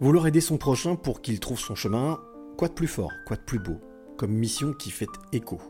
[0.00, 2.20] Vouloir aider son prochain pour qu'il trouve son chemin,
[2.58, 3.80] quoi de plus fort, quoi de plus beau,
[4.16, 5.60] comme mission qui fait écho.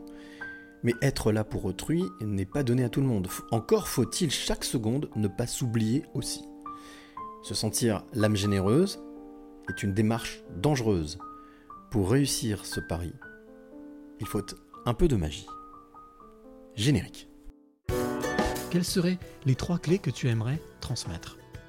[0.83, 3.27] Mais être là pour autrui n'est pas donné à tout le monde.
[3.51, 6.43] Encore faut-il chaque seconde ne pas s'oublier aussi.
[7.43, 8.99] Se sentir l'âme généreuse
[9.69, 11.19] est une démarche dangereuse.
[11.91, 13.13] Pour réussir ce pari,
[14.19, 14.45] il faut
[14.85, 15.47] un peu de magie.
[16.75, 17.29] Générique.
[18.71, 21.37] Quelles seraient les trois clés que tu aimerais transmettre?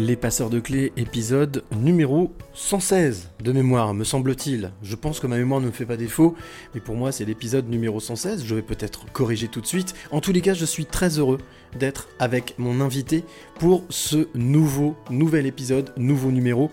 [0.00, 4.70] Les passeurs de clés, épisode numéro 116 de mémoire, me semble-t-il.
[4.80, 6.36] Je pense que ma mémoire ne me fait pas défaut,
[6.72, 9.96] mais pour moi c'est l'épisode numéro 116, je vais peut-être corriger tout de suite.
[10.12, 11.38] En tous les cas, je suis très heureux
[11.80, 13.24] d'être avec mon invité
[13.58, 16.70] pour ce nouveau, nouvel épisode, nouveau numéro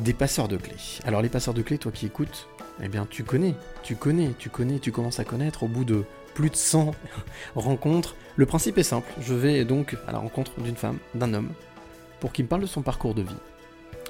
[0.00, 0.74] des passeurs de clés.
[1.04, 2.48] Alors les passeurs de clés, toi qui écoutes,
[2.82, 6.02] eh bien tu connais, tu connais, tu connais, tu commences à connaître au bout de
[6.34, 6.96] plus de 100
[7.54, 8.16] rencontres.
[8.34, 11.50] Le principe est simple, je vais donc à la rencontre d'une femme, d'un homme,
[12.20, 13.36] pour qu'il me parle de son parcours de vie.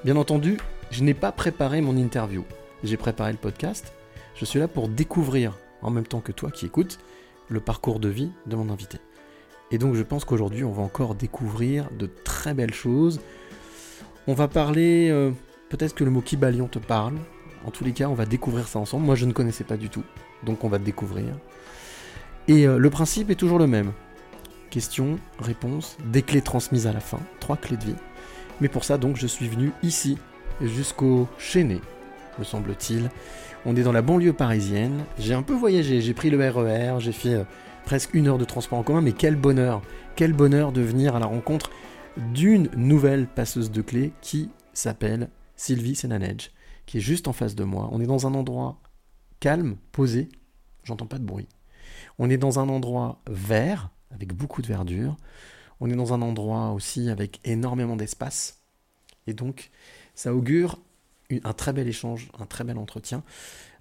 [0.05, 0.59] Bien entendu,
[0.91, 2.45] je n'ai pas préparé mon interview.
[2.85, 3.93] J'ai préparé le podcast.
[4.35, 6.99] Je suis là pour découvrir, en même temps que toi qui écoutes,
[7.49, 8.99] le parcours de vie de mon invité.
[9.71, 13.21] Et donc je pense qu'aujourd'hui, on va encore découvrir de très belles choses.
[14.27, 15.31] On va parler, euh,
[15.69, 17.15] peut-être que le mot Kibalion te parle.
[17.65, 19.05] En tous les cas, on va découvrir ça ensemble.
[19.05, 20.05] Moi, je ne connaissais pas du tout.
[20.45, 21.35] Donc on va découvrir.
[22.47, 23.93] Et euh, le principe est toujours le même.
[24.71, 27.97] Questions, réponses, des clés transmises à la fin, trois clés de vie.
[28.61, 30.19] Mais pour ça, donc, je suis venu ici,
[30.61, 31.81] jusqu'au Chénet,
[32.39, 33.11] me semble-t-il.
[33.67, 35.05] On est dans la banlieue parisienne.
[35.19, 37.45] J'ai un peu voyagé, j'ai pris le RER, j'ai fait euh,
[37.85, 39.83] presque une heure de transport en commun, mais quel bonheur,
[40.17, 41.71] quel bonheur de venir à la rencontre
[42.35, 46.51] d'une nouvelle passeuse de clés qui s'appelle Sylvie Senanej,
[46.87, 47.89] qui est juste en face de moi.
[47.93, 48.81] On est dans un endroit
[49.41, 50.29] calme, posé,
[50.85, 51.49] j'entends pas de bruit.
[52.19, 55.17] On est dans un endroit vert, avec beaucoup de verdure.
[55.81, 58.61] On est dans un endroit aussi avec énormément d'espace.
[59.27, 59.71] Et donc,
[60.15, 60.79] ça augure
[61.45, 63.23] un très bel échange, un très bel entretien.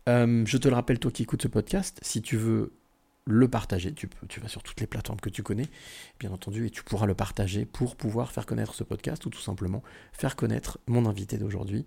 [0.08, 2.74] Euh, je te le rappelle, toi qui écoutes ce podcast, si tu veux
[3.26, 4.10] le partager, tu,
[4.42, 5.68] vas sur toutes les plateformes que tu connais,
[6.20, 9.42] bien entendu, et tu pourras le partager pour pouvoir faire connaître ce podcast ou tout
[9.42, 11.86] simplement faire connaître mon invité d'aujourd'hui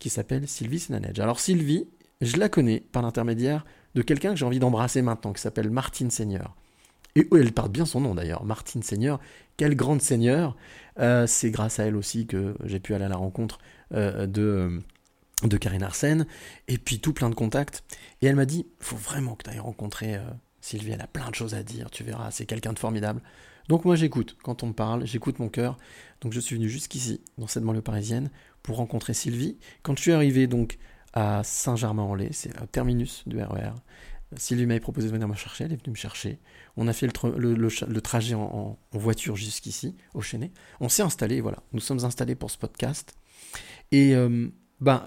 [0.00, 1.20] qui s'appelle Sylvie Senanej.
[1.20, 1.86] Alors Sylvie,
[2.20, 6.10] je la connais par l'intermédiaire de quelqu'un que j'ai envie d'embrasser maintenant, qui s'appelle Martine
[6.10, 6.56] Seigneur.
[7.14, 9.20] Et elle parle bien son nom d'ailleurs, Martine Seigneur.
[9.60, 10.56] Quelle grande Seigneur
[11.00, 13.58] euh, C'est grâce à elle aussi que j'ai pu aller à la rencontre
[13.92, 14.80] euh, de,
[15.42, 16.26] de Karine Arsène.
[16.66, 17.84] Et puis tout plein de contacts.
[18.22, 20.22] Et elle m'a dit, il faut vraiment que tu ailles rencontrer euh,
[20.62, 23.20] Sylvie, elle a plein de choses à dire, tu verras, c'est quelqu'un de formidable.
[23.68, 25.76] Donc moi j'écoute, quand on me parle, j'écoute mon cœur.
[26.22, 28.30] Donc je suis venu jusqu'ici, dans cette banlieue parisienne,
[28.62, 29.58] pour rencontrer Sylvie.
[29.82, 30.78] Quand je suis arrivé donc
[31.12, 33.72] à Saint-Germain-en-Laye, c'est un terminus du RER,
[34.36, 36.38] Sylvie m'avait proposé de venir me chercher, elle est venue me chercher.
[36.76, 40.52] On a fait le, trajet en, voiture jusqu'ici, au Chenet.
[40.78, 41.62] On s'est installé, voilà.
[41.72, 43.14] Nous sommes installés pour ce podcast.
[43.90, 44.48] Et euh,
[44.80, 45.06] ben,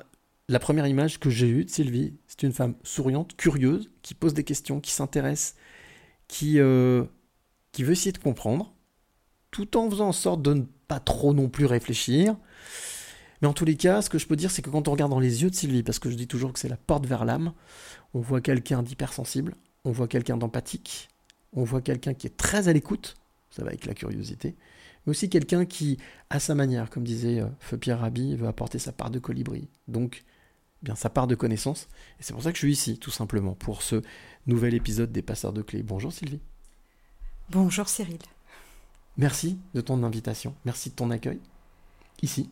[0.50, 4.34] la première image que j'ai eue de Sylvie, c'est une femme souriante, curieuse, qui pose
[4.34, 5.56] des questions, qui s'intéresse,
[6.28, 7.06] qui, euh,
[7.72, 8.74] qui veut essayer de comprendre,
[9.52, 12.36] tout en faisant en sorte de ne pas trop non plus réfléchir.
[13.44, 15.12] Mais en tous les cas, ce que je peux dire, c'est que quand on regarde
[15.12, 17.26] dans les yeux de Sylvie, parce que je dis toujours que c'est la porte vers
[17.26, 17.52] l'âme,
[18.14, 21.10] on voit quelqu'un d'hypersensible, on voit quelqu'un d'empathique,
[21.52, 23.18] on voit quelqu'un qui est très à l'écoute,
[23.50, 24.56] ça va avec la curiosité,
[25.06, 25.98] mais aussi quelqu'un qui,
[26.30, 29.68] à sa manière, comme disait euh, Feu Pierre Rabhi, veut apporter sa part de colibri.
[29.90, 30.24] Donc,
[30.82, 31.90] eh bien sa part de connaissance.
[32.22, 34.02] Et c'est pour ça que je suis ici, tout simplement, pour ce
[34.48, 35.84] nouvel épisode des Passeurs de Clés.
[35.84, 36.40] Bonjour Sylvie.
[37.50, 38.20] Bonjour Cyril.
[39.18, 41.42] Merci de ton invitation, merci de ton accueil,
[42.22, 42.50] ici.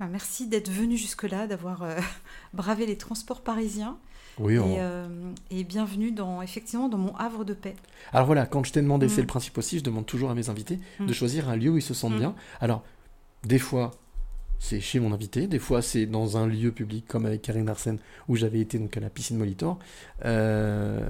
[0.00, 1.96] Bah, merci d'être venu jusque-là, d'avoir euh,
[2.54, 3.96] bravé les transports parisiens
[4.38, 5.08] oui, euh,
[5.50, 7.74] et, bienvenue dans, effectivement dans mon havre de paix.
[8.12, 9.20] Alors voilà, quand je t'ai demandé, c'est Mm.
[9.22, 11.06] le principe aussi, je demande toujours à mes invités Mm.
[11.06, 12.18] de choisir un lieu où ils se sentent Mm.
[12.18, 12.34] bien.
[12.60, 12.84] Alors,
[13.42, 13.90] des fois,
[14.60, 17.98] c'est chez mon invité, des fois, c'est dans un lieu public comme avec Karine Arsène,
[18.28, 19.80] où j'avais été donc à la piscine Molitor.
[20.24, 21.00] Euh,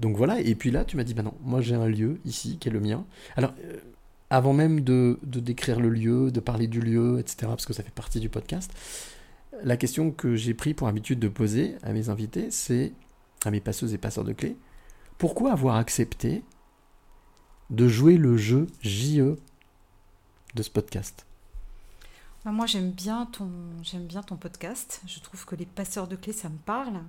[0.00, 2.58] donc voilà, et puis là, tu m'as dit, bah non, moi j'ai un lieu ici
[2.58, 3.04] qui est le mien.
[3.36, 3.54] Alors,
[4.30, 7.82] avant même de, de décrire le lieu, de parler du lieu, etc., parce que ça
[7.82, 8.72] fait partie du podcast,
[9.62, 12.92] la question que j'ai pris pour habitude de poser à mes invités, c'est
[13.44, 14.56] à mes passeuses et passeurs de clés,
[15.18, 16.42] pourquoi avoir accepté
[17.68, 19.36] de jouer le jeu JE
[20.54, 21.26] de ce podcast?
[22.44, 23.50] Bah, Moi, j'aime bien, ton,
[23.82, 25.02] j'aime bien ton podcast.
[25.06, 27.00] Je trouve que les passeurs de clés, ça me parle.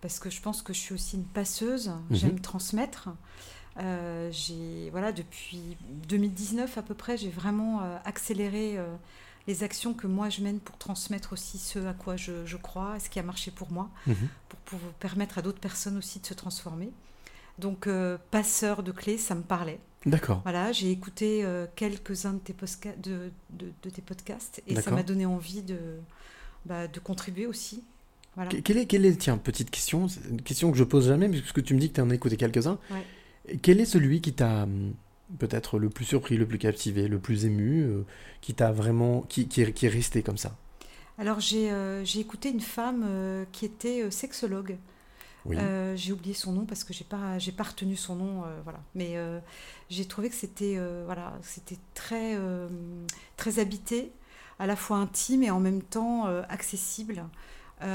[0.00, 1.88] Parce que je pense que je suis aussi une passeuse.
[1.88, 2.16] Mhm.
[2.16, 3.08] J'aime transmettre.
[3.80, 5.76] Euh, j'ai, voilà, depuis
[6.08, 8.86] 2019 à peu près, j'ai vraiment euh, accéléré euh,
[9.46, 12.98] les actions que moi je mène pour transmettre aussi ce à quoi je, je crois,
[12.98, 14.16] ce qui a marché pour moi, Mhm.
[14.48, 16.90] pour, pour permettre à d'autres personnes aussi de se transformer.
[17.58, 17.88] Donc,
[18.30, 19.80] passeur de clés, ça me parlait.
[20.06, 20.42] D'accord.
[20.44, 25.02] Voilà, j'ai écouté quelques-uns de tes, posca- de, de- de tes podcasts et ça m'a
[25.02, 25.76] donné envie de,
[26.66, 27.82] bah, de contribuer aussi.
[28.36, 28.50] Voilà.
[28.52, 31.64] Que- Quelle est, quelle est, tiens, petite question, une question que je pose jamais, puisque
[31.64, 32.78] tu me dis que tu en as écouté quelques-uns.
[32.92, 33.04] Ouais.
[33.62, 34.94] Quel est celui qui t'a hum,
[35.38, 38.04] peut-être le plus surpris, le plus captivé, le plus ému, euh,
[38.40, 40.56] qui t'a vraiment, qui, qui est, qui est resté comme ça?
[41.18, 44.78] Alors, j'ai euh, écouté une femme euh, qui était euh, sexologue.
[45.44, 45.56] Oui.
[45.96, 49.16] J'ai oublié son nom parce que j'ai pas j'ai pas retenu son nom voilà mais
[49.88, 52.36] j'ai trouvé que c'était voilà c'était très
[53.38, 54.12] très habité
[54.58, 57.24] à la fois intime et en même temps accessible
[57.80, 57.86] et,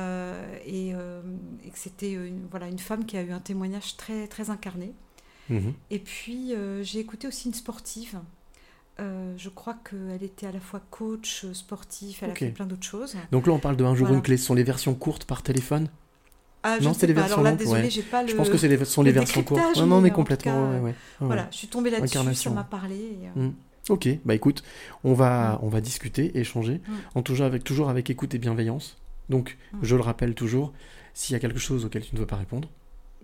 [0.65, 4.93] et que c'était une voilà une femme qui a eu un témoignage très très incarné
[5.91, 8.19] Et puis euh, j'ai écouté aussi une sportive
[8.99, 12.67] Euh, je crois qu'elle était à la fois coach euh, sportif elle a fait plein
[12.67, 14.17] d'autres choses Donc là, on parle de un jour Voilà.
[14.17, 14.37] une clé.
[14.37, 15.87] Ce sont les versions courtes par téléphone?
[16.61, 17.89] Ah je Non, c'est les versions alors là longues, désolé ouais.
[17.89, 19.61] j'ai pas le Je pense que c'est les, sont les le versions courtes.
[19.77, 20.53] Non, non, mais complètement.
[20.53, 20.81] cas, ouais, ouais.
[20.91, 22.95] Ouais, Voilà, je suis tombée là-dessus, ça m'a parlé.
[22.95, 23.53] et, Mm.
[23.89, 24.63] Ok, bah écoute,
[25.03, 25.65] on va, Mm.
[25.65, 26.91] on va discuter, échanger, Mm.
[27.15, 28.95] en toujours avec, toujours avec écoute et bienveillance.
[29.29, 30.71] Donc, je le rappelle toujours,
[31.13, 32.69] s'il y a quelque chose auquel tu ne veux pas répondre,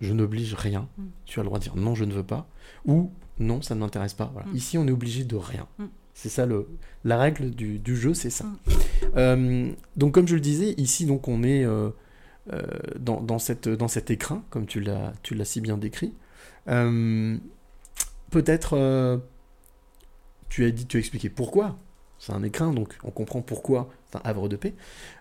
[0.01, 0.87] je n'oblige rien.
[0.97, 1.03] Mm.
[1.25, 2.47] Tu as le droit de dire non, je ne veux pas,
[2.85, 4.29] ou non, ça ne m'intéresse pas.
[4.33, 4.47] Voilà.
[4.49, 4.55] Mm.
[4.55, 5.67] Ici, on est obligé de rien.
[5.77, 5.85] Mm.
[6.13, 6.67] C'est ça le,
[7.05, 8.45] la règle du, du jeu, c'est ça.
[9.15, 11.91] Euh, donc, comme je le disais, ici, donc, on est euh,
[12.51, 12.61] euh,
[12.99, 16.13] dans, dans, cette, dans cet écrin, comme tu l'as, tu l'as si bien décrit.
[18.31, 19.21] Peut-être,
[20.49, 21.79] tu as dit, tu as expliqué pourquoi.
[22.19, 24.75] C'est un écrin, donc on comprend pourquoi c'est un havre de paix.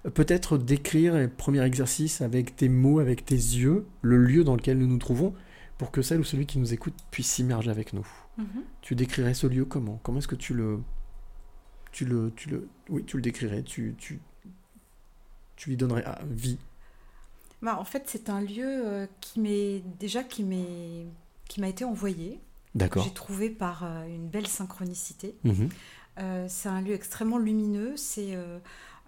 [0.05, 4.56] Euh, Peut-être décrire, un premier exercice, avec tes mots, avec tes yeux, le lieu dans
[4.56, 5.33] lequel nous nous trouvons,
[5.79, 8.06] pour que celle ou celui qui nous écoute puisse s'immerger avec nous.
[8.37, 8.65] mhm.
[8.83, 10.00] Tu décrirais ce lieu comment?
[10.03, 10.81] Comment est-ce que tu le,
[11.93, 14.21] tu le, tu le, oui, tu le décrirais Tu, tu,
[15.55, 16.59] tu lui donnerais ah, vie?
[17.62, 21.06] Bah, en fait, c'est un lieu euh, qui m'est déjà qui m'est
[21.49, 22.41] qui m'a été envoyé.
[22.75, 23.03] D'accord.
[23.03, 25.37] J'ai trouvé par euh, une belle synchronicité.
[25.44, 25.69] Mhm.
[26.49, 27.97] C'est un lieu extrêmement lumineux.
[27.97, 28.59] C'est euh,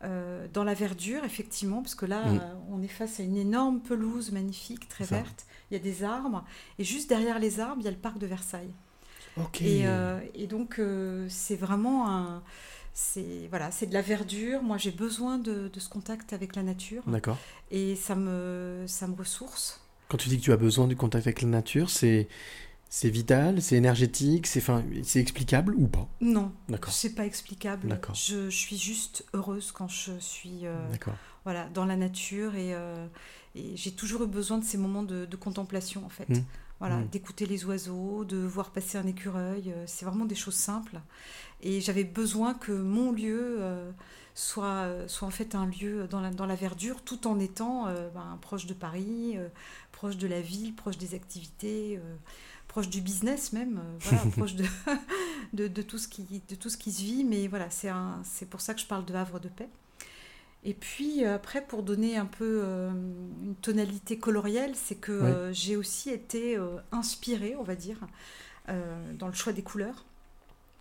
[0.05, 2.37] euh, dans la verdure, effectivement, parce que là, Mm.
[2.39, 5.17] euh, on est face à une énorme pelouse magnifique, très Ça.
[5.17, 5.45] verte.
[5.71, 6.45] Il y a des arbres.
[6.79, 8.75] Et juste derrière les arbres, il y a le parc de Versailles.
[9.61, 12.43] Et, euh, et donc, euh, c'est vraiment un.
[12.93, 14.63] C'est voilà, c'est de la verdure.
[14.63, 17.03] Moi, j'ai besoin de, de ce contact avec la nature.
[17.07, 17.39] D'accord.
[17.71, 19.81] Et ça me, ça me ressource.
[20.09, 22.27] Quand tu dis que tu as besoin du contact avec la nature, c'est,
[22.93, 26.09] c'est vital, c'est énergétique, c'est, enfin, c'est explicable ou pas?
[26.21, 26.93] Non, D'accord.
[26.93, 27.87] c'est pas explicable.
[27.89, 28.17] D'accord.
[28.17, 31.15] Je, je suis juste heureuse quand je suis euh, D'accord.
[31.45, 33.07] voilà, dans la nature et, euh,
[33.55, 36.29] et j'ai toujours eu besoin de ces moments de, de contemplation en fait.
[36.29, 36.43] Mm.
[36.81, 37.09] Voilà, Mm.
[37.09, 40.99] d'écouter les oiseaux, de voir passer un écureuil, euh, c'est vraiment des choses simples.
[41.63, 43.93] Et j'avais besoin que mon lieu euh,
[44.35, 48.39] soit, soit en fait un lieu dans la, dans la verdure, tout en étant ben,
[48.41, 49.37] proche de Paris,
[49.93, 52.01] proche de la ville, proche des activités,
[52.71, 54.65] proche du business même, euh, voilà, proche de,
[55.53, 57.25] de, de tout ce qui, de tout ce qui se vit.
[57.25, 59.69] Mais voilà, c'est pour ça que je parle de havre de paix.
[60.63, 62.91] Et puis euh, après, pour donner un peu euh,
[63.43, 67.99] une tonalité colorielle, c'est que euh, j'ai aussi été euh, inspirée, on va dire,
[69.19, 70.05] dans le choix des couleurs.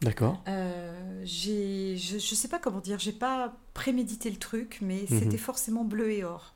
[0.02, 0.44] D'accord.
[0.46, 5.20] Je ne sais pas comment dire, j'ai pas prémédité le truc, mais Mhm.
[5.20, 6.54] c'était forcément bleu et or.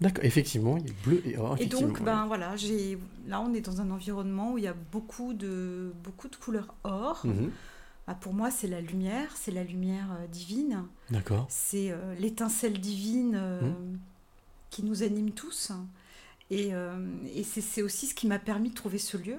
[0.00, 0.24] D'accord.
[0.24, 1.56] Effectivement, il y a bleu et or.
[1.60, 2.04] Et donc, ouais.
[2.04, 5.92] ben voilà, j'ai, là on est dans un environnement où il y a beaucoup de,
[6.02, 7.22] beaucoup de couleurs or.
[8.06, 11.46] Bah, pour moi, c'est la lumière, c'est la lumière euh, divine, D'accord.
[11.50, 13.98] c'est euh, l'étincelle divine euh, Mhm.
[14.70, 15.70] qui nous anime tous.
[16.50, 19.36] Et, euh, et c'est, aussi ce qui m'a permis de trouver ce lieu.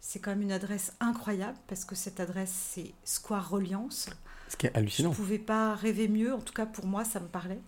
[0.00, 4.08] C'est quand même une adresse incroyable parce que cette adresse, c'est Square Reliance.
[4.48, 5.10] Ce qui est Je hallucinant.
[5.10, 7.60] ne pouvais pas rêver mieux, en tout cas pour moi, ça me parlait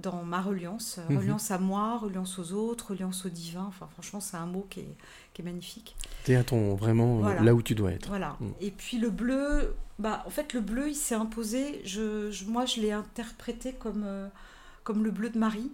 [0.00, 0.98] dans ma reliance.
[1.08, 1.18] Mhm.
[1.18, 3.64] Reliance à moi, reliance aux autres, reliance au divin.
[3.68, 4.96] Enfin, franchement, c'est un mot qui est,
[5.34, 5.96] qui est magnifique.
[6.24, 7.42] T'es à ton vraiment euh, Voilà.
[7.42, 8.08] là où tu dois être.
[8.08, 8.36] Voilà.
[8.40, 8.46] Mm.
[8.60, 11.80] Et puis le bleu, bah, en fait, le bleu, il s'est imposé.
[11.84, 14.28] Je, je- moi, je l'ai interprété comme, euh,
[14.84, 15.70] comme le bleu de Marie.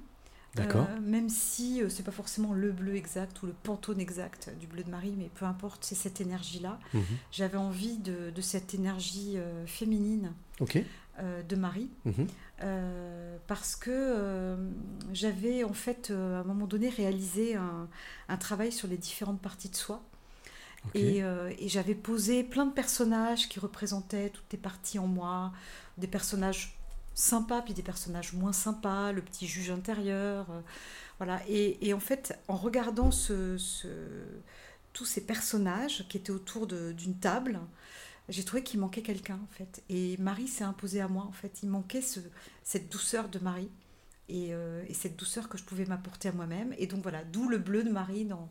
[0.54, 0.86] D'accord.
[0.88, 4.66] Euh, même si euh, c'est pas forcément le bleu exact ou le pantone exact du
[4.66, 6.78] bleu de Marie, mais peu importe, c'est cette énergie-là.
[6.94, 7.02] Mhm.
[7.30, 10.82] J'avais envie de, de cette énergie féminine Ok.
[11.18, 11.90] Euh, de Marie.
[12.04, 12.26] Mhm.
[12.62, 14.56] Euh, parce que euh,
[15.12, 17.88] j'avais en fait à un moment donné réalisé un,
[18.28, 20.02] un travail sur les différentes parties de soi.
[20.94, 25.52] Et, et j'avais posé plein de personnages qui représentaient toutes les parties en moi,
[25.98, 26.78] des personnages
[27.14, 30.46] sympas puis des personnages moins sympas, le petit juge intérieur,
[31.18, 31.40] voilà.
[31.48, 33.88] Et, et en fait, en regardant ce, ce-
[34.92, 37.60] tous ces personnages qui étaient autour d'une table,
[38.28, 39.82] j'ai trouvé qu'il manquait quelqu'un en fait.
[39.88, 41.62] Et Marie s'est imposée à moi en fait.
[41.62, 42.20] Il manquait ce,
[42.62, 43.70] cette douceur de Marie
[44.28, 46.74] et, euh, et cette douceur que je pouvais m'apporter à moi-même.
[46.78, 48.50] Et donc voilà, d'où le bleu de Marie dans,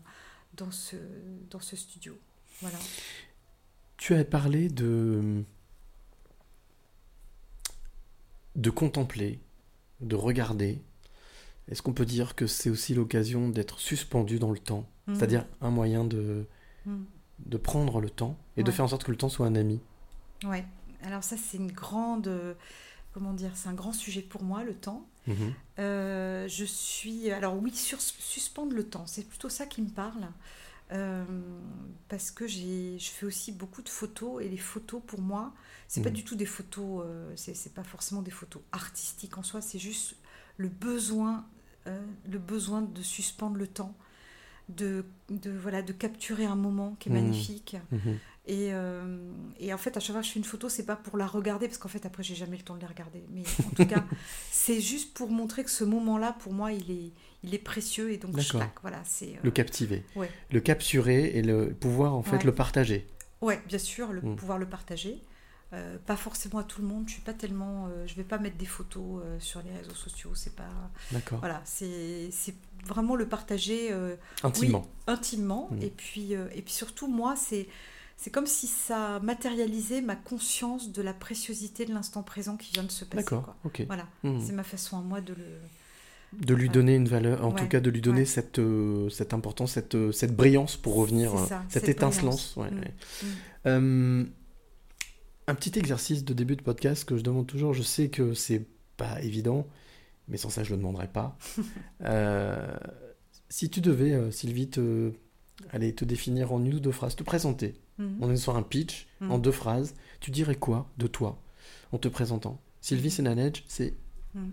[0.56, 0.96] dans, ce,
[1.50, 2.18] dans ce studio.
[2.62, 2.78] Voilà.
[3.98, 5.44] Tu as parlé de
[8.56, 9.40] de contempler,
[10.00, 10.82] de regarder.
[11.68, 14.88] Est-ce qu'on peut dire que c'est aussi l'occasion d'être suspendu dans le temps?
[15.08, 15.16] Mhm.
[15.16, 16.48] C'est-à-dire un moyen de,
[16.86, 17.06] Mhm.
[17.40, 19.80] De prendre le temps et de faire en sorte que le temps soit un ami.
[20.44, 20.66] Ouais.
[21.04, 22.56] Alors ça, c'est une grande...
[23.14, 25.06] Comment dire C'est un grand sujet pour moi, le temps.
[25.28, 25.54] Mhm.
[25.80, 27.32] Euh, je suis.
[27.32, 30.28] Alors, oui, sur, suspendre le temps, c'est plutôt ça qui me parle.
[30.92, 31.24] Euh,
[32.10, 35.54] parce que j'ai, je fais aussi beaucoup de photos et les photos pour moi,
[35.88, 36.16] c'est pas Mhm.
[36.16, 39.80] du tout des photos, euh, c'est, c'est pas forcément des photos artistiques en soi, c'est
[39.80, 40.16] juste
[40.58, 41.46] le besoin,
[41.88, 42.00] euh,
[42.30, 43.96] le besoin de suspendre le temps,
[44.70, 47.22] de, de, voilà, de capturer un moment qui est Mhm.
[47.22, 47.78] magnifique.
[47.92, 48.18] Mhm.
[48.48, 50.96] Et, euh, et en fait, à chaque fois que je fais une photo, c'est pas
[50.96, 53.24] pour la regarder, parce qu'en fait, après, j'ai jamais le temps de les regarder.
[53.32, 54.04] Mais en tout cas,
[54.52, 57.12] c'est juste pour montrer que ce moment-là, pour moi, il est,
[57.44, 58.12] il est précieux.
[58.12, 58.36] Et donc,
[58.82, 59.30] voilà, c'est.
[59.36, 60.30] euh, Le captiver, ouais.
[60.52, 62.44] le capturer et le pouvoir en fait Ouais.
[62.44, 63.08] le partager.
[63.42, 64.36] Ouais, bien sûr, le Mm.
[64.36, 65.22] pouvoir le partager.
[65.74, 67.06] Euh, pas forcément à tout le monde.
[67.08, 67.88] Je suis pas tellement.
[67.88, 70.34] euh, je vais pas mettre des photos euh, sur les réseaux sociaux.
[70.36, 70.70] C'est pas.
[71.12, 71.40] D'accord.
[71.40, 72.30] Voilà, c'est
[72.86, 73.90] vraiment le partager.
[73.92, 74.86] euh, Intimement.
[75.08, 75.70] oui, intimement.
[75.72, 75.82] Mm.
[75.82, 77.68] Et, puis, euh, et puis surtout, moi, c'est.
[78.18, 82.84] C'est comme si ça matérialisait ma conscience de la préciosité de l'instant présent qui vient
[82.84, 83.24] de se passer.
[83.24, 83.84] D'accord, ok.
[83.88, 84.40] Voilà, Mhm.
[84.40, 85.46] c'est ma façon à moi de le.
[86.46, 88.26] De lui donner une valeur, en Ouais, tout cas de lui donner ouais.
[88.26, 92.56] cette, euh, cette importance, cette, cette brillance pour revenir, ça, cette, cette étincelance.
[92.58, 92.74] brillance.
[93.66, 94.30] ouais, Mm, mm.
[95.48, 98.66] Un petit exercice de début de podcast que je demande toujours, je sais que c'est
[98.98, 99.68] pas évident,
[100.28, 101.38] mais sans ça je le demanderai pas.
[102.02, 102.76] Euh,
[103.50, 105.12] si tu devais, euh, Sylvie, te,
[106.06, 108.18] définir en une ou deux phrases, te présenter, Mhm.
[108.22, 109.32] on est sur un pitch, Mhm.
[109.32, 111.40] en deux phrases, tu dirais quoi de toi
[111.94, 112.60] en te présentant?
[112.82, 113.94] Sylvie Senanedge, c'est
[114.34, 114.50] Mm.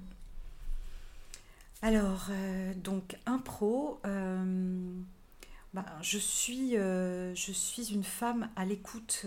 [1.82, 4.92] Alors, euh, donc, impro, euh,
[5.74, 9.26] bah, je, suis, euh, je suis une femme à l'écoute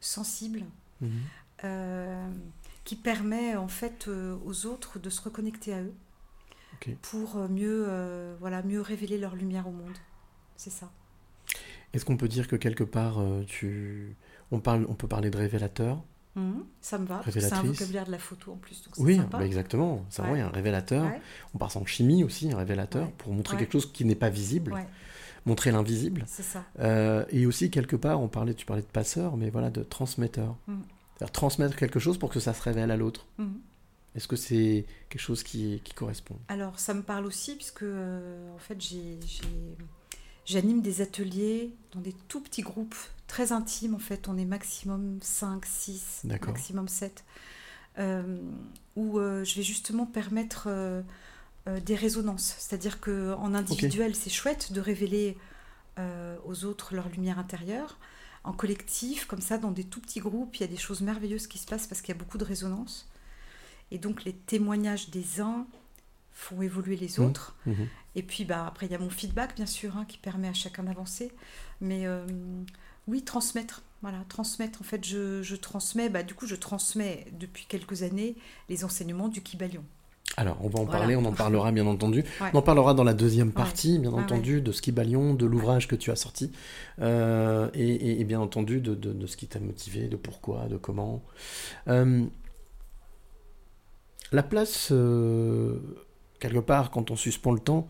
[0.00, 0.62] sensible
[1.02, 1.20] Mhm.
[2.84, 5.94] Qui permet en fait euh, aux autres de se reconnecter à eux
[7.00, 9.96] pour euh, mieux, euh, voilà, mieux révéler leur lumière au monde.
[10.56, 10.90] C'est ça.
[11.94, 14.16] Est-ce qu'on peut dire que quelque part, tu...
[14.50, 16.02] on, parle, on peut parler de révélateur
[16.36, 17.22] Mhm, ça me va.
[17.30, 18.82] C'est un vocabulaire de la photo en plus.
[18.82, 19.38] donc Oui, sympa.
[19.38, 20.04] bah exactement.
[20.10, 20.28] C'est Ouais.
[20.30, 21.04] vrai, un révélateur.
[21.04, 21.20] Ouais.
[21.54, 23.14] On part en chimie aussi, un révélateur, Ouais.
[23.18, 24.74] pour montrer quelque chose qui n'est pas visible,
[25.46, 26.24] montrer l'invisible.
[26.26, 26.64] C'est ça.
[26.80, 30.56] Euh, et aussi, quelque part, on parlait, tu parlais de passeur, mais voilà, de transmetteur.
[30.66, 30.82] Mhm.
[31.32, 33.26] Transmettre quelque chose pour que ça se révèle à l'autre.
[33.38, 33.60] Mhm.
[34.14, 36.36] Est-ce que c'est quelque chose qui, qui correspond?
[36.48, 38.78] Alors, ça me parle aussi, puisque euh, en fait,
[40.46, 42.94] j'anime des ateliers dans des tout petits groupes,
[43.26, 43.94] très intimes.
[43.94, 46.52] En fait, on est maximum 5, 6, D'accord.
[46.52, 47.24] maximum 7,
[47.98, 48.38] euh,
[48.94, 50.68] où euh, je vais justement permettre
[51.66, 52.54] des résonances.
[52.58, 55.36] C'est-à-dire qu'en individuel, c'est chouette de révéler
[56.44, 57.98] aux autres leur lumière intérieure.
[58.44, 61.46] En collectif, comme ça, dans des tout petits groupes, il y a des choses merveilleuses
[61.46, 63.08] qui se passent parce qu'il y a beaucoup de résonance.
[63.90, 65.66] Et donc, les témoignages des uns
[66.32, 67.26] font évoluer les Mhm.
[67.26, 67.56] autres.
[67.66, 67.88] Mhm.
[68.16, 70.52] Et puis, bah, après, il y a mon feedback, bien sûr, hein, qui permet à
[70.54, 71.32] chacun d'avancer.
[71.80, 72.26] Mais euh,
[73.06, 73.82] oui, transmettre.
[74.02, 74.82] Voilà, transmettre.
[74.82, 78.36] En fait, je, je transmets, bah, du coup, je transmets depuis quelques années
[78.68, 79.84] les enseignements du Kibalion.
[80.36, 80.98] Alors, on va en Voilà.
[80.98, 82.24] parler, on en parlera bien entendu.
[82.40, 82.50] Ouais.
[82.52, 83.54] On en parlera dans la deuxième Ouais.
[83.54, 86.50] partie, bien Ouais, entendu, de Skibalion, de l'ouvrage que tu as sorti,
[87.00, 90.66] euh, et, et- et bien entendu de, de- de ce qui t'a motivé, de pourquoi,
[90.66, 91.22] de comment.
[91.88, 92.24] Euh,
[94.32, 95.78] la place, euh,
[96.40, 97.86] quelque part, quand on suspend le temps,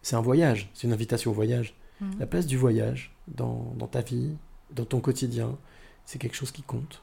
[0.00, 1.74] c'est un voyage, c'est une invitation au voyage.
[2.00, 2.12] Mhm.
[2.18, 4.30] La place du voyage dans, dans ta vie,
[4.74, 5.58] dans ton quotidien,
[6.06, 7.02] c'est quelque chose qui compte.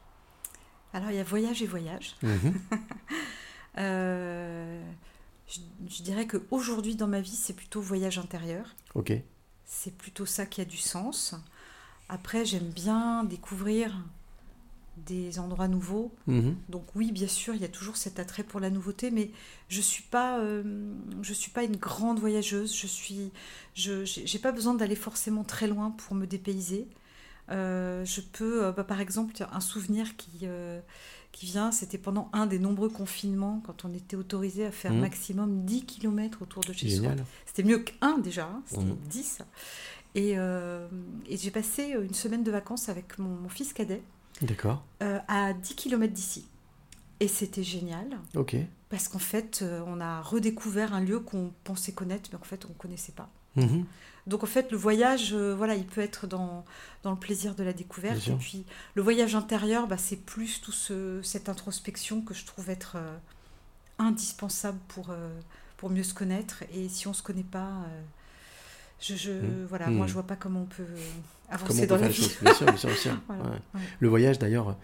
[0.93, 2.15] Alors, il y a voyage et voyage.
[2.23, 2.53] Mhm.
[3.77, 4.81] Euh,
[5.47, 5.59] je,
[5.89, 8.75] je dirais qu'aujourd'hui, dans ma vie, c'est plutôt voyage intérieur.
[8.95, 9.13] Ok.
[9.65, 11.35] C'est plutôt ça qui a du sens.
[12.09, 13.95] Après, j'aime bien découvrir
[15.05, 16.11] des endroits nouveaux.
[16.27, 16.55] Mhm.
[16.69, 19.31] Donc oui, bien sûr, il y a toujours cet attrait pour la nouveauté, mais
[19.69, 22.75] je suis pas, euh, je suis pas une grande voyageuse.
[22.75, 23.31] Je suis,
[23.75, 26.87] je, j'ai pas besoin d'aller forcément très loin pour me dépayser.
[27.51, 30.79] Euh, je peux, bah, par exemple, un souvenir qui, euh,
[31.31, 31.71] qui vient.
[31.71, 34.99] C'était pendant un des nombreux confinements, quand on était autorisé à faire Mhm.
[35.01, 37.11] maximum 10 km autour de chez soi.
[37.45, 38.97] C'était mieux qu'un déjà, hein, c'était Mhm.
[39.09, 39.39] 10.
[40.15, 40.87] Et, euh,
[41.27, 44.01] et j'ai passé une semaine de vacances avec mon, mon fils cadet
[44.41, 44.83] D'accord.
[45.03, 46.47] euh, à 10 km d'ici.
[47.19, 48.17] Et c'était génial.
[48.35, 48.55] Ok.
[48.89, 52.65] Parce qu'en fait, euh, on a redécouvert un lieu qu'on pensait connaître, mais en fait,
[52.65, 53.29] on ne connaissait pas.
[53.55, 53.85] Mhm.
[54.27, 56.63] Donc en fait, le voyage, euh, voilà, il peut être dans,
[57.03, 58.27] dans le plaisir de la découverte.
[58.27, 58.65] Et puis
[58.95, 63.17] le voyage intérieur, bah, c'est plus tout ce, cette introspection que je trouve être euh,
[63.97, 65.29] indispensable pour, euh,
[65.77, 66.63] pour mieux se connaître.
[66.73, 67.71] Et si on ne se connaît pas,
[69.01, 69.65] je, je, Mhm.
[69.67, 69.95] voilà, Mhm.
[69.95, 72.13] moi je vois pas comment on peut Comment avancer on dans peut la faire les
[72.13, 72.21] vie.
[72.23, 73.21] choses Bien sûr, bien sûr, bien sûr.
[73.27, 73.49] Voilà, Ouais.
[73.75, 73.81] ouais.
[73.99, 74.77] Le voyage, d'ailleurs,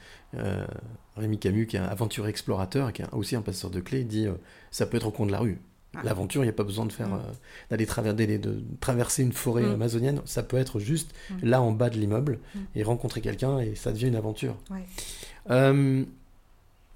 [1.17, 4.27] Rémi Camus, qui est un aventurier explorateur, qui est aussi un passeur de clés, dit
[4.71, 5.59] ça peut être au coin de la rue.
[5.97, 6.01] Ah.
[6.03, 7.13] L'aventure, il n'y a pas besoin de faire Mm.
[7.13, 7.31] euh,
[7.71, 9.71] d'aller traverser, de traverser une forêt Mm.
[9.73, 10.21] amazonienne.
[10.25, 11.33] Ça peut être juste Mm.
[11.43, 12.59] là en bas de l'immeuble Mm.
[12.75, 14.55] et rencontrer quelqu'un et ça devient une aventure.
[14.71, 14.85] Ouais.
[15.51, 16.03] Euh,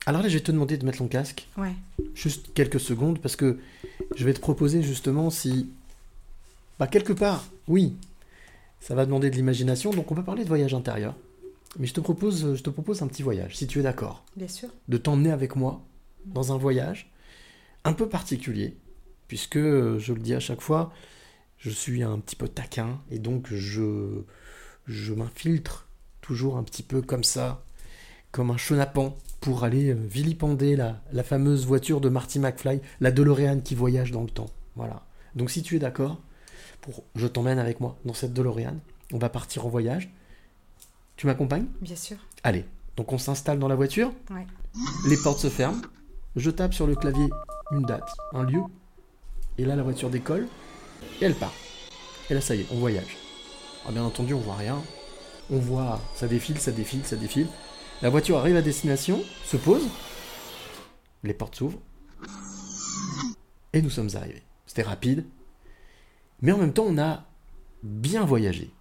[0.05, 1.73] alors là, je vais te demander de mettre ton casque Ouais.
[2.15, 3.59] juste quelques secondes parce que
[4.15, 5.69] je vais te proposer justement si,
[6.79, 7.95] bah quelque part, oui,
[8.79, 11.15] ça va demander de l'imagination, donc on peut parler de voyage intérieur.
[11.77, 14.47] Mais je te propose, je te propose un petit voyage, si tu es d'accord, Bien
[14.47, 14.69] sûr.
[14.87, 15.81] de t'emmener avec moi
[16.25, 17.11] dans un voyage
[17.83, 18.75] un peu particulier,
[19.29, 20.91] puisque euh, je le dis à chaque fois,
[21.57, 24.23] je suis un petit peu taquin et donc je,
[24.87, 25.87] je m'infiltre
[26.19, 27.63] toujours un petit peu comme ça,
[28.31, 33.11] comme un chenapan, pour aller euh, vilipender la, la fameuse voiture de Marty McFly, la
[33.11, 34.49] DeLorean qui voyage dans le temps.
[34.75, 35.05] Voilà.
[35.35, 36.19] Donc si tu es d'accord,
[36.81, 38.75] pour, je t'emmène avec moi dans cette DeLorean.
[39.13, 40.11] On va partir en voyage.
[41.15, 41.67] Tu m'accompagnes?
[41.81, 42.17] Bien sûr.
[42.43, 42.65] Allez.
[42.97, 44.11] Donc on s'installe dans la voiture.
[44.29, 44.45] Ouais.
[45.07, 45.81] Les portes se ferment.
[46.35, 47.29] Je tape sur le clavier
[47.71, 48.61] une date, un lieu.
[49.59, 50.47] Et là, la voiture décolle.
[51.19, 51.53] Et elle part.
[52.29, 53.17] Et là, ça y est, on voyage.
[53.81, 54.81] Alors, bien entendu, on voit rien.
[55.51, 57.47] On voit, ça défile, ça défile, ça défile.
[58.01, 59.85] La voiture arrive à destination, se pose.
[61.23, 61.79] Les portes s'ouvrent.
[63.73, 64.43] Et nous sommes arrivés.
[64.65, 65.25] C'était rapide.
[66.41, 67.25] Mais en même temps, on a
[67.83, 68.71] bien voyagé.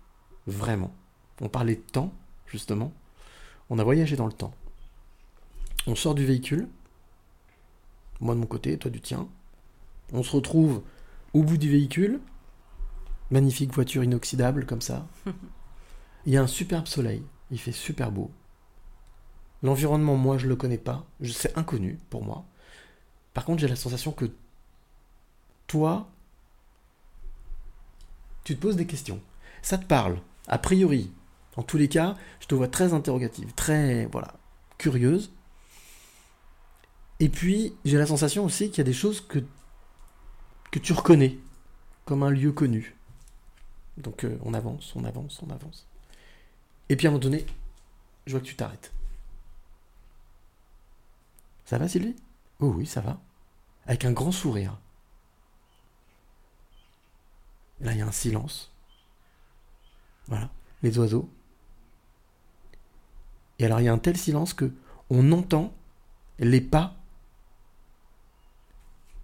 [0.46, 0.94] Vraiment.
[1.40, 2.12] On parlait de temps,
[2.46, 2.92] justement.
[3.68, 4.54] On a voyagé dans le temps.
[5.88, 6.68] On sort du véhicule.
[8.20, 9.28] Moi de mon côté, toi du tien.
[10.12, 10.82] On se retrouve
[11.34, 12.20] au bout du véhicule.
[13.30, 15.06] Magnifique voiture inoxydable comme ça.
[16.26, 17.22] Il y a un superbe soleil.
[17.50, 18.30] Il fait super beau.
[19.62, 21.04] L'environnement, moi, je le connais pas.
[21.24, 22.44] C'est inconnu pour moi.
[23.34, 24.30] Par contre, j'ai la sensation que
[25.66, 26.08] toi,
[28.44, 29.20] tu te poses des questions.
[29.62, 30.18] Ça te parle.
[30.46, 31.12] A priori,
[31.56, 34.34] en tous les cas, je te vois très interrogative, très, voilà,
[34.78, 35.32] curieuse.
[37.20, 39.40] Et puis, j'ai la sensation aussi qu'il y a des choses que,
[40.70, 41.38] que tu reconnais
[42.04, 42.96] comme un lieu connu.
[43.96, 45.87] Donc, euh, on avance, on avance, on avance.
[46.88, 47.44] Et puis, à un moment donné,
[48.26, 48.92] je vois que tu t'arrêtes.
[51.64, 52.16] Ça va, Sylvie?
[52.61, 53.20] Oh oui, ça va.
[53.87, 54.78] Avec un grand sourire.
[57.81, 58.72] Là, il y a un silence.
[60.26, 60.50] Voilà,
[60.83, 61.31] les oiseaux.
[63.59, 64.72] Et alors, il y a un tel silence que
[65.11, 65.74] on entend
[66.38, 66.96] les pas,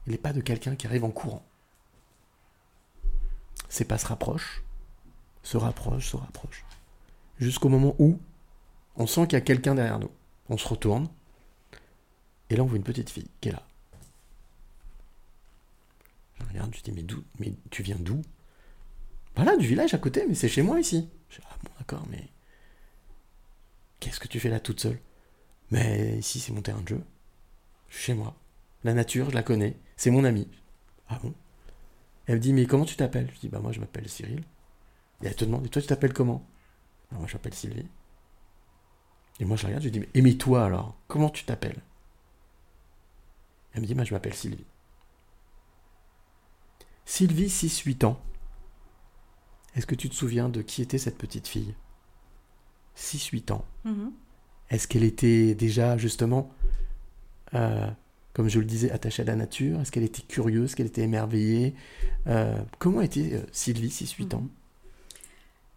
[0.07, 1.45] les pas de quelqu'un qui arrive en courant.
[3.69, 4.63] Ces pas se rapprochent,
[5.43, 6.65] se rapprochent, se rapprochent,
[7.39, 8.19] jusqu'au moment où
[8.97, 10.11] on sent qu'il y a quelqu'un derrière nous.
[10.49, 11.09] On se retourne,
[12.51, 13.63] et là, on voit une petite fille qui est là.
[16.39, 17.05] Je regarde, je dis, mais
[17.39, 18.21] Mais tu viens d'où?
[19.35, 21.09] Voilà, du village à côté, mais c'est chez moi ici.
[21.31, 22.29] Je dis, ah bon, d'accord, mais.
[23.99, 25.01] Qu'est-ce que tu fais là toute seule?
[25.71, 27.05] Mais ici, c'est mon terrain de jeu.
[27.89, 28.37] Chez moi.
[28.85, 29.77] La nature, je la connais.
[29.97, 30.49] C'est mon ami.
[31.09, 31.35] Ah bon?
[32.27, 33.31] Elle me dit, mais comment tu t'appelles?
[33.35, 34.43] Je dis, bah moi, je m'appelle Cyril.
[35.23, 36.47] Et elle te demande, et toi, tu t'appelles comment?
[37.11, 37.87] Alors, moi, je m'appelle Sylvie.
[39.41, 41.83] Et moi, je regarde, je lui dis, mais, et mais toi alors Comment tu t'appelles?
[43.73, 44.67] Elle me dit, moi, je m'appelle Sylvie.
[47.05, 48.21] Sylvie, 6-8 ans.
[49.75, 51.75] Est-ce que tu te souviens de qui était cette petite fille?
[52.97, 53.65] 6-8 ans.
[53.85, 54.13] Mhm.
[54.71, 56.51] Est-ce qu'elle était déjà, justement,
[57.55, 57.91] euh,
[58.35, 60.65] comme je le disais, attachée à la nature Est-ce qu'elle était curieuse?
[60.67, 61.75] Est-ce qu'elle était émerveillée?
[62.27, 64.47] Euh, Comment était euh, Sylvie, 6-8 ans?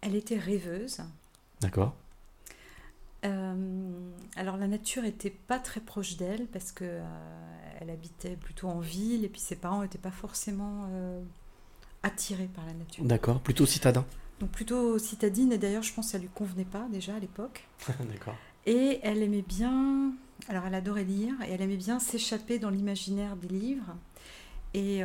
[0.02, 0.98] Elle était rêveuse.
[1.60, 1.94] D'accord
[3.24, 7.02] Euh, alors la nature était pas très proche d'elle parce que euh,
[7.80, 11.20] elle habitait plutôt en ville et puis ses parents n'étaient pas forcément euh,
[12.04, 13.04] attirés par la nature.
[13.04, 13.40] D'accord.
[13.40, 14.04] Plutôt citadin
[14.38, 17.66] Donc plutôt citadine et d'ailleurs je pense que ça lui convenait pas déjà à l'époque.
[18.12, 18.36] D'accord.
[18.66, 20.12] Et elle aimait bien,
[20.48, 23.96] alors elle adorait lire et elle aimait bien s'échapper dans l'imaginaire des livres.
[24.74, 25.02] Et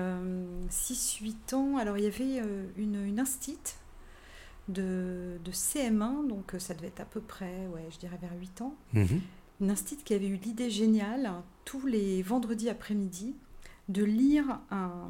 [0.70, 3.78] 6-8 ans, alors il y avait euh, une, une instite
[4.68, 8.34] de, de CM1, donc euh, ça devait être à peu près, ouais, je dirais vers
[8.40, 9.22] 8 ans, Mhm.
[9.62, 11.32] une instite qui avait eu l'idée géniale,
[11.66, 13.36] tous les vendredis après-midi,
[13.90, 15.10] de lire un,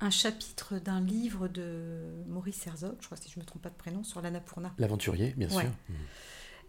[0.00, 3.70] un chapitre d'un livre de Maurice Herzog, je crois si je ne me trompe pas
[3.70, 4.72] de prénom, sur l'Annapurna.
[4.78, 5.62] L'aventurier, bien Ouais.
[5.62, 5.72] sûr.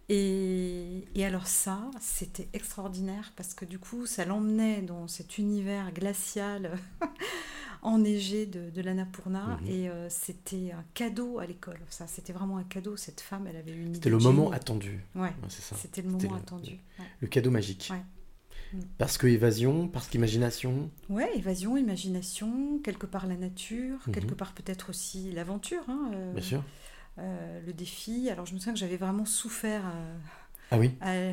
[0.09, 5.91] Et, et alors ça, c'était extraordinaire parce que du coup, ça l'emmenait dans cet univers
[5.93, 6.71] glacial
[7.81, 9.67] enneigé de, de l'Annapurna Mhm.
[9.69, 11.79] et euh, c'était un cadeau à l'école.
[11.89, 12.97] Ça, c'était vraiment un cadeau.
[12.97, 13.95] Cette femme, elle avait une idée.
[13.95, 14.99] C'était le moment attendu.
[15.15, 15.75] Ouais, Ouais, c'est ça.
[15.75, 16.71] c'était le moment le- attendu.
[16.99, 17.05] Ouais.
[17.21, 17.89] Le cadeau magique.
[17.91, 18.01] Ouais.
[18.73, 18.81] Mm.
[18.97, 20.89] Parce que évasion, parce qu'imagination.
[21.09, 24.13] Ouais, évasion, imagination, quelque part la nature, Mhm.
[24.13, 26.63] quelque part peut-être aussi l'aventure, hein, euh, Bien sûr.
[27.19, 28.29] Euh, le défi.
[28.29, 30.17] Alors je me souviens que j'avais vraiment souffert euh,
[30.71, 30.95] Ah oui?
[31.01, 31.31] à-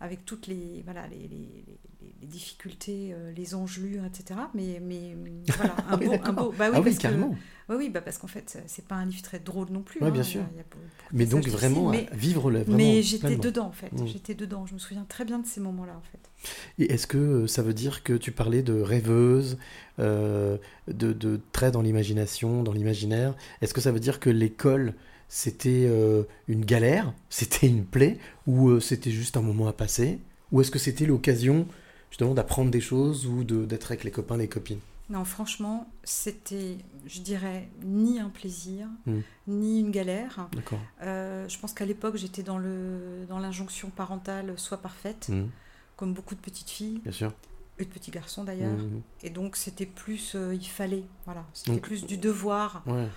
[0.00, 1.78] avec toutes les, voilà, les, les- les-
[2.20, 4.40] les difficultés, euh, les engelures, etc.
[4.54, 5.14] Mais, mais
[5.56, 6.34] voilà, un oui, beau, un d'accord.
[6.34, 6.54] beau.
[6.58, 7.36] Bah oui, ah oui, parce que- carrément.
[7.68, 10.00] Ouais, oui, bah parce qu'en fait, c'est pas un livre très drôle non plus.
[10.00, 10.40] Ouais, hein, bien il y a- sûr.
[10.56, 10.64] y a
[11.12, 13.92] Mais donc vraiment, vivre le mais, j'étais dedans en fait.
[13.92, 14.06] Mm.
[14.06, 14.64] J'étais dedans.
[14.66, 16.30] Je me souviens très bien de ces moments-là en fait.
[16.78, 19.58] Et est-ce que euh, ça veut dire que tu parlais de rêveuse,
[19.98, 20.56] euh,
[20.86, 21.40] de, de
[21.72, 23.34] dans l'imagination, dans l'imaginaire?
[23.60, 24.94] Est-ce que ça veut dire que l'école,
[25.28, 30.18] c'était euh, une galère, c'était une plaie, ou euh, c'était juste un moment à passer?
[30.52, 31.66] Ou est-ce que c'était l'occasion
[32.10, 34.80] justement d'apprendre des choses ou de- d'être avec les copains, les copines?
[35.10, 39.18] Non, franchement, c'était, je dirais, ni un plaisir, Mm.
[39.46, 40.48] ni une galère.
[40.54, 40.80] D'accord.
[41.02, 45.48] Euh, je pense qu'à l'époque, j'étais dans le dans l'injonction parentale soit parfaite, Mhm,
[45.96, 47.32] comme beaucoup de petites filles, Bien sûr.
[47.78, 48.76] et de petits garçons d'ailleurs.
[48.76, 49.00] Mhm.
[49.22, 52.82] Et donc, c'était plus, euh, il fallait, voilà, c'était plus du devoir.
[52.86, 53.08] Ouais.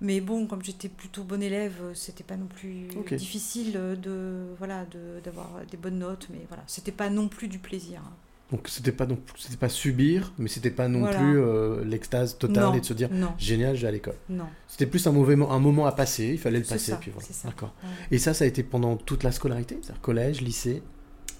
[0.00, 4.54] Mais bon, comme j'étais plutôt bonne élève, euh, c'était pas non plus difficile euh, de
[4.58, 8.00] voilà de- d'avoir des bonnes notes, mais voilà, c'était pas non plus du plaisir.
[8.04, 8.12] hein.
[8.52, 11.18] Donc c'était pas non c'était pas subir, mais c'était pas non Voilà.
[11.18, 13.32] plus euh, l'extase totale Non, et de se dire non.
[13.38, 14.14] génial, j'ai à l'école.
[14.28, 14.44] Non.
[14.68, 17.26] C'était plus un mauvais un moment à passer, il fallait le passer, ça, puis voilà.
[17.44, 17.72] D'accord.
[17.82, 17.88] Ouais.
[18.12, 20.82] Et ça, ça a été pendant toute la scolarité, c'est-à-dire collège, lycée?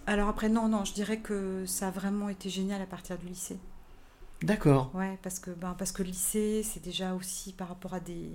[0.08, 3.26] Alors après, non, non, je dirais que ça a vraiment été génial à partir du
[3.26, 3.58] lycée.
[4.42, 4.90] D'accord.
[4.94, 8.30] Ouais, parce que, ben, parce que le lycée, c'est déjà aussi par rapport à des,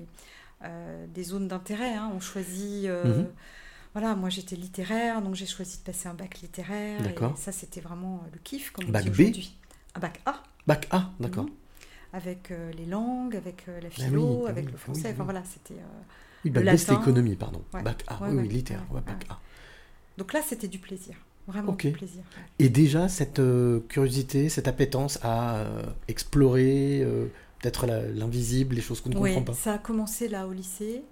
[0.64, 1.94] euh, des zones d'intérêt.
[1.96, 2.12] hein.
[2.14, 2.86] On choisit.
[2.86, 3.28] euh, Mhm.
[3.94, 7.02] Voilà, moi j'étais littéraire, donc j'ai choisi de passer un bac littéraire.
[7.04, 7.34] D'accord.
[7.38, 9.58] Et ça, c'était vraiment euh, le kiff, comme on Bac dit B aujourd'hui.
[9.96, 10.42] Un bac A.
[10.66, 11.44] Bac A, d'accord.
[11.46, 11.52] Mhm.
[12.14, 15.02] Avec euh, les langues, avec la Ah oui, philo, ah avec oui, le ah français.
[15.08, 15.82] oui, enfin voilà, c'était.
[16.46, 17.62] Oui, bac B, c'était économie, pardon.
[17.74, 17.84] Ouais.
[17.84, 19.26] Bac A, Ouais, oui, littéraire, bac.
[19.30, 19.40] A.
[20.18, 21.16] Donc là, c'était du plaisir.
[21.48, 21.88] Vraiment Ok.
[21.88, 22.24] du plaisir.
[22.60, 27.28] Et déjà, cette euh, curiosité, cette appétence à euh, explorer euh,
[27.60, 29.54] peut-être l'invisible, les choses qu'on ne Oui, comprend pas.
[29.60, 31.04] ça a commencé là au lycée.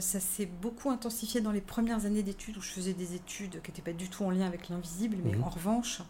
[0.00, 3.70] Ça s'est beaucoup intensifié dans les premières années d'études où je faisais des études qui
[3.70, 5.42] n'étaient pas du tout en lien avec l'invisible, mais Mhm.
[5.44, 6.00] en revanche,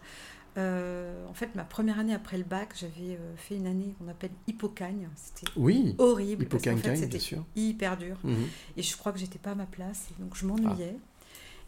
[0.57, 5.09] en fait, ma première année après le bac, j'avais fait une année qu'on appelle hippocagne.
[5.17, 7.45] C'était Oui, horrible parce qu'en fait, Hippocagne, c'était bien sûr.
[7.57, 8.17] hyper dur.
[8.23, 8.37] Mhm.
[8.77, 10.97] Et je crois que j'étais pas à ma place, et donc je m'ennuyais.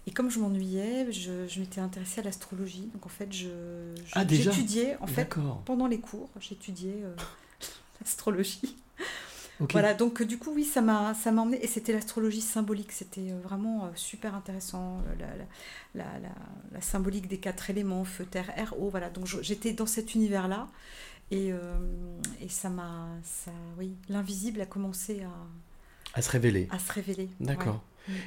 [0.09, 2.89] Et comme je m'ennuyais, je, je m'étais intéressée à l'astrologie.
[2.95, 3.49] Donc en fait, je,
[4.07, 5.29] je- Ah, j'étudiais, en fait,
[5.67, 7.15] pendant les cours, j'étudiais euh,
[8.01, 8.75] l'astrologie.
[9.73, 12.91] Voilà, donc euh, du coup, oui, ça m'a, ça m'a emmené, et c'était l'astrologie symbolique,
[12.93, 15.27] c'était euh, vraiment euh, super intéressant, la,
[15.97, 16.19] la,
[16.73, 20.69] la, symbolique des quatre éléments, feu, terre, air, eau, voilà, donc j'étais dans cet univers-là,
[21.33, 21.59] et, euh,
[22.41, 25.33] et ça m'a, ça, oui, l'invisible a commencé à,
[26.19, 26.69] À se révéler.
[26.71, 27.29] à se révéler.
[27.41, 27.75] D'accord.
[27.75, 27.81] ouais.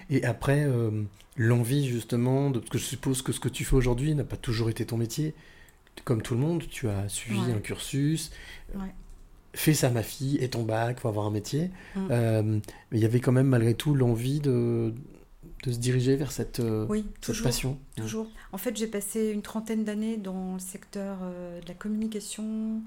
[0.09, 1.03] Et après, euh,
[1.37, 4.37] l'envie justement, de, parce que je suppose que ce que tu fais aujourd'hui n'a pas
[4.37, 5.33] toujours été ton métier.
[6.05, 7.53] Comme tout le monde, tu as suivi Ouais.
[7.53, 8.31] un cursus,
[8.75, 8.93] Ouais.
[9.53, 11.69] fait ça ma fille, et ton bac, faut avoir un métier.
[11.95, 12.07] Mm.
[12.11, 12.43] Euh,
[12.91, 14.93] mais il y avait quand même malgré tout l'envie de,
[15.63, 17.43] de se diriger vers cette, euh, Oui, cette toujours.
[17.45, 17.77] passion.
[17.97, 18.27] Toujours.
[18.53, 22.81] En fait, j'ai passé une trentaine d'années dans le secteur euh, de la communication,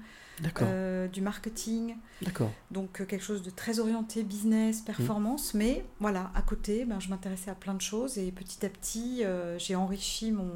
[0.61, 2.51] euh, du marketing, d'accord.
[2.71, 5.53] donc euh, quelque chose de très orienté business, performance.
[5.53, 9.23] Mais voilà, à côté, ben, je m'intéressais à plein de choses et petit à petit,
[9.23, 10.51] euh, j'ai enrichi mon,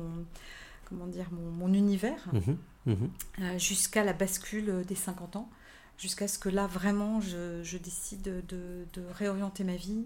[0.86, 3.10] comment dire, mon, mon univers Mhm, mhm.
[3.42, 5.50] euh, jusqu'à la bascule des 50 ans,
[5.98, 10.06] jusqu'à ce que là, vraiment, je, je décide de, de réorienter ma vie.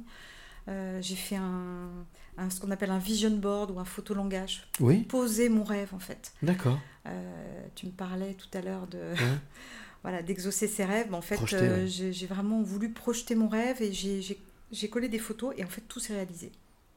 [0.67, 1.89] J'ai fait un,
[2.37, 4.67] un- ce qu'on appelle un vision board ou un photolangage.
[4.79, 6.33] Oui, Poser mon rêve, en fait.
[6.41, 6.79] d'accord.
[7.05, 9.15] Euh, tu me parlais tout à l'heure de Ouais.
[10.03, 11.13] voilà d'exaucer ses rêves.
[11.13, 11.87] En fait, euh, ouais.
[11.87, 14.39] j'ai vraiment voulu projeter mon rêve et j'ai-
[14.89, 16.51] collé des photos et en fait tout s'est réalisé.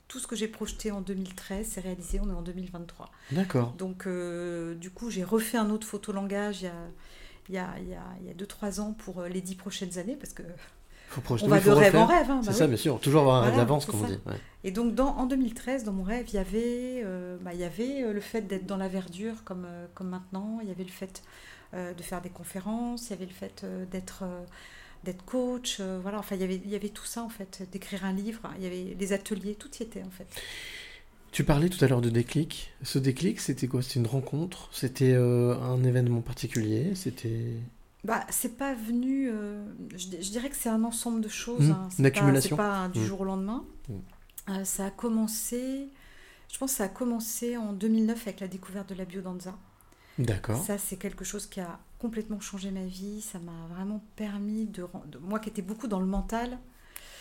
[0.09, 2.21] Tout ce que j'ai projeté en 2013 s'est réalisé.
[2.21, 3.11] On est en 2023.
[3.33, 3.73] D'accord.
[3.73, 6.75] Donc euh, du coup, j'ai refait un autre photolangage il y a
[7.49, 9.99] il y a, il y a, il y a 2-3 ans pour les 10 prochaines
[9.99, 10.43] années parce que
[11.09, 12.31] Faut projeter, on va de rêve en rêve.
[12.31, 12.69] hein, C'est bah ça, oui.
[12.71, 13.01] bien sûr.
[13.01, 14.13] Toujours avoir un rêve Voilà, d'avance, c'est comme on ça.
[14.15, 14.21] dit.
[14.27, 14.35] ouais.
[14.65, 17.65] Et donc dans, en 2013, dans mon rêve, il y avait, euh, bah, il y
[17.65, 20.85] avait euh, le fait d'être dans la verdure comme, euh, comme maintenant, il y avait
[20.85, 21.23] le fait
[21.75, 24.25] euh, de faire des conférences, il y avait le fait d'être
[25.05, 27.63] d'être coach, euh, voilà, enfin il y, avait, il y avait tout ça en fait,
[27.71, 30.27] d'écrire un livre, il y avait les ateliers, tout y était en fait.
[31.33, 32.73] Tu parlais tout à l'heure de déclic.
[32.83, 33.83] Ce déclic, c'était quoi?
[33.83, 34.69] C'était une rencontre?
[34.73, 36.95] C'était euh, un événement particulier?
[36.95, 37.53] C'était
[38.07, 39.29] Bah, c'est pas venu.
[39.31, 39.65] euh,
[39.95, 41.69] je, je dirais que c'est un ensemble de choses.
[41.69, 41.89] Mhm, hein.
[41.91, 42.57] C'est une accumulation.
[42.57, 43.07] Pas, c'est pas du Mhm.
[43.07, 43.65] jour au lendemain.
[43.89, 44.01] Mhm.
[44.51, 45.89] Euh, ça a commencé.
[46.53, 49.57] Je pense que ça a commencé en 2009 avec la découverte de la biodanza.
[50.19, 50.63] D'accord.
[50.65, 53.21] Ça, c'est quelque chose qui a complètement changé ma vie.
[53.21, 54.87] Ça m'a vraiment permis de,
[55.21, 56.59] Moi qui étais beaucoup dans le mental,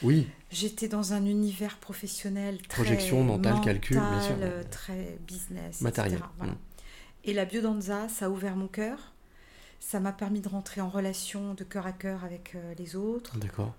[0.04, 2.84] Oui, j'étais dans un univers professionnel très.
[2.84, 4.36] Projection, mental, calcul, bien sûr.
[4.70, 5.82] Très business.
[5.82, 6.14] matériel.
[6.20, 6.30] etc.
[6.38, 6.54] Voilà.
[6.54, 6.58] Mm.
[7.26, 9.14] Et la biodanza, ça a ouvert mon cœur.
[9.80, 13.34] Ça m'a permis de rentrer en relation de cœur à cœur avec euh, les autres,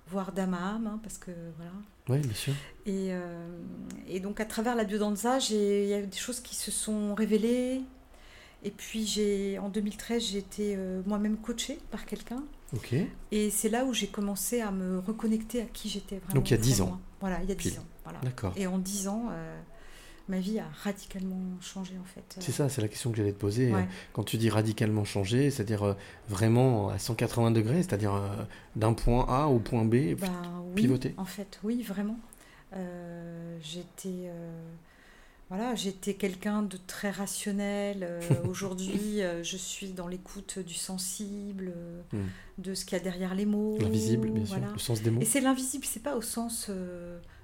[0.09, 1.73] voire d'âme à âme, hein, parce que voilà.
[2.09, 2.53] Oui, bien sûr.
[2.87, 3.59] Et, euh,
[4.07, 7.15] et donc à travers la biodanza, il y a eu des choses qui se sont
[7.15, 7.81] révélées.
[8.63, 12.43] Et puis j'ai, en 2013, j'ai été euh, moi-même coachée par quelqu'un.
[12.75, 12.95] Ok.
[13.33, 16.35] Et c'est là où j'ai commencé à me reconnecter à qui j'étais vraiment.
[16.35, 16.91] Donc, il y a au 10 fond de ans.
[16.91, 17.01] moi.
[17.21, 17.81] Voilà, il y a 10 Pile.
[17.81, 17.85] ans.
[18.05, 18.21] Voilà.
[18.21, 18.53] D'accord.
[18.57, 19.61] Et en 10 ans, euh,
[20.29, 22.37] ma vie a radicalement changé en fait.
[22.41, 23.73] C'est ça, c'est la question que j'allais te poser.
[23.73, 23.87] Ouais.
[24.13, 25.95] Quand tu dis radicalement changer, c'est-à-dire euh,
[26.29, 28.29] vraiment à 180 degrés, c'est-à-dire euh,
[28.75, 30.17] d'un point A au point B, oui,
[30.75, 31.15] pivoter.
[31.17, 32.19] En fait, oui, vraiment.
[32.75, 34.51] Euh, j'étais, euh,
[35.49, 37.99] voilà, j'étais quelqu'un de très rationnel.
[38.03, 42.63] Euh, Aujourd'hui, je suis dans l'écoute du sensible, euh, Mm.
[42.63, 43.79] de ce qu'il y a derrière les mots.
[43.81, 45.21] l'invisible, bien sûr, le sens des mots.
[45.21, 46.69] Et c'est l'invisible, c'est pas au sens,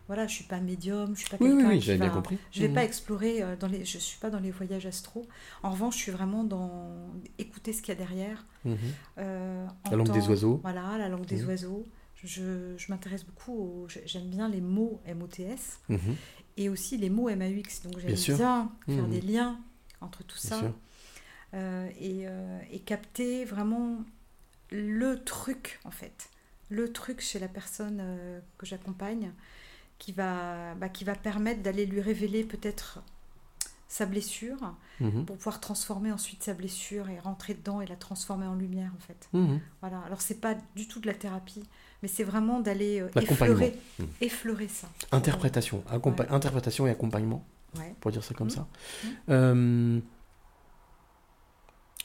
[0.09, 2.15] voilà, je suis pas médium, je suis pas Oui, oui, quelqu'un oui, qui bien va-
[2.15, 2.38] compris.
[2.51, 2.75] Je vais Mhm.
[2.75, 5.27] pas explorer euh, dans les, je suis pas dans les voyages astro.
[5.62, 8.45] En revanche, je suis vraiment dans écouter ce qu'il y a derrière.
[8.65, 8.77] Mhm.
[9.19, 10.59] Euh, La langue des oiseaux.
[10.62, 11.49] Voilà, la langue des Mhm.
[11.49, 11.87] oiseaux.
[12.25, 15.81] Je, je m'intéresse beaucoup, au- j'ai- j'aime bien les mots MOTS
[16.57, 17.83] et aussi les mots MAUX.
[17.85, 19.59] Donc j'aime Bien bien faire des liens
[20.01, 20.73] entre tout Bien ça
[21.55, 23.99] euh, et, euh, et capter vraiment
[24.71, 26.31] le truc en fait.
[26.71, 28.03] Le truc chez la personne
[28.57, 29.33] que j'accompagne
[30.03, 32.99] qui va, bah, qui va permettre d'aller lui révéler peut-être
[33.87, 35.25] sa blessure Mhm.
[35.27, 39.01] pour pouvoir transformer ensuite sa blessure et rentrer dedans et la transformer en lumière en
[39.01, 39.29] fait.
[39.33, 39.61] Mhm.
[39.81, 40.01] Voilà.
[40.07, 41.62] Alors c'est pas du tout de la thérapie,
[42.03, 44.07] mais c'est vraiment d'aller euh, effleurer, Mhm.
[44.23, 44.88] effleurer ça.
[45.12, 46.27] Interprétation, Ouais.
[46.31, 47.45] interprétation et accompagnement,
[47.79, 47.95] Ouais.
[48.01, 48.55] pour dire ça comme Mhm.
[48.55, 48.67] ça.
[49.29, 50.01] Euh,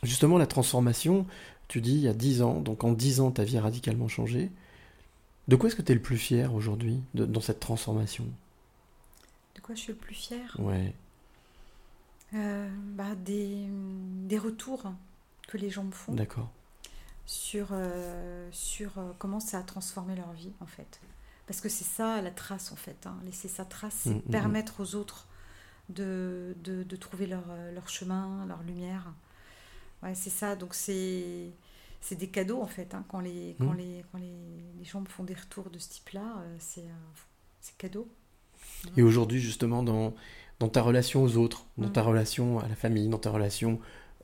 [0.04, 1.26] justement, la transformation,
[1.68, 4.08] tu dis il y a 10 ans, donc en 10 ans, ta vie a radicalement
[4.08, 4.52] changé.
[5.48, 8.26] De quoi est-ce que tu es le plus fier aujourd'hui dans cette transformation?
[9.56, 10.56] De quoi je suis le plus fière?
[10.60, 10.94] Ouais.
[12.34, 13.68] Euh, bah, des,
[14.26, 14.92] des retours
[15.48, 16.50] que les gens me font D'accord.
[17.26, 21.00] sur, euh, sur euh, comment ça a transformé leur vie en fait.
[21.46, 22.98] Parce que c'est ça la trace en fait.
[23.08, 23.16] hein.
[23.26, 24.32] Laisser sa trace, c'est Mm, mm, mm.
[24.32, 25.28] permettre aux autres
[25.88, 29.14] de, de, de trouver leur, leur chemin, leur lumière.
[30.04, 30.58] Ouais, c'est ça.
[30.58, 31.50] Donc c'est
[32.02, 32.94] c'est des cadeaux en fait.
[32.94, 33.04] hein.
[33.10, 33.78] Quand, les, quand, Mm.
[33.78, 34.34] les, quand les,
[34.78, 36.94] les gens me font des retours de ce type-là, euh, c'est euh,
[37.62, 38.08] c'est cadeau.
[38.96, 40.14] Et aujourd'hui, justement, dans,
[40.60, 43.80] dans ta relation aux autres, dans ta relation à la famille, dans ta relation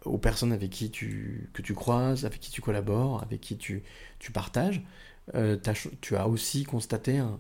[0.06, 3.84] aux personnes avec qui tu, que tu croises, avec qui tu collabores, avec qui tu,
[4.20, 4.84] tu partages,
[5.36, 5.58] euh,
[6.02, 7.40] tu as aussi constaté un-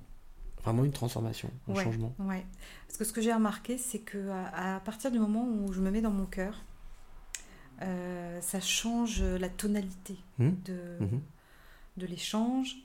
[0.63, 2.15] vraiment une transformation, un Ouais, changement.
[2.19, 2.45] Ouais.
[2.87, 5.81] Parce que ce que j'ai remarqué, c'est que à, à partir du moment où je
[5.81, 6.63] me mets dans mon cœur,
[7.83, 11.21] euh, ça change la tonalité de, Mhm.
[11.97, 12.75] de l'échange.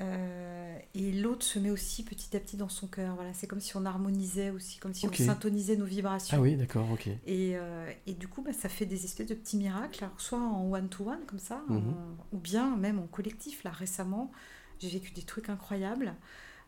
[0.00, 3.14] Euh, et l'autre se met aussi petit à petit dans son cœur.
[3.14, 6.36] Voilà, c'est comme si on harmonisait aussi, comme si on syntonisait nos vibrations.
[6.36, 7.06] Ah oui, d'accord, ok.
[7.26, 10.40] Et, euh, et du coup, bah, ça fait des espèces de petits miracles, alors soit
[10.40, 11.76] en one-to-one, comme ça, Mhm.
[11.76, 13.62] en- ou bien même en collectif.
[13.62, 14.32] Là, récemment,
[14.80, 16.14] j'ai vécu des trucs incroyables.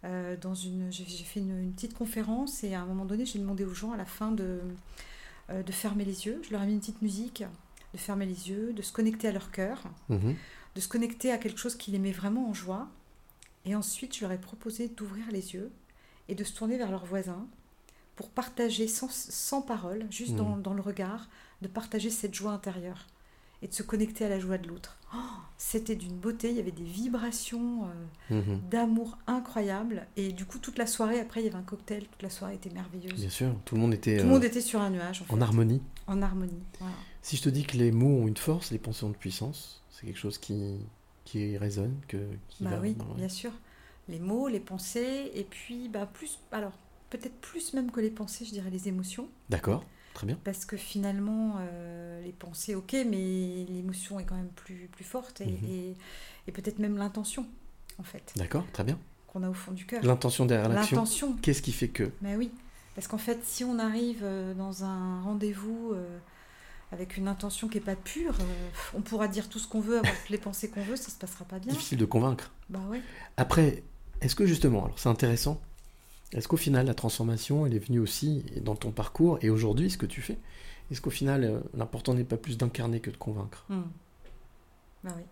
[0.05, 3.39] Euh, dans une, j'ai, fait une, une petite conférence et à un moment donné, j'ai
[3.39, 4.61] demandé aux gens à la fin de,
[5.49, 6.41] de fermer les yeux.
[6.45, 7.43] Je leur ai mis une petite musique,
[7.95, 10.35] de fermer les yeux, de se connecter à leur cœur, Mhm.
[10.75, 12.89] de se connecter à quelque chose qui les met vraiment en joie.
[13.65, 15.71] Et ensuite, je leur ai proposé d'ouvrir les yeux
[16.29, 17.47] et de se tourner vers leurs voisins
[18.17, 20.37] pour partager sans, sans parole, juste Mhm.
[20.39, 21.29] dans, dans le regard,
[21.63, 23.07] de partager cette joie intérieure
[23.63, 24.99] et de se connecter à la joie de l'autre.
[25.15, 25.19] Oh,
[25.57, 27.87] C'était d'une beauté, il y avait des vibrations
[28.31, 28.61] euh, Mhm.
[28.71, 30.07] d'amour incroyables.
[30.17, 32.55] Et du coup, toute la soirée, après, il y avait un cocktail, toute la soirée
[32.57, 33.19] était merveilleuse.
[33.21, 35.23] Bien sûr, tout le monde était, Tout le euh, monde était sur un nuage.
[35.23, 35.43] En, en fait.
[35.43, 35.81] harmonie.
[36.09, 36.63] En harmonie.
[36.81, 36.95] voilà.
[37.25, 39.83] Si je te dis que les mots ont une force, les pensées ont une puissance,
[39.91, 40.77] c'est quelque chose qui,
[41.25, 42.19] qui résonne, que,
[42.51, 43.51] qui Bah va oui, bien sûr.
[44.11, 46.73] Les mots, les pensées, et puis bah, plus, alors
[47.09, 49.27] peut-être plus même que les pensées, je dirais les émotions.
[49.49, 50.39] D'accord, très bien.
[50.45, 55.41] Parce que finalement, euh, les pensées, ok, mais l'émotion est quand même plus, plus forte,
[55.41, 55.65] et, Mhm.
[55.71, 55.97] et-
[56.47, 57.47] et peut-être même l'intention,
[57.99, 58.99] en fait, D'accord, très bien.
[59.29, 60.05] qu'on a au fond du cœur.
[60.05, 60.97] L'intention derrière l'action.
[60.97, 61.37] L'intention.
[61.41, 62.11] Qu'est-ce qui fait que?
[62.21, 62.51] Mais oui,
[62.95, 66.19] parce qu'en fait, si on arrive euh, dans un rendez-vous euh,
[66.92, 69.99] avec une intention qui n'est pas pure, euh, on pourra dire tout ce qu'on veut,
[69.99, 71.73] avoir toutes les pensées qu'on veut, ça se passera pas bien.
[71.73, 73.01] difficile de convaincre Bah ouais.
[73.37, 73.83] Après,
[74.20, 75.61] est-ce que justement, alors c'est intéressant,
[76.33, 79.97] Est-ce qu'au final, la transformation, elle est venue aussi dans ton parcours et aujourd'hui, ce
[79.99, 80.37] que tu fais
[80.90, 83.64] Est-ce qu'au final, euh, l'important n'est pas plus d'incarner que de convaincre?
[83.68, 83.83] Hmm.
[85.05, 85.23] Bah oui.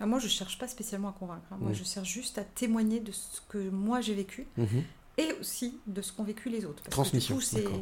[0.00, 1.44] Bah, moi, je cherche pas spécialement à convaincre.
[1.52, 1.58] hein.
[1.60, 1.74] Moi, Mm.
[1.74, 4.82] je cherche juste à témoigner de ce que moi j'ai vécu Mhm.
[5.18, 6.82] et aussi de ce qu'ont vécu les autres.
[6.82, 7.80] Parce Transmission, Que, du coup, c'est d'accord.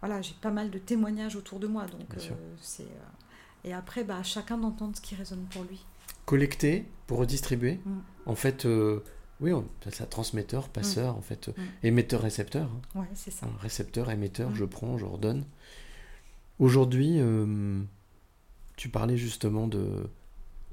[0.00, 4.04] Voilà, j'ai pas mal de témoignages autour de moi, donc euh, c'est euh, et après,
[4.04, 5.84] bah, chacun d'entendre ce qui résonne pour lui.
[6.26, 7.80] Collecter pour redistribuer.
[7.84, 7.98] Mm.
[8.26, 9.00] En fait, euh,
[9.40, 11.52] oui, on appelle ça transmetteur, passeur, en fait, Mm.
[11.82, 12.70] émetteur, récepteur.
[12.94, 13.00] hein.
[13.00, 13.46] Ouais, c'est ça.
[13.46, 14.54] Un récepteur, émetteur, Mm.
[14.54, 15.44] je prends, je redonne.
[16.58, 17.80] Aujourd'hui, euh,
[18.76, 20.08] tu parlais justement de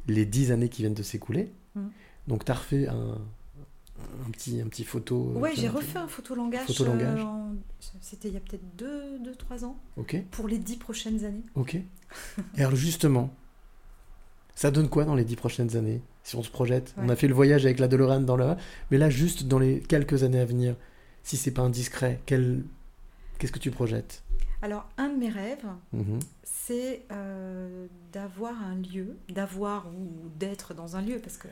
[0.08, 1.52] les dix années qui viennent de s'écouler.
[1.76, 1.88] Mm.
[2.28, 3.18] Donc, tu as refait un,
[4.28, 5.32] un petit, un petit photo.
[5.36, 6.68] euh, Ouais, j'ai refait un photolangage.
[6.68, 7.20] Photolangage.
[7.22, 7.56] euh, en-
[8.02, 11.44] C'était il y a peut-être 2-3 ans Ok, pour les 10 prochaines années.
[11.56, 11.76] ok.
[11.76, 13.34] Et alors, justement,
[14.56, 17.28] ça donne quoi dans les dix prochaines années Si on se projette, on a fait
[17.28, 18.56] le voyage avec la DeLorean dans le.
[18.92, 20.76] Mais là, juste dans les quelques années à venir,
[21.24, 22.64] si c'est pas indiscret, quel...
[23.38, 24.24] qu'est-ce que tu projettes?
[24.62, 26.20] Alors, un de mes rêves, Mhm.
[26.44, 31.48] c'est euh, d'avoir un lieu, d'avoir ou d'être dans un lieu, parce que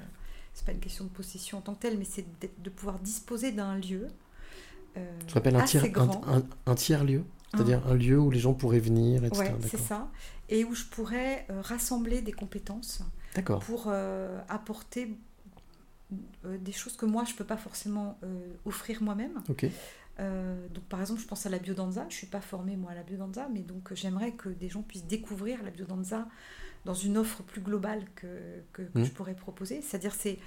[0.54, 3.52] c'est pas une question de possession en tant que telle, mais c'est de pouvoir disposer
[3.52, 4.08] d'un lieu.
[4.98, 6.28] euh, Je rappelle un tiers, un, grand.
[6.28, 9.42] un- un tiers lieu, c'est-à-dire un lieu où les gens pourraient venir, etc.
[9.42, 10.10] Ouais, c'est ça.
[10.50, 13.02] Et où je pourrais euh, rassembler des compétences
[13.60, 15.18] pour euh, apporter
[16.46, 18.20] euh, des choses que moi je peux pas forcément
[18.66, 19.42] offrir moi-même.
[20.20, 22.06] Donc par exemple, je pense à la biodanza.
[22.10, 25.08] Je suis pas formée moi à la biodanza, mais donc j'aimerais que des gens puissent
[25.08, 26.28] découvrir la biodanza
[26.86, 28.28] dans une offre plus globale que,
[28.74, 29.06] que, que Mm.
[29.06, 29.82] je pourrais proposer.
[29.82, 30.38] C'est-à-dire c'est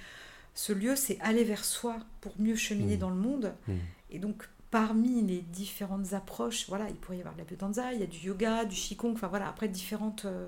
[0.53, 2.99] ce lieu, c'est aller vers soi pour mieux cheminer Mm.
[2.99, 3.53] dans le monde.
[3.67, 3.73] Mm.
[4.11, 7.99] Et donc parmi les différentes approches, voilà, il pourrait y avoir de la biodanza, il
[7.99, 10.47] y a du yoga, du qigong, enfin voilà, après différentes euh,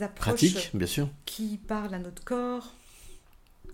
[0.00, 1.08] approches Pratique, bien sûr.
[1.24, 2.74] qui parlent à notre corps,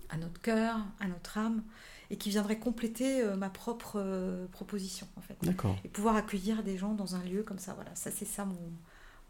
[0.09, 1.63] à notre cœur, à notre âme,
[2.11, 5.35] et qui viendraient compléter euh, ma propre euh, proposition en fait.
[5.41, 5.75] D'accord.
[5.83, 8.59] Et pouvoir accueillir des gens dans un lieu comme ça, voilà, ça c'est ça mon,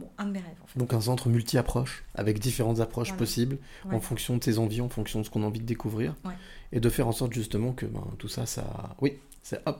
[0.02, 0.78] mon- un de mes rêves en fait.
[0.80, 3.20] Donc un centre multi-approche, avec différentes approches Voilà.
[3.20, 3.58] possibles,
[3.92, 6.34] en fonction de tes envies, en fonction de ce qu'on a envie de découvrir, Ouais.
[6.74, 8.96] et de faire en sorte justement que ben, tout ça, ça...
[9.02, 9.80] Oui, c'est hop,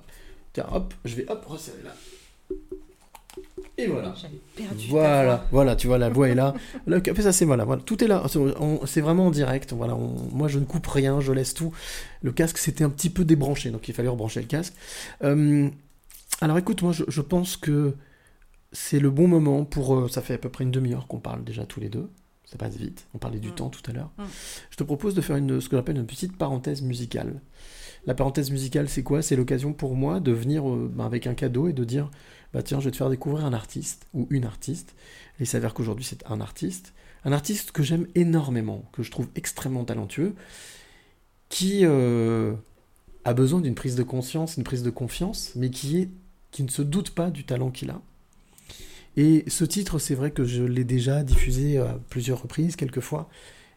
[0.54, 1.96] tiens, hop, je vais hop, resserrer là.
[3.78, 4.14] Et voilà.
[4.56, 4.88] Perdu.
[4.90, 6.54] Voilà, voilà, tu vois, la voix est là.
[6.86, 8.24] Le ça c'est voilà, voilà, tout est là.
[8.86, 9.72] C'est- vraiment en direct.
[9.74, 11.72] Voilà, on- moi je ne coupe rien, je laisse tout.
[12.22, 14.74] Le casque c'était un petit peu débranché, donc il fallait rebrancher le casque.
[15.24, 15.70] Euh,
[16.42, 17.96] alors écoute, moi je, je pense que
[18.72, 19.96] c'est le bon moment pour.
[19.96, 22.10] euh, ça fait à peu près une demi-heure qu'on parle déjà tous les deux.
[22.46, 23.08] Ça passe vite.
[23.14, 23.56] On parlait du Mm.
[23.56, 24.12] temps tout à l'heure.
[24.18, 24.24] Mm.
[24.72, 27.42] Je te propose de faire une, ce que j'appelle une petite parenthèse musicale.
[28.06, 29.22] La parenthèse musicale, c'est quoi?
[29.22, 32.10] C'est l'occasion pour moi de venir euh, ben, avec un cadeau et de dire
[32.54, 34.96] bah tiens, je vais te faire découvrir un artiste ou une artiste.
[35.40, 36.94] Et il s'avère qu'aujourd'hui, c'est un artiste.
[37.24, 40.34] Un artiste que j'aime énormément, que je trouve extrêmement talentueux,
[41.50, 42.54] qui euh,
[43.24, 46.10] a besoin d'une prise de conscience, une prise de confiance, mais qui, est,
[46.52, 48.02] qui ne se doute pas du talent qu'il a.
[49.18, 53.30] Et ce titre, c'est vrai que je l'ai déjà diffusé à plusieurs reprises, quelques fois,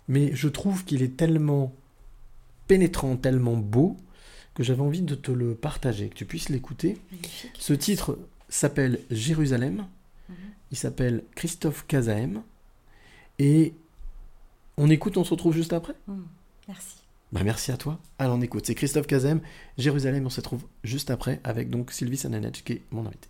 [0.09, 1.75] mais je trouve qu'il est tellement
[2.69, 3.97] pénétrant, tellement beau,
[4.55, 6.97] que j'avais envie de te le partager, que tu puisses l'écouter.
[7.59, 8.19] Ce titre
[8.49, 9.87] s'appelle Jérusalem.
[10.29, 10.37] Mhm.
[10.71, 12.43] Il s'appelle Christophe Kazaem.
[13.39, 13.75] Et
[14.77, 15.95] on écoute, on se retrouve juste après?
[16.07, 16.23] Mm.
[16.69, 16.97] Merci.
[17.33, 17.99] bah merci à toi.
[18.19, 18.65] Alors on écoute.
[18.67, 19.41] C'est Christophe Kazaem,
[19.77, 20.25] Jérusalem.
[20.25, 23.29] On se retrouve juste après avec donc Sylvie Sananech qui est mon invité.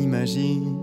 [0.00, 0.76] Imagine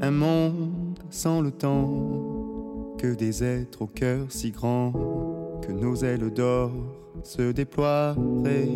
[0.00, 4.92] un monde sans le temps, que des êtres au cœur si grand,
[5.60, 6.70] que nos ailes d'or
[7.24, 8.70] se déploieraient,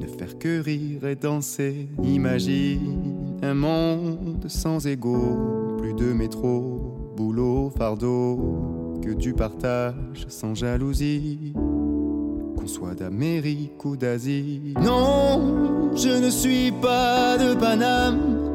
[0.00, 1.88] ne faire que rire et danser.
[2.04, 11.54] Imagine un monde sans égaux, plus de métro, boulot, fardeau, que du partage sans jalousie.
[11.54, 14.74] Qu'on soit d'Amérique ou d'Asie.
[14.80, 18.51] Non, je ne suis pas de Paname.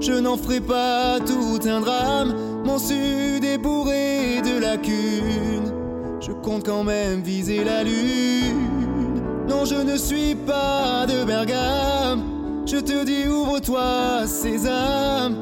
[0.00, 2.34] Je n'en ferai pas tout un drame.
[2.64, 5.72] Mon sud est bourré de lacunes.
[6.20, 9.22] Je compte quand même viser la lune.
[9.48, 12.22] Non, je ne suis pas de Bergame.
[12.66, 15.36] Je te dis, ouvre-toi, Sésame.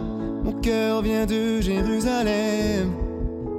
[0.45, 2.93] Mon cœur vient de Jérusalem.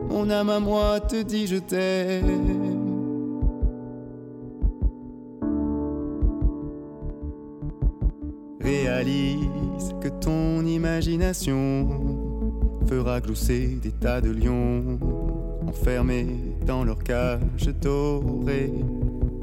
[0.10, 2.78] Mon âme à moi te dit, je t'aime.
[8.62, 9.57] Réalise
[10.02, 11.88] que ton imagination
[12.88, 15.00] fera glousser des tas de lions
[15.68, 16.28] enfermés
[16.66, 18.74] dans leur cage dorée,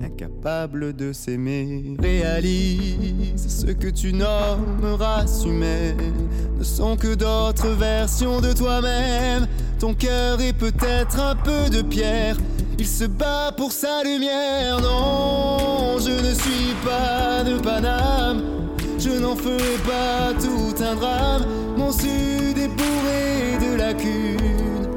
[0.03, 1.97] incapables de s'aimer.
[2.01, 6.13] Réalise ce que tu nommes race humaine
[6.59, 9.47] ne sont que d'autres versions de toi-même.
[9.79, 12.37] Ton cœur est peut-être un peu de pierre.
[12.79, 14.81] Il se bat pour sa lumière.
[14.81, 18.64] Non, je ne suis pas de Paname.
[19.05, 21.45] Je n'en ferai pas tout un drame.
[21.77, 24.89] Mon sud est bourré de lacunes.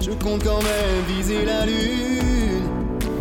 [0.00, 2.62] Je compte quand même viser la lune.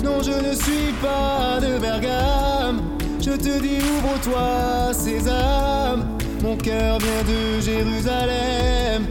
[0.04, 2.84] Non, je ne suis pas de Bergame.
[3.20, 6.16] Je te dis, ouvre-toi, Sésame.
[6.44, 9.08] Mon cœur vient de Jérusalem.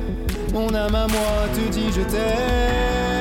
[0.53, 3.14] Mon âme à moi te dit, je t'aime.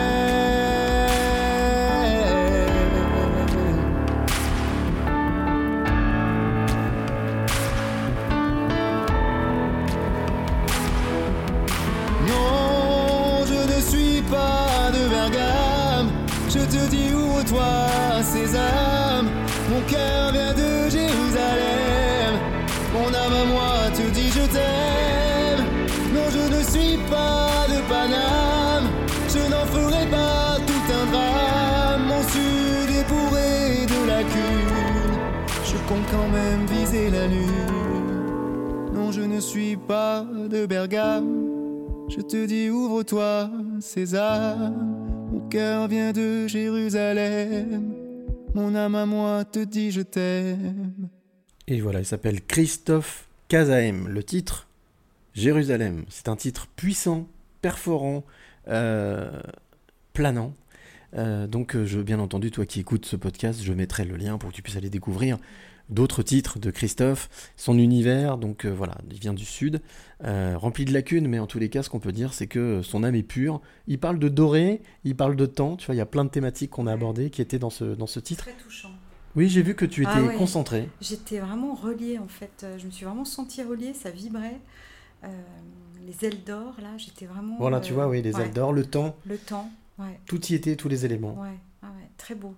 [17.53, 19.29] Ouvre-toi, Sésame.
[19.69, 22.33] Mon cœur vient de Jérusalem.
[22.93, 25.65] Mon âme à moi te dit, je t'aime.
[26.13, 28.89] Non, je ne suis pas de Paname.
[29.29, 32.07] Je n'en ferai pas tout un drame.
[32.07, 35.17] Mon sud est bourré de lacunes.
[35.65, 38.93] Je compte quand même viser la lune.
[38.93, 41.49] Non, je ne suis pas de Bergame.
[42.09, 43.49] Je te dis, ouvre-toi,
[43.79, 44.55] César.
[48.55, 50.93] Mon âme à moi te dit, je t'aime.
[51.67, 54.07] Et voilà, il s'appelle Christophe Kazaem.
[54.07, 54.67] Le titre,
[55.33, 56.05] Jérusalem.
[56.09, 57.27] C'est un titre puissant,
[57.61, 58.23] perforant,
[58.67, 59.41] euh,
[60.13, 60.55] planant.
[61.15, 64.39] Euh, donc, euh, je, bien entendu, toi qui écoutes ce podcast, je mettrai le lien
[64.39, 65.37] pour que tu puisses aller découvrir
[65.93, 68.37] d'autres titres de Christophe, son univers.
[68.37, 69.81] Donc euh, voilà, il vient du sud,
[70.23, 72.81] euh, rempli de lacunes, mais en tous les cas, ce qu'on peut dire, c'est que
[72.81, 73.61] son âme est pure.
[73.87, 75.77] Il parle de doré, il parle de temps.
[75.77, 77.83] Tu vois, il y a plein de thématiques qu'on a abordées qui étaient dans ce,
[77.83, 78.43] dans ce titre.
[78.45, 78.91] Très touchant.
[79.35, 80.35] Oui, j'ai vu que tu étais Ah ouais.
[80.35, 80.89] concentré.
[81.01, 82.65] J'étais vraiment reliée en fait.
[82.77, 84.59] Je me suis vraiment sentie reliée, ça vibrait.
[85.23, 85.27] Euh,
[86.05, 87.55] les ailes d'or, là, j'étais vraiment.
[87.57, 88.43] Voilà, tu vois, oui, les ouais.
[88.43, 90.19] ailes d'or, le temps, Le temps, ouais.
[90.25, 91.35] tout y était, tous les éléments.
[91.41, 91.87] Ouais, ah
[92.17, 92.53] très beau.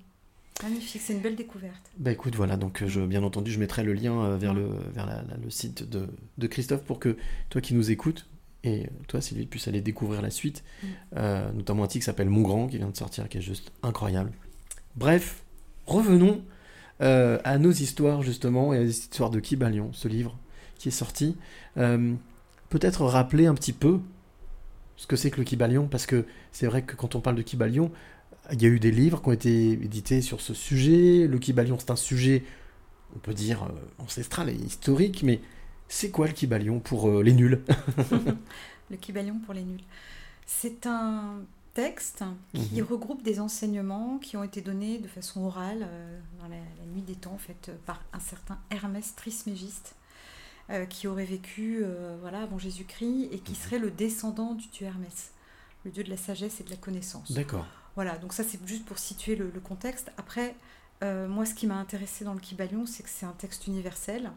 [0.63, 1.91] Magnifique, c'est une belle découverte.
[1.97, 4.67] Bah écoute, voilà, donc euh, je, bien entendu, je mettrai le lien euh, vers, le,
[4.93, 7.17] vers la- la- le site de, de Christophe pour que
[7.49, 8.25] toi qui nous écoutes,
[8.63, 10.87] et toi Sylvie, puisses aller découvrir la suite, Mm.
[11.17, 13.71] euh, notamment un titre qui s'appelle Mon Grand, qui vient de sortir, qui est juste
[13.83, 14.31] incroyable.
[14.95, 15.43] Bref,
[15.87, 16.41] revenons
[17.01, 20.37] euh, à nos histoires justement, et à l'histoire de Kibalion, ce livre
[20.79, 21.35] qui est sorti.
[21.77, 22.13] Euh,
[22.69, 23.99] Peut-être rappeler un petit peu
[24.97, 27.41] ce que c'est que le Kibalion, parce que c'est vrai que quand on parle de
[27.43, 27.91] Kibalion,
[28.51, 31.27] il y a eu des livres qui ont été édités sur ce sujet.
[31.27, 32.43] Le Kibalion, c'est un sujet,
[33.15, 35.41] on peut dire, euh, ancestral et historique, mais
[35.87, 37.61] c'est quoi le Kibalion pour euh, les nuls?
[38.91, 39.81] Le Kibalion pour les nuls.
[40.45, 41.39] C'est un
[41.73, 42.23] texte
[42.53, 42.87] qui Mhm.
[42.87, 47.01] regroupe des enseignements qui ont été donnés de façon orale euh, dans la, la nuit
[47.01, 49.95] des temps, en fait, euh, par un certain Hermès Trismégiste,
[50.69, 53.57] euh, qui aurait vécu euh, voilà, avant Jésus-Christ et qui Mhm.
[53.57, 55.31] serait le descendant du dieu Hermès,
[55.83, 57.31] le dieu de la sagesse et de la connaissance.
[57.31, 57.65] D'accord.
[57.95, 60.11] Voilà, donc ça c'est juste pour situer le, le contexte.
[60.17, 60.55] Après,
[61.03, 64.31] euh, moi ce qui m'a intéressé dans le Kibalion, c'est que c'est un texte universel.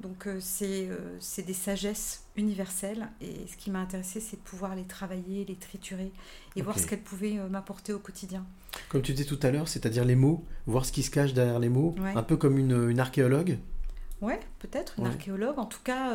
[0.00, 3.08] Donc euh, c'est euh, c'est des sagesses universelles.
[3.20, 6.12] Et ce qui m'a intéressé, c'est de pouvoir les travailler, les triturer
[6.54, 8.44] et voir ce qu'elles pouvaient m'apporter au quotidien.
[8.90, 11.58] Comme tu disais tout à l'heure, c'est-à-dire les mots, voir ce qui se cache derrière
[11.58, 12.14] les mots, Ouais.
[12.14, 13.58] un peu comme une, une archéologue?
[14.20, 15.10] Ouais, peut-être, une Ouais.
[15.10, 15.58] archéologue.
[15.58, 16.12] En tout cas,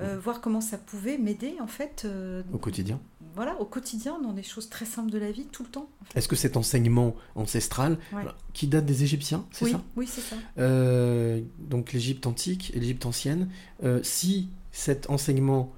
[0.00, 2.02] euh, euh, voir comment ça pouvait m'aider en fait.
[2.04, 3.00] euh, Au quotidien.
[3.36, 5.88] Voilà, au quotidien, dans des choses très simples de la vie, tout le temps.
[6.00, 6.18] en fait.
[6.18, 8.20] Est-ce que cet enseignement ancestral, Ouais.
[8.20, 9.82] alors, qui date des Égyptiens, c'est Oui, ça?
[9.96, 10.36] oui, c'est ça.
[10.58, 13.48] Euh, donc l'Égypte antique et l'Égypte ancienne,
[13.82, 15.72] euh, si cet enseignement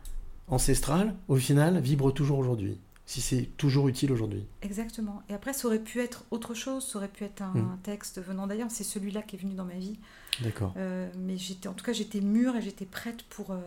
[0.48, 4.44] ancestral, au final, vibre toujours aujourd'hui, si c'est toujours utile aujourd'hui?
[4.62, 5.22] Exactement.
[5.28, 7.70] Et après, ça aurait pu être autre chose, ça aurait pu être un, Mm.
[7.72, 8.70] un texte venant d'ailleurs.
[8.70, 9.98] C'est celui-là qui est venu dans ma vie.
[10.42, 10.74] D'accord.
[10.76, 13.60] Euh, mais j'étais, en tout cas, j'étais mûre et j'étais prête pour, euh,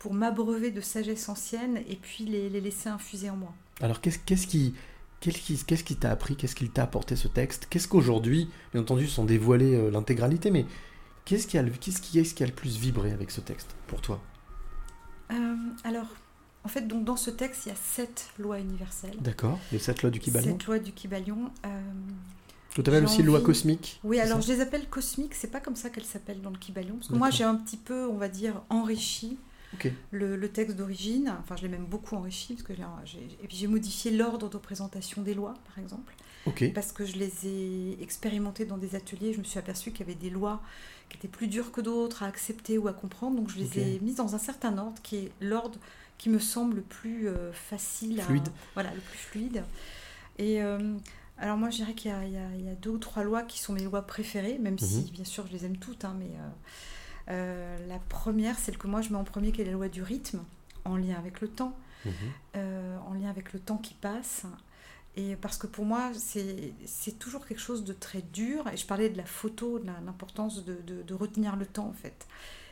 [0.00, 3.54] pour m'abreuver de sagesse ancienne et puis les, les laisser infuser en moi.
[3.80, 4.74] Alors qu'est-ce qu'est-ce qui
[5.20, 7.66] qu'est-ce qui qu'est-ce qui t'a appris, qu'est-ce qu'il t'a apporté ce texte?
[7.70, 10.66] Qu'est-ce qu'aujourd'hui, bien entendu, sans dévoiler euh, l'intégralité, mais
[11.24, 13.68] qu'est-ce qui a le qu'est-ce qui est-ce qui a le plus vibré avec ce texte
[13.86, 14.20] pour toi?
[15.32, 16.06] Euh, alors,
[16.64, 19.16] en fait, donc, dans ce texte, il y a sept lois universelles.
[19.20, 19.58] D'accord.
[19.70, 20.52] Les sept lois du Kybalion.
[20.52, 21.50] Sept lois du Kybalion.
[21.66, 21.80] euh,
[22.76, 25.90] j'ai aussi loi envie- cosmique Oui, alors je les appelle cosmiques, c'est pas comme ça
[25.90, 26.96] qu'elles s'appellent dans le Kybalion.
[26.96, 29.38] Parce que moi, j'ai un petit peu, on va dire, enrichi
[30.10, 31.32] Le, le texte d'origine.
[31.40, 32.54] Enfin, je l'ai même beaucoup enrichi.
[32.54, 36.14] Parce que j'ai- j'ai- et puis j'ai modifié l'ordre de présentation des lois, par exemple.
[36.72, 39.32] Parce que je les ai expérimentées dans des ateliers.
[39.32, 40.60] Je me suis aperçue qu'il y avait des lois
[41.08, 43.36] qui étaient plus dures que d'autres à accepter ou à comprendre.
[43.36, 45.78] Donc je les ai mises dans un certain ordre qui est l'ordre
[46.18, 48.48] qui me semble le plus euh, facile, à- Fluide.
[48.74, 49.64] voilà, le plus fluide.
[50.38, 50.94] Et euh,
[51.38, 53.72] alors moi, je dirais qu'il y, a- y y deux ou trois lois qui sont
[53.72, 55.10] mes lois préférées, même si Mhm.
[55.10, 56.04] bien sûr je les aime toutes.
[56.04, 56.48] hein, mais euh,
[57.28, 60.40] la première, celle que moi je mets en premier, qui est la loi du rythme.
[60.86, 62.12] en lien avec le temps, Mhm.
[62.56, 64.44] euh, en lien avec le temps qui passe.
[65.14, 68.66] Et parce que pour moi, c'est toujours quelque chose de très dur.
[68.72, 71.92] Et je parlais de la photo, de l'importance de, de- de retenir le temps, en
[71.92, 72.26] fait.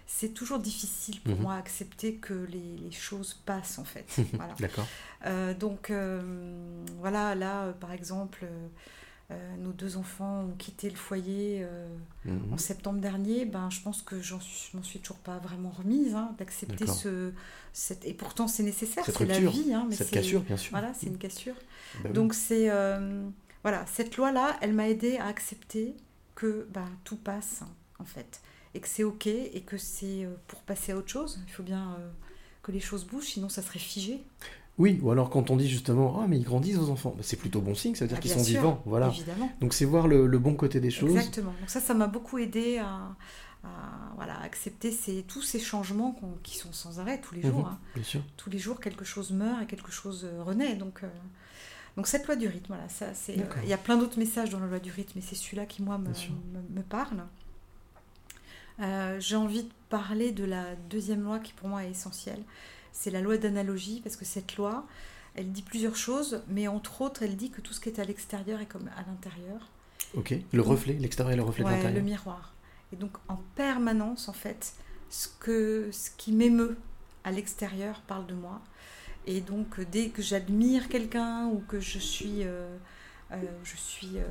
[0.06, 1.42] C'est toujours difficile pour Mhm.
[1.42, 4.06] moi d'accepter que les, les choses passent, en fait.
[4.32, 4.54] Voilà.
[4.58, 4.86] D'accord.
[5.26, 6.22] Euh, donc euh,
[6.98, 8.68] voilà, là, euh, par exemple, euh, euh,
[9.58, 11.86] nos deux enfants ont quitté le foyer euh,
[12.24, 12.52] Mhm.
[12.54, 13.44] en septembre dernier.
[13.44, 14.34] Ben, je pense que je
[14.74, 17.32] m'en suis toujours pas vraiment remise hein, d'accepter ce,
[17.72, 20.70] cette, et pourtant c'est nécessaire, c'est la vie, hein, mais cette c'est- cassure, bien sûr.
[20.70, 21.54] Voilà, c'est une cassure.
[21.96, 22.12] Bah oui.
[22.12, 23.28] Donc c'est euh,
[23.62, 25.94] voilà, cette loi-là, elle m'a aidé à accepter
[26.34, 27.68] que ben, tout passe hein,
[27.98, 28.40] en fait,
[28.74, 31.38] et que c'est ok, et que c'est euh, pour passer à autre chose.
[31.46, 32.08] Il faut bien euh,
[32.62, 34.22] que les choses bougent, sinon ça serait figé.
[34.78, 37.36] Oui, ou alors quand on dit justement, ah mais ils grandissent vos enfants, Bah, c'est
[37.36, 39.08] plutôt bon signe, ça veut dire Ah, qu'ils sont sûr, vivants, voilà.
[39.08, 39.50] évidemment.
[39.60, 41.10] Donc c'est voir le, le bon côté des choses.
[41.16, 41.52] Exactement.
[41.60, 43.16] Donc ça, ça m'a beaucoup aidé à,
[43.64, 43.68] à,
[44.16, 47.58] voilà, accepter ces, tous ces changements qui sont sans arrêt tous les jours.
[47.66, 47.78] Mhm, hein.
[47.96, 48.20] bien sûr.
[48.36, 50.76] Tous les jours, quelque chose meurt et quelque chose euh, renaît.
[50.76, 51.08] Donc, euh,
[51.96, 53.36] donc cette loi du rythme, voilà, ça, c'est.
[53.36, 53.44] euh.
[53.64, 55.82] Il y a plein d'autres messages dans la loi du rythme, mais c'est celui-là qui
[55.82, 57.24] moi me, me, me parle.
[58.80, 62.40] Euh, J'ai envie de parler de la deuxième loi qui pour moi est essentielle.
[62.92, 64.86] C'est la loi d'analogie parce que cette loi,
[65.34, 68.04] elle dit plusieurs choses, mais entre autres, elle dit que tout ce qui est à
[68.04, 69.68] l'extérieur est comme à l'intérieur.
[70.14, 71.94] Ok, le reflet, l'extérieur et le reflet de l'intérieur.
[71.94, 72.54] le miroir.
[72.92, 74.74] Et donc en permanence, en fait,
[75.10, 76.76] ce, que, ce qui m'émeut
[77.24, 78.60] à l'extérieur parle de moi.
[79.26, 82.76] Et donc euh, dès que j'admire quelqu'un ou que je suis, euh,
[83.32, 84.24] euh, je suis euh,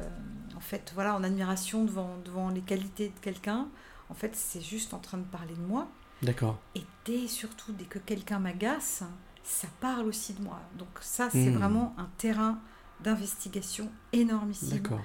[0.56, 3.68] en fait voilà en admiration devant, devant les qualités de quelqu'un,
[4.10, 5.88] en fait c'est juste en train de parler de moi.
[6.24, 6.60] D'accord.
[6.76, 9.04] Et dès surtout dès que quelqu'un m'agace,
[9.44, 10.60] ça parle aussi de moi.
[10.78, 11.58] Donc ça c'est Hmm.
[11.58, 12.60] vraiment un terrain
[13.02, 15.02] d'investigation énormissime D'accord.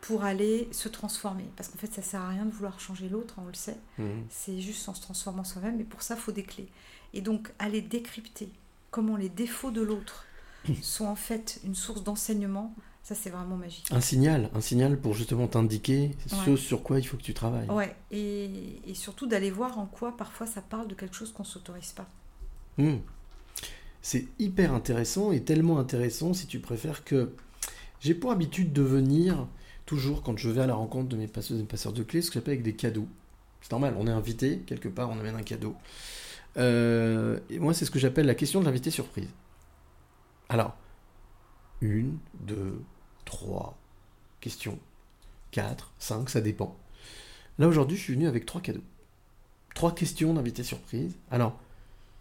[0.00, 1.48] pour aller se transformer.
[1.56, 3.78] Parce qu'en fait, ça sert à rien de vouloir changer l'autre, on le sait.
[3.98, 4.26] Mhm.
[4.28, 6.68] C'est juste en se transformant soi-même, mais pour ça, il faut des clés.
[7.14, 8.50] Et donc, aller décrypter
[8.90, 10.26] comment les défauts de l'autre
[10.82, 12.74] sont en fait une source d'enseignement,
[13.08, 13.86] ça, c'est vraiment magique.
[13.90, 16.56] Un signal, un signal pour justement t'indiquer ce Ouais.
[16.58, 17.66] sur quoi il faut que tu travailles.
[17.70, 21.42] Ouais, et, et surtout d'aller voir en quoi parfois ça parle de quelque chose qu'on
[21.42, 22.06] ne s'autorise pas.
[22.76, 22.98] Hmm.
[24.02, 27.32] C'est hyper intéressant et tellement intéressant si tu préfères que
[28.00, 29.46] j'ai pour habitude de venir
[29.86, 32.28] toujours quand je vais à la rencontre de mes passeuses et passeurs de clés, ce
[32.30, 33.08] que j'appelle avec des cadeaux.
[33.62, 35.74] C'est normal, on est invité, quelque part, on amène un cadeau.
[36.58, 39.28] Euh, et moi, c'est ce que j'appelle la question de l'invité surprise.
[40.50, 40.76] Alors,
[41.80, 42.82] une, deux,
[43.28, 43.78] trois
[44.40, 44.78] questions,
[45.50, 46.78] quatre, cinq, ça dépend.
[47.58, 48.82] Là, aujourd'hui, je suis venu avec trois cadeaux.
[49.74, 51.14] Trois questions d'invité surprise.
[51.30, 51.60] Alors,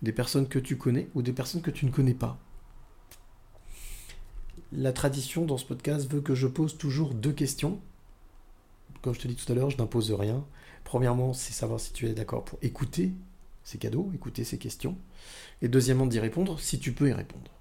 [0.01, 2.37] des personnes que tu connais ou des personnes que tu ne connais pas.
[4.73, 7.79] La tradition dans ce podcast veut que je pose toujours deux questions.
[9.01, 10.45] Comme je te dis tout à l'heure, je n'impose rien.
[10.83, 13.13] Premièrement, c'est savoir si tu es d'accord pour écouter
[13.63, 14.97] ces cadeaux, écouter ces questions.
[15.61, 17.51] Et deuxièmement, d'y répondre si tu peux y répondre.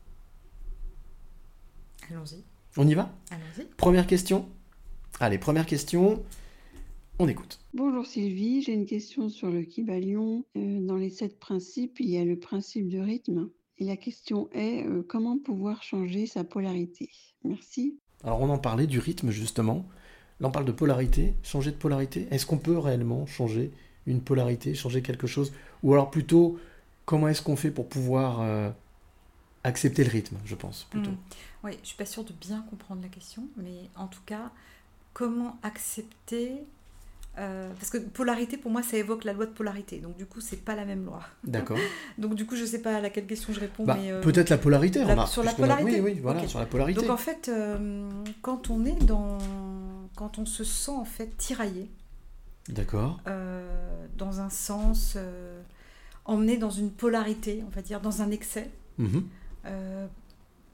[2.11, 2.43] Allons-y.
[2.79, 3.11] On y va?
[3.31, 3.67] Allons-y.
[3.77, 4.47] Première question.
[5.19, 6.23] Allez, première question.
[7.19, 7.59] On écoute.
[7.73, 10.45] Bonjour Sylvie, j'ai une question sur le Kybalion.
[10.57, 13.49] Euh, dans les sept principes, il y a le principe du rythme.
[13.79, 17.09] Et la question est euh, comment pouvoir changer sa polarité?
[17.45, 17.99] Merci.
[18.23, 19.87] Alors on en parlait du rythme justement.
[20.41, 22.27] Là on parle de polarité, changer de polarité.
[22.31, 23.71] Est-ce qu'on peut réellement changer
[24.05, 25.55] une polarité, changer quelque chose?
[25.83, 26.59] Ou alors plutôt,
[27.07, 28.71] comment est-ce qu'on fait pour pouvoir euh,
[29.67, 31.17] accepter le rythme, je pense, plutôt Hmm.
[31.65, 34.51] Oui, je suis pas sûre de bien comprendre la question, mais en tout cas,
[35.13, 36.65] comment accepter
[37.39, 39.99] euh, parce que polarité, pour moi, ça évoque la loi de polarité.
[39.99, 41.21] Donc, du coup, c'est pas la même loi.
[41.45, 41.77] D'accord.
[42.19, 43.85] donc, du coup, je sais pas à laquelle question je réponds.
[43.85, 46.01] Bah, mais, euh, peut-être la polarité, la- sur la a- polarité.
[46.01, 47.03] oui, oui, voilà, sur la polarité.
[47.03, 48.09] Donc, en fait, euh,
[48.41, 49.37] quand on est dans.
[50.17, 51.91] Quand on se sent, en fait, tiraillé,
[52.71, 53.21] D'accord.
[54.17, 55.19] dans un sens.
[56.25, 58.71] emmené dans une polarité, on va dire, dans un excès.
[58.99, 59.29] Mhm.
[59.67, 60.07] Euh,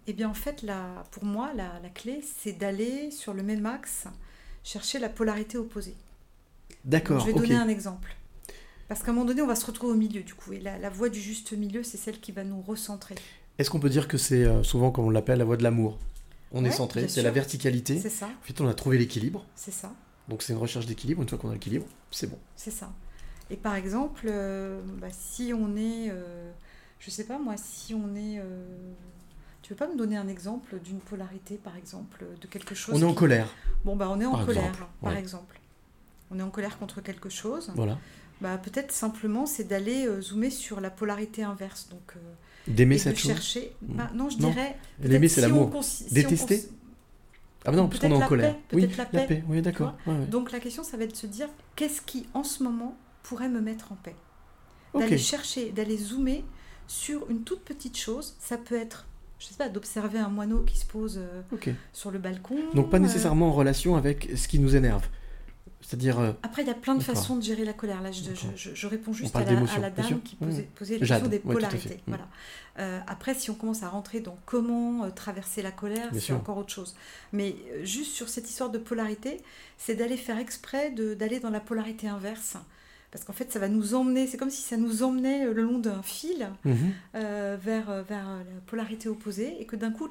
[0.06, 3.66] eh bien, en fait, la, pour moi, la, la clé, c'est d'aller sur le même
[3.66, 4.04] axe,
[4.64, 5.96] chercher la polarité opposée.
[6.84, 8.14] D'accord, Je vais donner un exemple.
[8.88, 10.52] Parce qu'à un moment donné, on va se retrouver au milieu, du coup.
[10.52, 13.14] Et la, la voie du juste milieu, c'est celle qui va nous recentrer.
[13.58, 15.98] Est-ce qu'on peut dire que c'est euh, souvent, comme on l'appelle, la voie de l'amour?
[16.52, 17.98] On est centré, c'est la verticalité.
[17.98, 18.26] C'est ça.
[18.26, 19.46] En fait, on a trouvé l'équilibre.
[19.54, 19.94] C'est ça.
[20.28, 21.22] Donc c'est une recherche d'équilibre.
[21.22, 22.38] Une fois qu'on a l'équilibre, c'est bon.
[22.56, 22.92] C'est ça.
[23.48, 26.10] Et par exemple, euh, bah, si on est.
[26.10, 26.50] euh,
[27.04, 28.38] je sais pas moi, si on est.
[28.38, 28.42] euh,
[29.62, 33.00] tu veux pas me donner un exemple d'une polarité, par exemple, de quelque chose On
[33.06, 33.48] est en colère.
[33.84, 35.18] Bon, bah on est en Par colère, exemple, par ouais.
[35.18, 35.60] exemple.
[36.30, 37.70] On est en colère contre quelque chose.
[37.74, 37.98] Voilà.
[38.40, 41.88] Bah, peut-être simplement, c'est d'aller euh, zoomer sur la polarité inverse.
[41.90, 42.20] Donc, euh,
[42.66, 43.72] D'aimer et cette de chose chercher.
[43.82, 43.94] Mm.
[43.96, 44.50] bah, non, je Non.
[44.50, 44.76] dirais.
[45.00, 45.70] L'aimer, c'est si l'amour.
[45.70, 46.68] consi- si Détester cons-
[47.66, 48.54] Ah non, parce qu'on est en colère.
[48.68, 49.44] paix, oui, la paix.
[49.48, 49.94] Oui, d'accord.
[50.04, 50.14] vois.
[50.14, 50.26] Ouais, ouais.
[50.26, 53.48] Donc la question, ça va être de se dire qu'est-ce qui, en ce moment, pourrait
[53.48, 54.16] me mettre en paix?
[54.94, 56.42] D'aller chercher, d'aller zoomer
[56.86, 58.34] sur une toute petite chose.
[58.38, 59.06] Ça peut être,
[59.38, 62.56] je sais pas, d'observer un moineau qui se pose euh, sur le balcon.
[62.74, 65.06] Donc pas euh, nécessairement en relation avec ce qui nous énerve.
[65.80, 66.20] C'est-à-dire...
[66.20, 68.00] euh, Après, il y a plein de façons de gérer la colère.
[68.02, 70.66] Là, je, réponds juste à la, à dame qui posait, Mmh.
[70.76, 71.96] posait la question des polarités.
[71.96, 72.00] Mmh.
[72.06, 72.28] Voilà.
[72.78, 76.56] Euh, après, si on commence à rentrer dans comment euh, traverser la colère, c'est encore
[76.56, 76.94] autre chose.
[77.32, 79.40] Mais euh, juste sur cette histoire de polarité,
[79.76, 82.56] c'est d'aller faire exprès d'aller dans la polarité inverse.
[83.12, 85.62] Parce qu'en fait, ça va nous emmener, c'est comme si ça nous emmenait euh, le
[85.62, 86.76] long d'un fil Mhm.
[87.14, 90.08] euh, vers, euh, vers la polarité opposée et que d'un coup,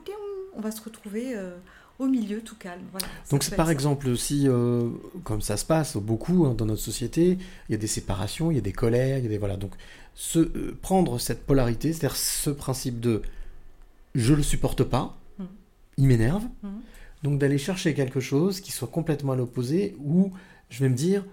[0.56, 1.58] on va se retrouver euh,
[1.98, 2.84] au milieu, tout calme.
[2.92, 3.72] Voilà, Donc c'est par ça.
[3.72, 4.90] exemple si, euh,
[5.24, 7.38] comme ça se passe beaucoup hein, dans notre société,
[7.68, 9.58] il y a des séparations, il y a des colères, il y a des voilà.
[9.58, 9.72] Donc
[10.14, 13.24] se, prendre cette polarité, c'est-à-dire ce principe de
[14.14, 15.48] je le supporte pas, Mhm.
[15.98, 16.82] il m'énerve, Mhm.
[17.24, 20.32] donc d'aller chercher quelque chose qui soit complètement à l'opposé où
[20.70, 21.24] je vais me dire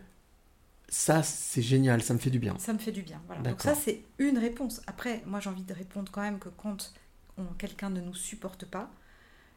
[0.88, 2.56] ça c'est génial, ça me fait du bien.
[2.58, 3.20] Ça me fait du bien.
[3.26, 3.42] Voilà.
[3.42, 4.80] Donc ça, c'est une réponse.
[4.86, 6.92] Après, moi, j'ai envie de répondre quand même que quand
[7.58, 8.90] quelqu'un ne nous supporte pas,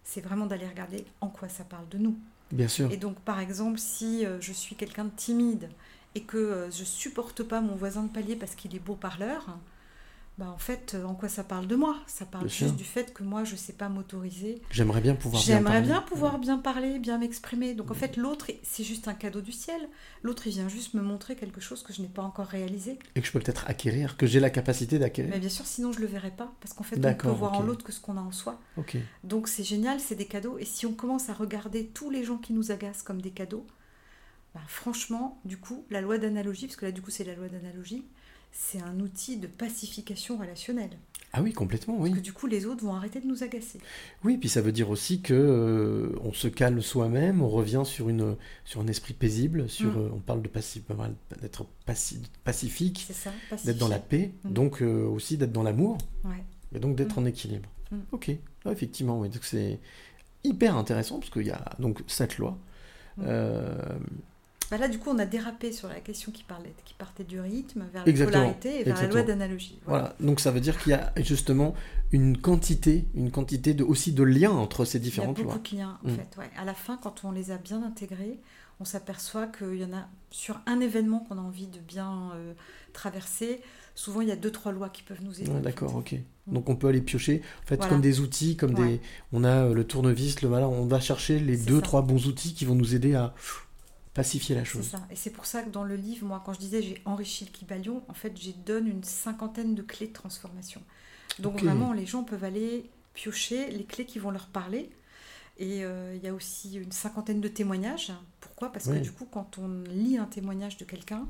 [0.03, 2.17] c'est vraiment d'aller regarder en quoi ça parle de nous.
[2.51, 2.91] Bien sûr.
[2.91, 5.69] Et donc, par exemple, si euh, je suis quelqu'un de timide
[6.15, 9.57] et que euh, je supporte pas mon voisin de palier parce qu'il est beau parleur,
[10.41, 11.97] bah en fait, euh, en quoi ça parle de moi?
[12.07, 12.75] Ça parle Bien juste sûr.
[12.75, 14.59] du fait que moi, je sais pas m'autoriser.
[14.71, 17.75] J'aimerais bien pouvoir bien J'aimerais bien pouvoir bien parler, bien m'exprimer.
[17.75, 19.79] Donc en fait, l'autre, c'est juste un cadeau du ciel.
[20.23, 22.97] L'autre, il vient juste me montrer quelque chose que je n'ai pas encore réalisé.
[23.13, 25.29] Et que je peux peut-être acquérir, que j'ai la capacité d'acquérir.
[25.29, 27.61] Mais bien sûr, sinon je le verrai pas, parce qu'en fait, on peut voir en
[27.61, 28.59] l'autre que ce qu'on a en soi.
[28.77, 28.97] Ok.
[29.23, 30.57] Donc c'est génial, c'est des cadeaux.
[30.57, 33.67] Et si on commence à regarder tous les gens qui nous agacent comme des cadeaux,
[34.55, 37.47] bah, franchement, du coup, la loi d'analogie, parce que là, du coup, c'est la loi
[37.47, 38.05] d'analogie,
[38.52, 40.91] c'est un outil de pacification relationnelle.
[41.34, 42.10] Ah oui, complètement, oui.
[42.10, 43.80] Parce que du coup, les autres vont arrêter de nous agacer.
[44.26, 48.10] Oui, puis ça veut dire aussi que euh, on se calme soi-même, on revient sur
[48.10, 48.36] une
[48.66, 49.97] sur un esprit paisible, sur Mm.
[50.02, 50.49] euh, on parle de
[51.41, 53.08] d'être paci- pacifique,
[53.64, 54.52] d'être dans la paix, Mm.
[54.52, 56.43] donc euh, aussi d'être dans l'amour, Ouais.
[56.76, 57.24] et donc d'être Mm.
[57.24, 57.70] en équilibre.
[58.12, 58.32] Ok,
[58.70, 59.30] effectivement, oui.
[59.30, 59.80] Donc c'est
[60.43, 62.58] hyper intéressant parce qu'il y a donc cette loi.
[64.72, 64.78] Mm.
[64.78, 67.39] Bah là, du coup, on a dérapé sur la question qui, parlait, qui partait du
[67.39, 69.80] rythme vers la polarité et vers la loi d'analogie.
[69.86, 70.15] voilà.
[70.19, 71.74] donc ça veut dire qu'il y a justement
[72.11, 75.49] une quantité, une quantité de, aussi de liens entre ces Il y a différentes beaucoup
[75.49, 75.59] lois.
[75.72, 76.15] de liens, en Mm.
[76.15, 76.38] fait.
[76.38, 76.49] Ouais.
[76.57, 78.39] À la fin, quand on les a bien intégrés,
[78.80, 82.53] on s'aperçoit qu'il y en a sur un événement qu'on a envie de bien euh,
[82.93, 83.61] traverser.
[83.93, 85.51] Souvent, il y a deux, trois lois qui peuvent nous aider.
[85.51, 86.15] Ouais, D'accord, ok.
[86.47, 87.89] Donc on peut aller piocher, en fait, Voilà.
[87.91, 88.88] comme des outils, comme Ouais.
[88.88, 89.01] des.
[89.32, 91.82] On a euh, le tournevis, le malin, on va chercher les deux, ça.
[91.82, 93.34] trois bons outils qui vont nous aider à
[94.14, 94.88] pacifier la C'est chose.
[94.88, 95.07] ça.
[95.09, 97.51] Et c'est pour ça que dans le livre, moi, quand je disais j'ai enrichi le
[97.51, 100.82] Kybalion, en fait, j'y donne une cinquantaine de clés de transformation.
[101.39, 104.89] Donc vraiment, les gens peuvent aller piocher les clés qui vont leur parler.
[105.57, 108.12] Et euh, il y a aussi une cinquantaine de témoignages.
[108.39, 108.72] Pourquoi?
[108.72, 111.28] Parce que du coup, quand on lit un témoignage de quelqu'un,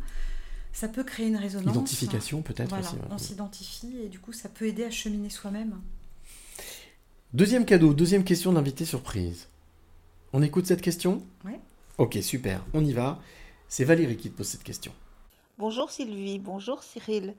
[0.74, 1.76] ça peut créer une résonance.
[1.76, 3.02] Identification, peut-être Voilà, aussi, ouais.
[3.10, 5.82] On s'identifie et du coup, ça peut aider à cheminer soi-même.
[7.34, 9.48] Deuxième cadeau, deuxième question d'invité surprise.
[10.34, 11.24] On écoute cette question?
[11.46, 11.60] Ouais.
[12.02, 13.20] Ok, super, on y va.
[13.68, 14.92] C'est Valérie qui te pose cette question.
[15.60, 17.36] Bonjour Sylvie, bonjour Cyril.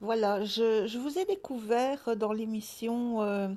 [0.00, 3.48] Voilà, je, vous ai découvert dans l'émission euh,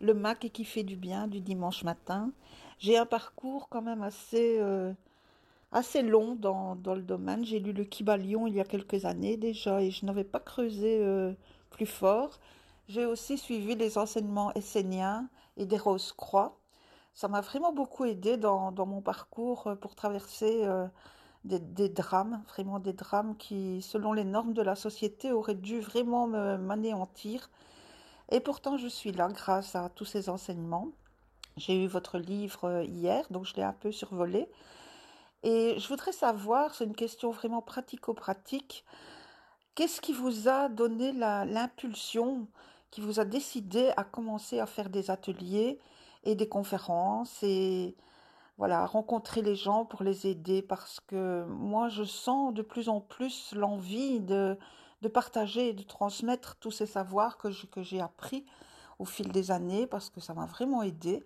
[0.00, 2.30] Le Mac qui fait du bien du dimanche matin.
[2.78, 4.90] J'ai un parcours quand même assez, euh,
[5.70, 7.44] assez long dans, dans le domaine.
[7.44, 11.00] J'ai lu le Kybalion il y a quelques années déjà et je n'avais pas creusé
[11.02, 11.34] euh,
[11.68, 12.40] plus fort.
[12.88, 15.28] J'ai aussi suivi les enseignements esséniens
[15.58, 16.58] et des Rose-Croix.
[17.14, 20.86] Ça m'a vraiment beaucoup aidé dans, mon parcours euh, pour traverser euh,
[21.44, 25.80] des, des drames, vraiment des drames qui, selon les normes de la société, auraient dû
[25.80, 27.50] vraiment me- m'anéantir.
[28.30, 30.88] Et pourtant, je suis là grâce à tous ces enseignements.
[31.56, 34.48] J'ai eu votre livre euh, hier, donc je l'ai un peu survolé.
[35.44, 38.84] Et je voudrais savoir, c'est une question vraiment pratico-pratique,
[39.74, 42.48] qu'est-ce qui vous a donné l'impulsion,
[42.90, 45.78] qui vous a décidé à commencer à faire des ateliers
[46.24, 47.96] et des conférences et
[48.58, 53.00] voilà, rencontrer les gens pour les aider parce que moi, je sens de plus en
[53.00, 54.56] plus l'envie de,
[55.02, 58.46] de partager et de transmettre tous ces savoirs que je- que j'ai appris
[59.00, 61.24] au fil des années parce que ça m'a vraiment aidé.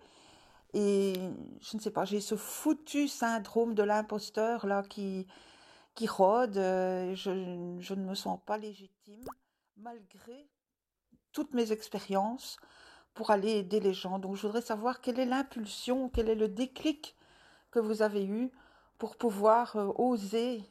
[0.73, 1.13] Et
[1.61, 5.27] je ne sais pas, j'ai ce foutu syndrome de l'imposteur là qui,
[5.95, 6.57] qui rôde.
[6.57, 9.23] euh, Je, je ne me sens pas légitime
[9.77, 10.47] malgré
[11.31, 12.57] toutes mes expériences
[13.13, 14.19] pour aller aider les gens.
[14.19, 17.15] Donc je voudrais savoir quelle est l'impulsion, quel est le déclic
[17.71, 18.49] que vous avez eu
[18.97, 20.63] pour pouvoir euh, oser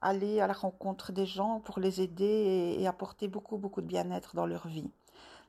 [0.00, 3.86] aller à la rencontre des gens pour les aider et, et apporter beaucoup, beaucoup de
[3.86, 4.90] bien-être dans leur vie.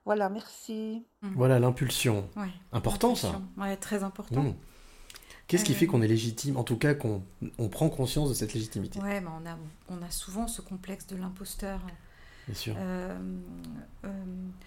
[0.05, 1.05] Voilà, merci.
[1.21, 2.27] Voilà l'impulsion.
[2.35, 3.39] Ouais, Important ça.
[3.57, 4.41] Ouais, très important.
[4.41, 4.55] Mm.
[5.47, 7.21] Qu'est-ce qui Euh, fait qu'on est légitime En tout cas, qu'on
[7.59, 8.99] on prend conscience de cette légitimité?
[8.99, 9.55] Ouais, mais on a,
[9.89, 11.79] on a souvent ce complexe de l'imposteur.
[12.49, 12.75] Bien sûr.
[12.77, 13.17] Euh,
[14.05, 14.09] euh,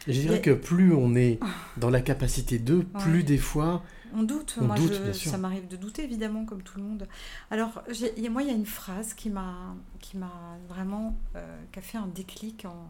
[0.07, 1.39] Et je dirais a- que plus on est
[1.77, 3.23] dans la capacité de, plus Ouais.
[3.23, 3.83] des fois,
[4.15, 7.09] On doute, On moi doute, je- ça m'arrive de douter évidemment comme tout le monde.
[7.51, 7.83] Alors
[8.17, 11.83] y moi il y a une phrase qui m'a qui m'a vraiment euh, qui a
[11.83, 12.87] fait un déclic en,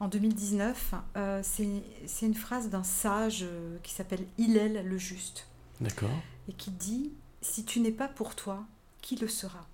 [0.00, 0.94] en 2019.
[1.16, 3.44] Euh, c'est une phrase d'un sage
[3.82, 5.48] qui s'appelle Hillel le Juste
[5.80, 8.64] d'accord, et qui dit si tu n'es pas pour toi,
[9.00, 9.66] qui le sera?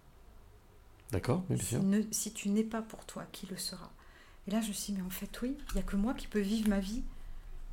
[1.13, 1.83] D'accord, bien si, sûr.
[1.83, 3.91] ne- si tu n'es pas pour toi, qui le sera?
[4.49, 6.15] Et là, je me suis dit, mais en fait, oui, il n'y a que moi
[6.15, 7.03] qui peux vivre ma vie.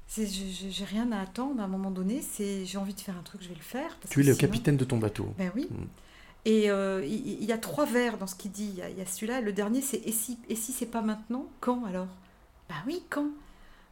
[0.08, 2.22] C'est- je- J'ai rien à attendre à un moment donné.
[2.22, 3.96] C'est J'ai envie de faire un truc, je vais le faire.
[4.02, 5.34] parce Tu es le sinon- capitaine de ton bateau.
[5.38, 5.68] Ben oui.
[5.72, 5.86] Mm.
[6.48, 8.66] Et euh, il y, a trois vers dans ce qu'il dit.
[8.74, 9.40] Il y a, il y a celui-là.
[9.42, 12.08] Le dernier, c'est et si, et si c'est pas maintenant, quand alors?
[12.70, 13.30] Bah oui, quand?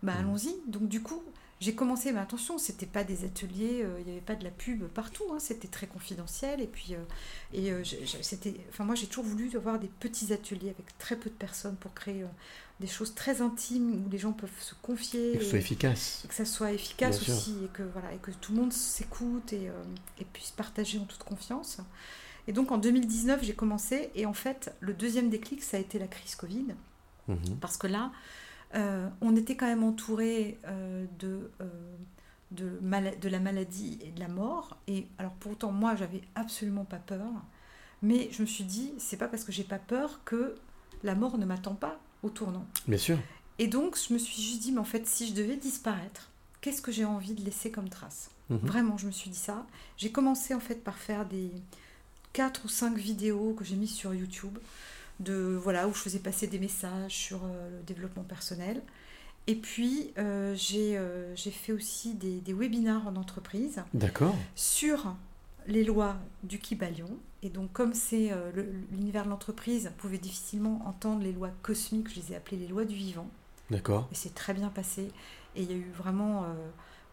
[0.03, 0.53] Bah allons-y.
[0.67, 1.23] Donc du coup,
[1.59, 4.51] j'ai commencé, mais attention, c'était pas des ateliers, euh, il n'y avait pas de la
[4.51, 6.61] pub partout, hein, c'était très confidentiel.
[6.61, 6.97] Et puis, euh,
[7.53, 11.15] et je- je- c'était, enfin moi j'ai toujours voulu avoir des petits ateliers avec très
[11.15, 12.23] peu de personnes pour créer
[12.79, 15.33] des choses très intimes où les gens peuvent se confier.
[15.35, 16.21] Et que ce soit efficace.
[16.25, 17.33] et que ça soit efficace Bien sûr.
[17.35, 19.83] aussi et que voilà et que tout le monde s'écoute et, euh,
[20.19, 21.77] et puisse partager en toute confiance.
[22.47, 25.99] Et donc en 2019 j'ai commencé et en fait le deuxième déclic ça a été
[25.99, 26.65] la crise Covid
[27.29, 27.57] Mhm.
[27.61, 28.11] parce que là
[28.75, 31.49] euh, on était quand même entouré euh, de
[32.51, 37.25] de, la maladie et de la mort et alors pourtant moi j'avais absolument pas peur
[38.01, 40.55] mais je me suis dit c'est pas parce que j'ai pas peur que
[41.03, 43.19] la mort ne m'attend pas au tournant Bien sûr.
[43.59, 46.29] et donc, je me suis juste dit, mais en fait, si je devais disparaître,
[46.61, 48.31] qu'est-ce que j'ai envie de laisser comme trace?
[48.49, 48.59] Mhm.
[48.63, 49.65] Vraiment, je me suis dit ça.
[49.97, 51.49] J'ai commencé en fait par faire des
[52.33, 54.57] quatre ou cinq vidéos que j'ai mises sur YouTube,
[55.19, 58.81] de voilà où je faisais passer des messages sur euh, le développement personnel.
[59.45, 64.35] Et puis, euh, j'ai euh, j'ai fait aussi des, des webinars en entreprise D'accord.
[64.55, 65.15] sur
[65.67, 67.09] les lois du Kybalion.
[67.41, 71.51] Et donc, comme c'est euh, le- l'univers de l'entreprise, vous pouvez difficilement entendre les lois
[71.61, 73.27] cosmiques, je les ai appelées les lois du vivant.
[73.69, 74.07] D'accord.
[74.11, 75.11] Et c'est très bien passé.
[75.55, 76.43] Et il y a eu vraiment.
[76.43, 76.47] euh,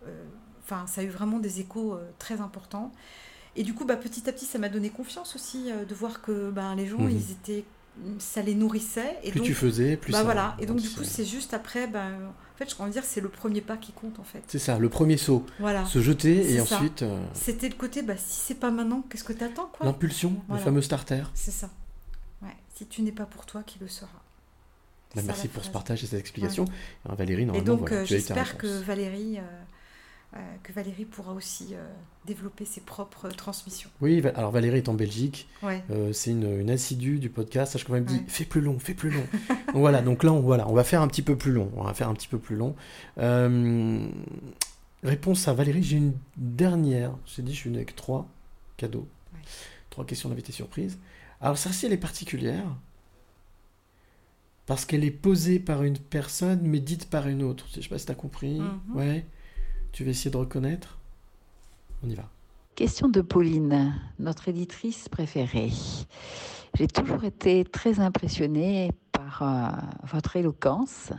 [0.06, 0.24] euh,
[0.62, 2.92] Enfin, ça a eu vraiment des échos très importants.
[3.56, 6.50] Et du coup, bah, petit à petit, ça m'a donné confiance aussi de voir que
[6.50, 7.10] ben, les gens, Mhm.
[7.10, 7.64] ils étaient.
[8.18, 9.18] Ça les nourrissait.
[9.22, 10.56] Et Plus donc, tu faisais, plus bah, ça- voilà.
[10.58, 11.86] Et donc, du coup, c'est juste après.
[11.86, 12.12] Ben,
[12.54, 14.42] en fait, je envie de dire, c'est le premier pas qui compte, en fait.
[14.48, 15.44] C'est ça, le premier saut.
[15.58, 15.84] Voilà.
[15.86, 16.76] Se jeter et ça.
[16.76, 19.86] ensuite euh, C'était le côté, bah, si c'est pas maintenant, qu'est-ce que t'attends, quoi?
[19.86, 20.60] L'impulsion, Voilà.
[20.60, 21.22] le fameux starter.
[21.34, 21.70] C'est ça.
[22.42, 22.48] Ouais.
[22.74, 24.08] Si tu n'es pas pour toi, qui le sera?
[25.16, 26.64] Bah, merci pour ce partage et cette explication.
[26.64, 26.70] Ouais.
[27.04, 28.66] Alors, Valérie, Et normalement, donc, voilà, euh, j'espère que.
[28.66, 29.42] Valérie, euh,
[30.62, 31.84] que Valérie pourra aussi euh,
[32.24, 33.90] développer ses propres transmissions.
[34.00, 35.48] Oui, alors Valérie est en Belgique.
[35.62, 35.82] Ouais.
[35.90, 37.72] Euh, c'est une, une assidue du podcast.
[37.72, 38.24] Sache qu'on même dit Ouais.
[38.28, 39.24] fais plus long, fais plus long.
[39.48, 41.72] donc voilà, donc là on, voilà, on va faire un petit peu plus long.
[41.76, 42.76] On va faire un petit peu plus long.
[43.18, 44.06] Euh,
[45.02, 47.12] réponse à Valérie, j'ai une dernière.
[47.26, 48.28] J'ai dit je suis venu avec trois
[48.76, 49.08] cadeaux.
[49.90, 50.98] Trois questions d'invité surprise.
[51.40, 52.66] Alors celle-ci elle est particulière.
[54.66, 57.66] Parce qu'elle est posée par une personne mais dite par une autre.
[57.74, 58.60] Je sais pas si tu as compris.
[58.60, 58.80] Mhm.
[58.94, 59.26] Ouais.
[59.92, 60.98] Tu vas essayer de reconnaître
[62.04, 62.28] On y va.
[62.76, 65.72] Question de Pauline, notre éditrice préférée.
[66.74, 71.12] J'ai toujours été très impressionnée par euh, votre éloquence.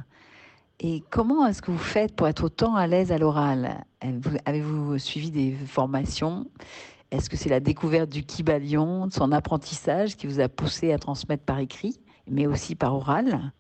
[0.80, 3.84] Et comment est-ce que vous faites pour être autant à l'aise à l'oral?
[4.46, 6.48] Avez-vous- suivi des formations?
[7.12, 10.98] Est-ce que c'est la découverte du Kybalion, de son apprentissage qui vous a poussé à
[10.98, 13.52] transmettre par écrit, mais aussi par oral?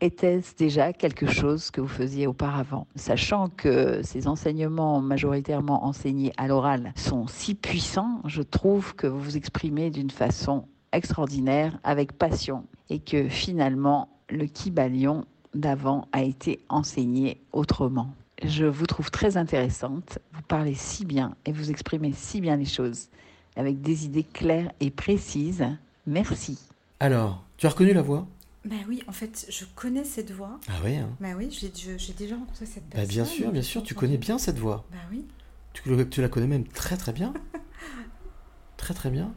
[0.00, 6.48] Était-ce déjà quelque chose que vous faisiez auparavant Sachant que ces enseignements majoritairement enseignés à
[6.48, 12.64] l'oral sont si puissants, je trouve que vous vous exprimez d'une façon extraordinaire, avec passion,
[12.88, 15.24] et que finalement, le Kybalion
[15.54, 18.10] d'avant a été enseigné autrement.
[18.42, 22.64] Je vous trouve très intéressante, vous parlez si bien et vous exprimez si bien les
[22.64, 23.08] choses,
[23.56, 25.66] avec des idées claires et précises.
[26.06, 26.58] Merci.
[27.00, 28.26] Alors, tu as reconnu la voix?
[28.64, 30.60] Ben oui, en fait, je connais cette voix.
[30.68, 31.16] Ah oui, hein.
[31.20, 33.08] Ben oui, j'ai déjà rencontré cette Bah, personne.
[33.08, 34.84] bien sûr, bien sûr, tu connais bien cette voix.
[34.92, 35.24] Ben oui.
[35.72, 37.32] Tu, la connais même très très bien.
[38.76, 39.32] très très bien.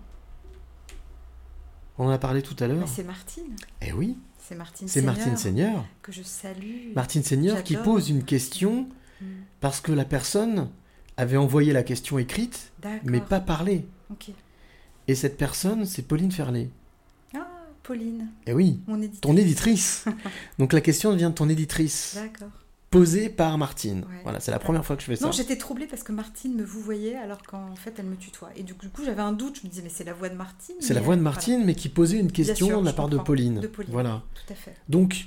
[1.98, 2.80] On en a parlé tout à l'heure.
[2.80, 3.56] Ben, c'est Martine.
[3.82, 4.18] Eh oui.
[4.40, 5.86] C'est Martine C'est Martine Seigneur.
[6.02, 6.92] Que je salue.
[6.96, 8.90] Martine Seigneur qui pose une question
[9.22, 9.26] Mm.
[9.62, 10.70] parce que la personne
[11.18, 12.72] avait envoyé la question écrite,
[13.04, 13.88] mais pas parlée.
[14.12, 14.32] Ok.
[15.08, 16.70] Et cette personne, c'est Pauline Ferlet.
[17.84, 18.28] Pauline.
[18.48, 19.22] Eh oui, Mon éditrice.
[19.22, 20.06] ton éditrice.
[20.60, 22.48] Donc la question vient de ton éditrice, D'accord.
[22.90, 24.00] posée par Martine.
[24.10, 24.20] Ouais.
[24.24, 25.26] Voilà, c'est la première fois que je fais ça.
[25.26, 28.50] Non, j'étais troublée parce que Martine me vous voyait alors qu'en fait elle me tutoie.
[28.56, 29.60] Et du coup, j'avais un doute.
[29.62, 30.76] Je me disais, mais c'est la voix de Martine.
[30.80, 33.10] C'est la voix de euh, Martine, mais qui posait une question sûr, de la part
[33.10, 33.18] de.
[33.18, 33.60] Pauline.
[33.60, 34.22] De Pauline, Voilà.
[34.34, 34.76] tout à fait.
[34.90, 35.26] Donc,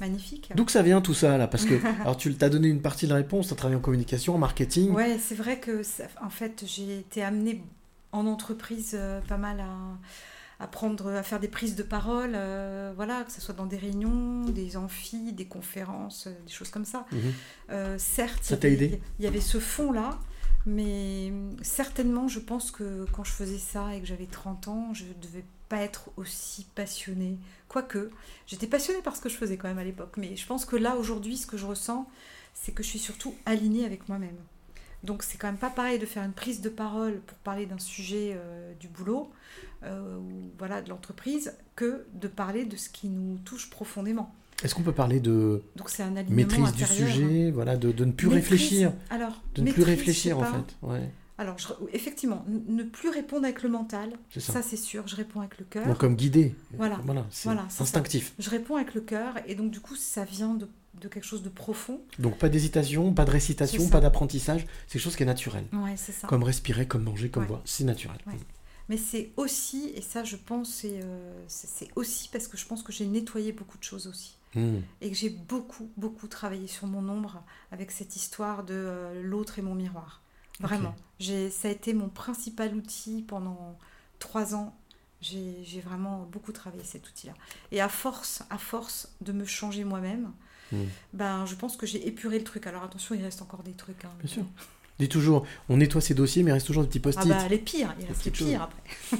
[0.00, 0.50] Magnifique.
[0.54, 1.46] d'où ça vient tout ça là?
[1.46, 3.82] Parce que, alors tu t'as donné une partie de la réponse, tu as travaillé en
[3.82, 4.90] communication, en marketing.
[4.92, 7.62] Ouais, c'est vrai que ça- en fait j'ai été amenée
[8.12, 9.66] en entreprise euh, pas mal à,
[10.60, 14.44] apprendre à faire des prises de parole, euh, voilà, que ce soit dans des réunions,
[14.44, 17.06] des amphis, des conférences, euh, des choses comme ça.
[17.12, 17.20] Mhm.
[17.70, 20.18] Euh, certes, Ça il y t'a avait- aidé Il y avait ce fond-là,
[20.66, 21.32] mais
[21.62, 25.44] certainement, je pense que quand je faisais ça et que j'avais 30 ans, je devais
[25.68, 27.38] pas être aussi passionnée.
[27.68, 28.10] Quoique,
[28.46, 30.76] j'étais passionnée par ce que je faisais quand même à l'époque, mais je pense que
[30.76, 32.08] là, aujourd'hui, ce que je ressens,
[32.54, 34.36] c'est que je suis surtout alignée avec moi-même.
[35.02, 37.78] Donc c'est quand même pas pareil de faire une prise de parole pour parler d'un
[37.78, 39.30] sujet euh, du boulot
[39.84, 40.18] euh,
[40.58, 44.34] voilà de l'entreprise que de parler de ce qui nous touche profondément.
[44.62, 48.12] Est-ce qu'on peut parler de Donc c'est un maîtrise du sujet, voilà, de, de ne
[48.12, 51.10] plus Maîtrise, réfléchir, alors, de ne plus réfléchir en fait, ouais.
[51.36, 54.52] Alors je- effectivement, ne plus répondre avec le mental, ça.
[54.52, 55.98] ça, c'est sûr, je réponds avec le cœur.
[55.98, 56.54] Comme guidé.
[56.76, 57.66] Voilà, Voilà, c'est ça.
[57.80, 58.32] instinctif.
[58.38, 60.68] Je réponds avec le cœur et donc du coup ça vient de,
[61.00, 62.00] de quelque chose de profond.
[62.20, 65.64] Donc pas d'hésitation, pas de récitation, pas d'apprentissage, c'est quelque chose qui est naturel.
[65.72, 66.28] Ouais, c'est ça.
[66.28, 67.48] Comme respirer, comme manger, comme Ouais.
[67.48, 68.18] boire, c'est naturel.
[68.28, 68.34] Ouais.
[68.88, 72.82] Mais c'est aussi, et ça je pense, c'est euh, c'est- aussi parce que je pense
[72.82, 74.36] que j'ai nettoyé beaucoup de choses aussi.
[74.54, 74.80] Hmm.
[75.00, 79.58] Et que j'ai beaucoup, beaucoup travaillé sur mon ombre avec cette histoire de euh, l'autre
[79.58, 80.20] et mon miroir.
[80.60, 80.94] Vraiment.
[81.50, 83.76] Ça a été mon principal outil pendant
[84.20, 84.76] trois ans.
[85.20, 87.32] J'ai j'ai vraiment beaucoup travaillé cet outil-là.
[87.72, 90.30] Et à force, à force de me changer moi-même,
[90.72, 90.84] Hmm.
[91.12, 92.66] ben, je pense que j'ai épuré le truc.
[92.66, 94.04] Alors attention, il reste encore des trucs.
[94.06, 94.10] hein.
[94.20, 94.44] Bien sûr.
[95.00, 97.28] Dis toujours, on nettoie ses dossiers, mais il reste toujours des petits Ah post-it.
[97.28, 99.18] bah les pires, il reste les pires après.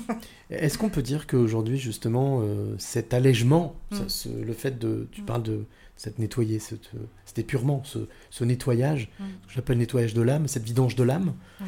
[0.50, 3.96] Est-ce qu'on peut dire qu'aujourd'hui, justement, euh, cet allègement, Mm.
[3.96, 5.08] ça- ce- le fait de.
[5.10, 5.64] Tu parles de
[5.96, 6.90] cette nettoyer, cette,
[7.24, 7.98] cet épurement, ce,
[8.30, 9.24] ce nettoyage, Mm.
[9.42, 11.66] ce que j'appelle nettoyage de l'âme, cette vidange de l'âme, Oui.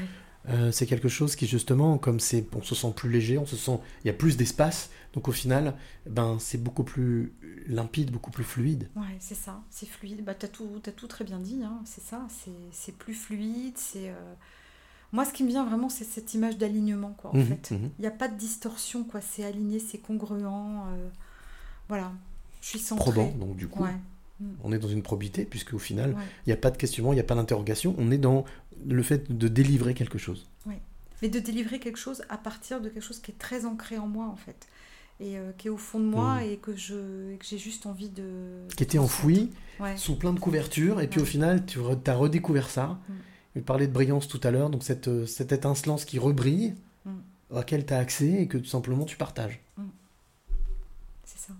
[0.50, 3.56] euh, c'est quelque chose qui, justement, comme c'est, on se sent plus léger, on se
[3.56, 3.78] sent.
[4.04, 5.74] Il y a plus d'espace, donc au final,
[6.08, 7.32] ben, c'est beaucoup plus
[7.66, 8.88] limpide, beaucoup plus fluide.
[8.94, 10.22] Ouais, c'est ça, c'est fluide.
[10.24, 12.26] Bah, t'as tout, t'as tout très bien dit, hein, c'est ça,
[12.70, 14.10] c'est, plus fluide, c'est...
[14.10, 14.34] euh,
[15.12, 17.68] Moi, ce qui me vient vraiment, c'est cette image d'alignement, quoi, en Mhm, fait.
[17.70, 17.90] Il mhm.
[17.98, 21.08] n'y a pas de distorsion, quoi, c'est aligné, c'est congruent, euh,
[21.88, 22.12] voilà,
[22.60, 23.10] je suis centrée.
[23.10, 23.94] Probant, donc du coup, Ouais.
[24.40, 24.46] Mm.
[24.64, 26.24] on est dans une probité, puisque au final, il Ouais.
[26.48, 28.44] n'y a pas de questionnement, il n'y a pas d'interrogation, on est dans
[28.86, 30.46] le fait de délivrer quelque chose.
[30.66, 30.74] Oui.
[31.22, 34.06] Mais de délivrer quelque chose à partir de quelque chose qui est très ancré en
[34.06, 34.68] moi, en fait.
[35.18, 36.42] Et euh, qui est au fond de moi Mm.
[36.50, 38.66] et que, je, et que j'ai juste envie de...
[38.76, 39.50] qui était enfoui
[39.80, 39.96] Ouais.
[39.96, 42.98] sous plein de couvertures, et puis au final, tu as redécouvert ça.
[43.08, 43.12] Mm.
[43.56, 46.74] Je parlais de brillance tout à l'heure, donc cette, euh, cette étincelance qui rebrille,
[47.06, 47.10] Mm.
[47.52, 49.60] à laquelle tu as accès et que tout simplement tu partages.
[51.24, 51.52] C'est ça.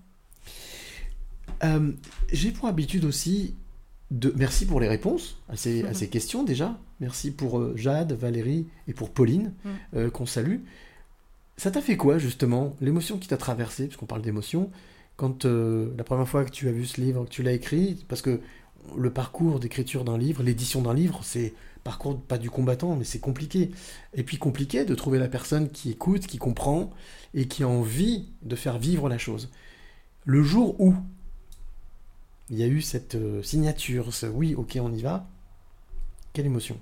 [1.65, 1.93] Euh,
[2.33, 3.55] J'ai pour habitude aussi
[4.11, 4.33] de.
[4.37, 6.79] Merci pour les réponses à ces, à ces questions déjà.
[7.01, 9.53] Merci pour euh, Jade, Valérie et pour Pauline,
[9.95, 10.11] Mm.
[10.11, 10.59] qu'on salue.
[11.57, 14.71] Ça t'a fait quoi justement L'émotion qui t'a traversé, puisqu'on parle d'émotion,
[15.17, 18.05] quand euh, la première fois que tu as vu ce livre, que tu l'as écrit,
[18.09, 18.41] parce que
[18.97, 23.21] le parcours d'écriture d'un livre, l'édition d'un livre, c'est parcours pas du combattant, mais c'est
[23.21, 23.71] compliqué.
[24.15, 26.91] Et puis compliqué de trouver la personne qui écoute, qui comprend
[27.33, 29.51] et qui a envie de faire vivre la chose.
[30.25, 30.95] Le jour où
[32.51, 35.29] il y a eu cette euh, signature, ce oui, ok, on y va,
[36.33, 36.79] quelle émotion?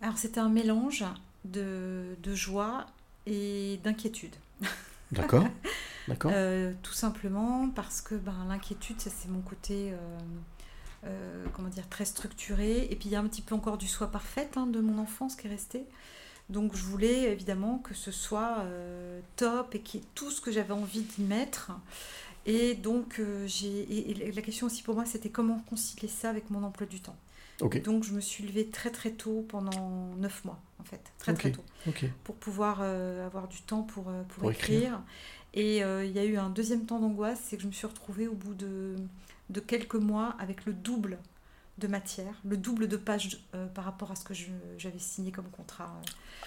[0.00, 1.04] Alors c'était un mélange
[1.44, 2.86] de, de joie
[3.26, 4.34] et d'inquiétude.
[5.12, 5.46] D'accord,
[6.06, 6.30] d'accord.
[6.34, 9.96] Euh, tout simplement parce que ben, l'inquiétude, ça c'est mon côté, euh,
[11.06, 12.86] euh, comment dire, très structuré.
[12.90, 14.98] Et puis il y a un petit peu encore du soi parfaite hein, de mon
[14.98, 15.84] enfance qui est resté.
[16.48, 18.64] Donc je voulais évidemment que ce soit
[19.36, 21.72] top et qu'il y ait tout ce que j'avais envie d'y mettre.
[22.46, 26.50] Et donc j'ai et- et la question aussi pour moi c'était comment concilier ça avec
[26.50, 27.16] mon emploi du temps.
[27.80, 31.52] Donc je me suis levée très très tôt pendant neuf mois en fait, très très
[31.52, 31.64] tôt,
[32.24, 34.78] pour pouvoir euh, avoir du temps pour, euh, pour, Pour écrire.
[34.78, 35.00] écrire.
[35.54, 37.86] Et euh, il y a eu un deuxième temps d'angoisse, c'est que je me suis
[37.86, 38.94] retrouvée au bout de,
[39.50, 41.18] de quelques mois avec le double
[41.78, 44.46] de matière, le double de pages euh, par rapport à ce que je-
[44.78, 45.90] j'avais signé comme contrat.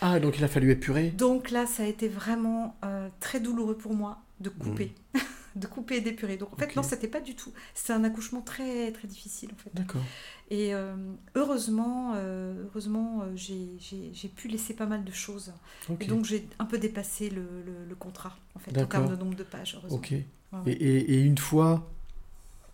[0.01, 2.75] Ah, donc il a fallu épurer Donc là, ça a été vraiment
[3.19, 5.19] très douloureux pour moi de couper, Mm.
[5.56, 6.38] de couper et d'épurer.
[6.38, 7.51] Donc en fait, non, c'était pas du tout.
[7.74, 9.70] C'était un accouchement très très difficile en fait.
[9.74, 10.01] D'accord.
[10.49, 10.95] Et euh,
[11.36, 15.54] heureusement, euh, heureusement, euh, j'ai- pu laisser pas mal de choses.
[15.99, 19.16] Et donc j'ai un peu dépassé le, le- le contrat en fait en termes de
[19.16, 19.76] nombre de pages.
[19.78, 19.97] Heureusement.
[19.97, 20.12] Ok.
[20.12, 21.89] Ouais, Et, et- et une fois,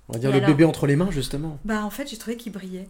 [0.08, 1.60] on va dire Et le alors bébé entre les mains, justement.
[1.66, 2.88] Bah en fait, j'ai trouvé qu'il brillait.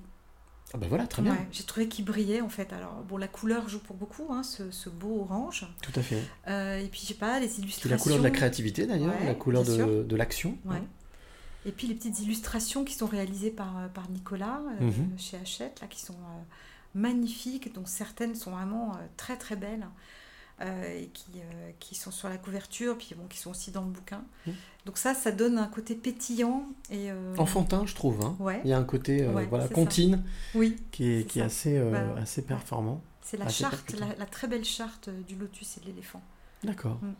[0.73, 1.33] Ah bah voilà, très bien.
[1.33, 2.71] Ouais, j'ai trouvé qu'il brillait en fait.
[2.73, 5.65] Alors bon, la couleur joue pour beaucoup, hein, ce, ce beau orange.
[5.81, 6.21] Tout à fait.
[6.47, 7.89] Euh, et puis, je sais pas, les C'est illustrations.
[7.89, 10.57] la couleur de la créativité d'ailleurs, Ouais, la couleur de, l'action.
[10.65, 10.81] Ouais.
[11.65, 15.17] Et puis les petites illustrations qui sont réalisées par, euh, par Nicolas euh, Mhm.
[15.17, 16.41] chez Hachette, là, qui sont euh,
[16.95, 19.87] magnifiques, dont certaines sont vraiment très très belles.
[20.61, 23.81] Euh, et qui, euh, qui sont sur la couverture, puis bon, qui sont aussi dans
[23.81, 24.23] le bouquin.
[24.47, 24.53] Mhm.
[24.85, 28.21] Donc ça, ça donne un côté pétillant et euh, Enfantin, je trouve.
[28.25, 28.35] hein.
[28.39, 28.61] Ouais.
[28.63, 30.21] Il y a un côté Ouais, voilà, contine.
[30.55, 33.01] Oui, qui est, qui est assez, Bah, assez performant.
[33.21, 36.21] C'est la charte, la, la très belle charte du lotus et de l'éléphant.
[36.63, 36.99] D'accord.
[37.01, 37.13] Mm.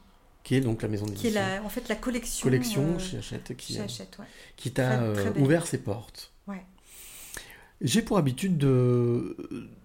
[0.44, 1.42] qui est donc la maison Qui est d'édition.
[1.42, 2.44] la, en fait la collection.
[2.44, 3.86] Collection chez Hachette qui, ouais.
[4.58, 5.02] qui t'a
[5.38, 6.34] ouvert ses portes.
[6.48, 6.66] Ouais.
[7.82, 9.38] J'ai pour habitude de,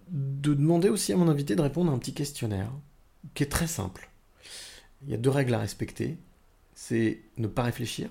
[0.09, 2.71] de demander aussi à mon invité de répondre à un petit questionnaire
[3.33, 4.09] qui est très simple.
[5.03, 6.17] Il y a deux règles à respecter.
[6.73, 8.09] C'est ne pas réfléchir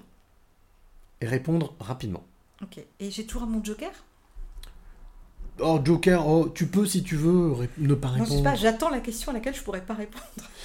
[1.20, 2.24] et répondre rapidement.
[2.62, 2.78] Ok.
[3.00, 3.90] Et j'ai toujours mon joker?
[5.60, 8.42] Oh, Joker, oh, tu peux si tu veux ne pas Non, je sais répondre.
[8.42, 10.24] pas, j'attends la question à laquelle je pourrais pas répondre.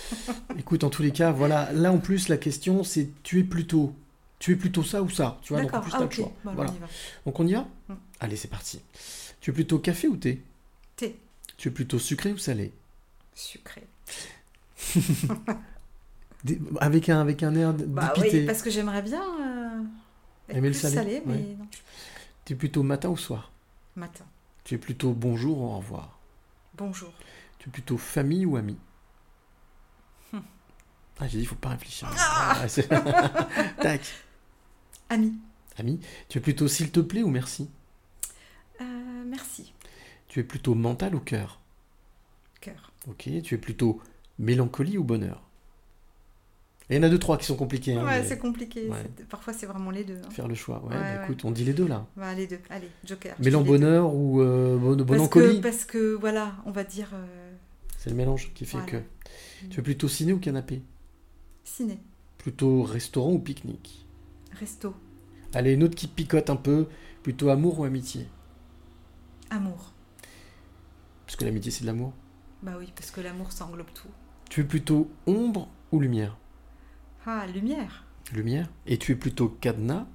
[0.58, 1.72] Écoute, en tous les cas, voilà.
[1.74, 3.94] Là, en plus, la question, c'est tu es plutôt,
[4.40, 5.38] tu es plutôt ça ou ça.
[5.44, 6.32] Tu vois, donc en plus, Ah, t'as le choix.
[6.44, 6.72] Bon, voilà.
[7.26, 7.30] on.
[7.30, 7.94] Donc on y va Mm.
[8.20, 8.82] Allez, c'est parti.
[9.42, 10.42] Tu es plutôt café ou thé?
[10.96, 11.20] Thé.
[11.58, 12.72] Tu es plutôt sucré ou salé?
[13.36, 13.84] Sucré.
[16.80, 18.40] Avec un, avec un air Bah dépité.
[18.40, 19.82] oui, parce que j'aimerais bien euh,
[20.48, 21.56] être Aimer le plus salé, salé, mais ouais.
[21.60, 21.68] non.
[22.46, 23.52] Tu es plutôt matin ou soir?
[23.98, 24.24] Matin.
[24.64, 26.18] Tu es plutôt bonjour ou au revoir?
[26.78, 27.12] Bonjour.
[27.58, 28.78] Tu es plutôt famille ou ami?
[30.32, 30.40] Hmm.
[31.20, 32.08] Ah, j'ai dit, il faut pas réfléchir.
[32.18, 32.88] Ah c'est-
[33.82, 34.02] Tac.
[35.10, 35.34] Ami.
[35.78, 36.00] Ami.
[36.30, 37.70] Tu es plutôt s'il te plaît ou merci?
[38.80, 39.74] Euh, merci.
[40.30, 41.60] Tu es plutôt mental ou cœur?
[42.62, 42.94] Cœur.
[43.10, 43.30] Ok.
[43.44, 44.02] Tu es plutôt
[44.40, 45.44] mélancolie ou bonheur?
[46.90, 47.94] Il y en a deux, trois qui sont compliqués.
[47.94, 48.88] hein, ouais, mais c'est compliqué.
[48.90, 49.06] Ouais.
[49.30, 50.20] Parfois, c'est vraiment les deux.
[50.26, 50.30] hein.
[50.32, 50.84] Faire le choix.
[50.84, 51.24] Ouais, Ouais, bah, ouais.
[51.26, 52.08] écoute, on dit les deux là.
[52.18, 52.58] Bah, les deux.
[52.72, 53.36] Allez, Joker.
[53.40, 55.04] Mélan bonheur ou euh, bon, Parce que,
[55.40, 55.62] bonancolie?
[55.62, 57.52] parce que, voilà, on va dire euh,
[58.00, 58.92] C'est le mélange qui fait Voilà.
[58.92, 58.98] que.
[59.70, 60.82] Tu es plutôt ciné ou canapé?
[61.64, 62.00] Ciné,
[62.40, 64.08] Plutôt restaurant ou pique-nique?
[64.60, 64.96] Resto,
[65.54, 66.88] Allez, une autre qui picote un peu.
[67.22, 68.28] Plutôt amour ou amitié?
[69.52, 69.92] Amour.
[71.28, 72.14] Parce que l'amitié, c'est de l'amour.
[72.64, 74.08] Bah oui, parce que l'amour, ça englobe tout.
[74.50, 76.38] Tu es plutôt ombre ou lumière
[77.26, 78.70] Ah, lumière, Lumière.
[78.86, 80.06] Et tu es plutôt cadenas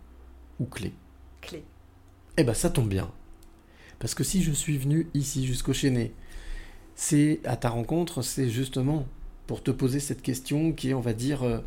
[0.61, 0.93] ou clé
[1.41, 1.65] clé.
[2.37, 3.11] Eh ben, ça tombe bien.
[3.99, 6.13] Parce que si je suis venu ici jusqu'au Chénet,
[6.95, 9.07] c'est à ta rencontre, c'est justement
[9.47, 11.59] pour te poser cette question qui est, on va dire, euh,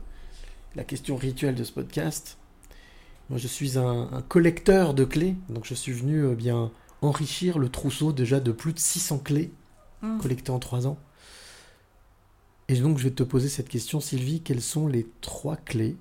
[0.75, 2.37] la question rituelle de ce podcast.
[3.29, 7.59] Moi, je suis un, un collecteur de clés, donc je suis venu euh, bien enrichir
[7.59, 9.51] le trousseau déjà de plus de 600 clés
[10.03, 10.19] Mm.
[10.19, 10.97] collectées en 3 ans.
[12.69, 14.41] Et donc, je vais te poser cette question, Sylvie.
[14.41, 15.95] Quelles sont les trois clés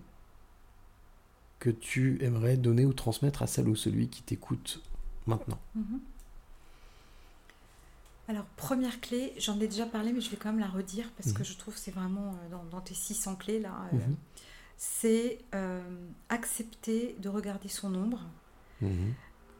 [1.60, 4.82] que tu aimerais donner ou transmettre à celle ou celui qui t'écoute
[5.26, 5.58] maintenant?
[5.74, 6.00] Mhm.
[8.28, 11.32] Alors, première clé, j'en ai déjà parlé, mais je vais quand même la redire parce
[11.32, 11.44] que Mhm.
[11.44, 13.72] je trouve que c'est vraiment euh, dans, dans tes 600 clés là.
[13.92, 14.16] euh, Mhm.
[14.78, 15.80] C'est euh,
[16.28, 18.20] accepter de regarder son ombre.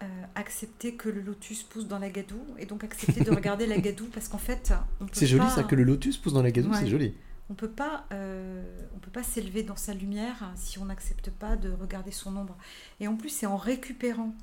[0.03, 3.79] Euh, accepter que le lotus pousse dans la gadoue et donc accepter de regarder la
[3.79, 4.73] gadoue parce qu'en fait,
[5.13, 6.79] C'est joli pas- ça, que le lotus pousse dans la gadoue, Ouais.
[6.81, 7.15] c'est joli.
[7.49, 8.63] On peut pas, euh,
[8.95, 12.57] on peut pas s'élever dans sa lumière si on n'accepte pas de regarder son ombre.
[13.01, 14.35] Et en plus, c'est en récupérant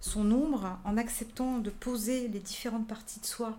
[0.00, 3.58] son ombre, en acceptant de poser les différentes parties de soi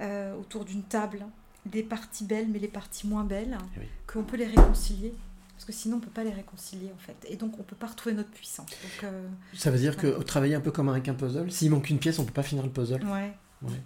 [0.00, 1.26] euh, autour d'une table,
[1.72, 5.14] les parties belles mais les parties moins belles, Eh qu'on peut les réconcilier.
[5.62, 7.24] Parce que sinon, on peut pas les réconcilier en fait.
[7.30, 8.68] Et donc, on peut pas retrouver notre puissance.
[8.68, 11.88] Donc, euh, Ça veut dire que travailler un peu comme avec un puzzle, s'il manque
[11.88, 13.04] une pièce, on peut pas finir le puzzle.
[13.06, 13.32] Ouais.
[13.62, 13.80] Ouais.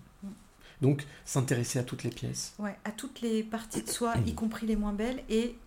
[0.81, 2.55] Donc, s'intéresser à toutes les pièces.
[2.59, 5.59] Ouais, à toutes les parties de soi, y compris les moins belles, et,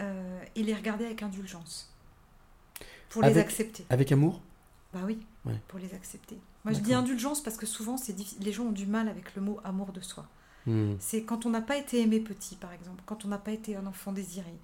[0.00, 1.92] euh, et les regarder avec indulgence.
[3.08, 3.84] Pour les accepter.
[3.90, 4.40] Avec amour?
[4.94, 5.60] Bah oui, Ouais.
[5.66, 6.38] pour les accepter.
[6.64, 7.96] Moi, je dis indulgence parce que souvent,
[8.40, 10.28] les gens ont du mal avec le mot amour de soi.
[10.66, 10.94] Hmm.
[11.00, 13.74] C'est quand on n'a pas été aimé petit, par exemple, quand on n'a pas été
[13.74, 14.54] un enfant désiré,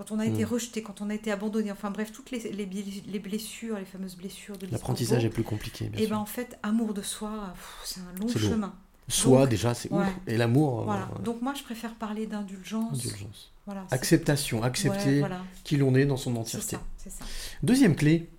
[0.00, 0.48] quand on a été Mm.
[0.48, 3.84] rejeté, quand on a été abandonné, enfin bref, toutes les, les, bli- les blessures, les
[3.84, 6.16] fameuses blessures de L'apprentissage est plus compliqué, bien Et sûr.
[6.16, 7.52] ben en fait, amour de soi,
[7.84, 8.74] c'est un long chemin.
[9.08, 9.98] Soi, Donc, déjà, c'est ouais.
[10.02, 10.08] ouf.
[10.26, 11.10] Et l'amour, euh, Voilà.
[11.22, 12.94] Donc moi, je préfère parler d'indulgence.
[12.94, 13.52] Indulgence.
[13.66, 15.42] Voilà, Acceptation, accepter Ouais, voilà.
[15.64, 16.76] qui l'on est dans son entièreté.
[16.96, 17.24] ça, ça.
[17.62, 18.30] Deuxième clé,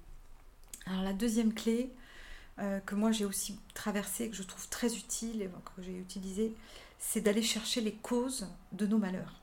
[0.88, 1.92] Alors la deuxième clé
[2.60, 6.56] euh, que moi j'ai aussi traversée, que je trouve très utile et que j'ai utilisée,
[6.98, 9.40] c'est d'aller chercher les causes de nos malheurs.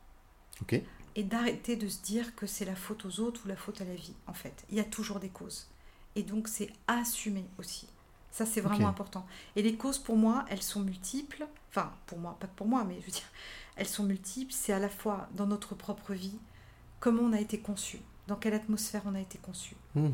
[0.62, 0.82] ok
[1.18, 3.84] Et d'arrêter de se dire que c'est la faute aux autres ou la faute à
[3.84, 4.64] la vie, en fait.
[4.70, 5.66] Il y a toujours des causes.
[6.14, 7.88] Et donc c'est assumer aussi.
[8.30, 9.26] Ça c'est vraiment important.
[9.56, 11.46] Et les causes pour moi, elles sont multiples.
[11.70, 13.30] Enfin, pour moi, pas que pour moi, mais je veux dire,
[13.74, 14.52] elles sont multiples.
[14.52, 16.38] C'est à la fois dans notre propre vie,
[17.00, 17.98] comment on a été conçu,
[18.28, 20.10] dans quelle atmosphère on a été conçu, Hmm.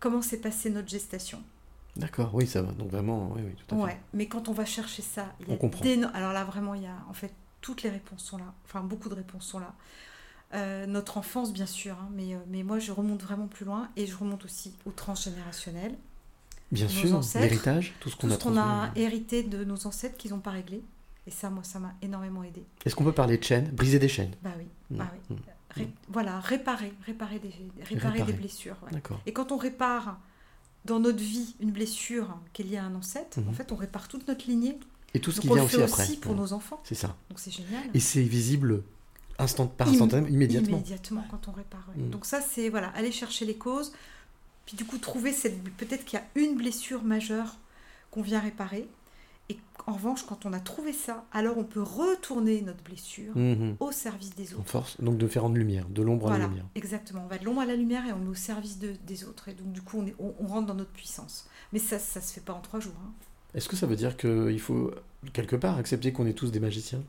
[0.00, 1.40] comment s'est passée notre gestation.
[1.94, 2.72] D'accord, oui, ça va.
[2.72, 3.84] Donc vraiment, oui, oui, tout à fait.
[3.84, 5.84] Ouais, mais quand on va chercher ça, il y a On comprend.
[6.14, 8.52] Alors là, vraiment, il y a en fait toutes les réponses sont là.
[8.64, 9.74] Enfin, beaucoup de réponses sont là.
[10.54, 13.88] Euh, notre enfance, bien sûr, hein, mais, euh, mais moi, je remonte vraiment plus loin
[13.96, 15.94] et je remonte aussi au transgénérationnel.
[16.72, 20.16] Bien Nos sûr, l'héritage, tout ce qu'on a ce qu'on a hérité de nos ancêtres
[20.16, 20.82] qu'ils n'ont pas réglé.
[21.26, 22.64] Et ça, moi, ça m'a énormément aidé.
[22.84, 24.32] Est-ce qu'on peut parler de chaînes Briser des chaînes?
[24.42, 25.36] Bah oui, bah oui.
[25.70, 27.52] Ré- Voilà, réparer, réparer des,
[27.84, 28.32] réparer Réparer.
[28.32, 28.76] des blessures.
[28.90, 29.00] ouais.
[29.26, 30.18] Et quand on répare
[30.84, 33.48] dans notre vie une blessure qui est liée à un ancêtre, Mhm.
[33.48, 34.78] en fait, on répare toute notre lignée.
[35.14, 36.02] Et tout ce qui on vient aussi après.
[36.04, 36.38] aussi pour Ouais.
[36.38, 36.80] nos enfants.
[36.84, 37.16] C'est ça.
[37.28, 37.82] Donc c'est génial.
[37.94, 38.82] Et c'est visible
[39.38, 40.78] Instant, instantanément, immédiatement.
[40.78, 41.86] Immédiatement quand on répare.
[41.96, 42.10] Mm.
[42.10, 43.92] Donc ça, c'est voilà, aller chercher les causes,
[44.64, 47.56] puis du coup trouver cette peut-être qu'il y a une blessure majeure
[48.10, 48.88] qu'on vient réparer.
[49.48, 53.76] Et en revanche, quand on a trouvé ça, alors on peut retourner notre blessure Mhm.
[53.78, 54.68] au service des autres.
[54.68, 56.64] force donc de faire en lumière, de l'ombre à la lumière.
[56.74, 57.22] exactement.
[57.24, 59.48] On va de l'ombre à la lumière et on est au service de- des autres.
[59.48, 61.48] Et donc du coup, on, est- on- on rentre dans notre puissance.
[61.72, 62.94] Mais ça, ça se fait pas en trois jours.
[63.04, 63.10] hein.
[63.54, 64.90] Est-ce que ça veut dire qu'il faut,
[65.32, 67.02] quelque part, accepter qu'on est tous des magiciens?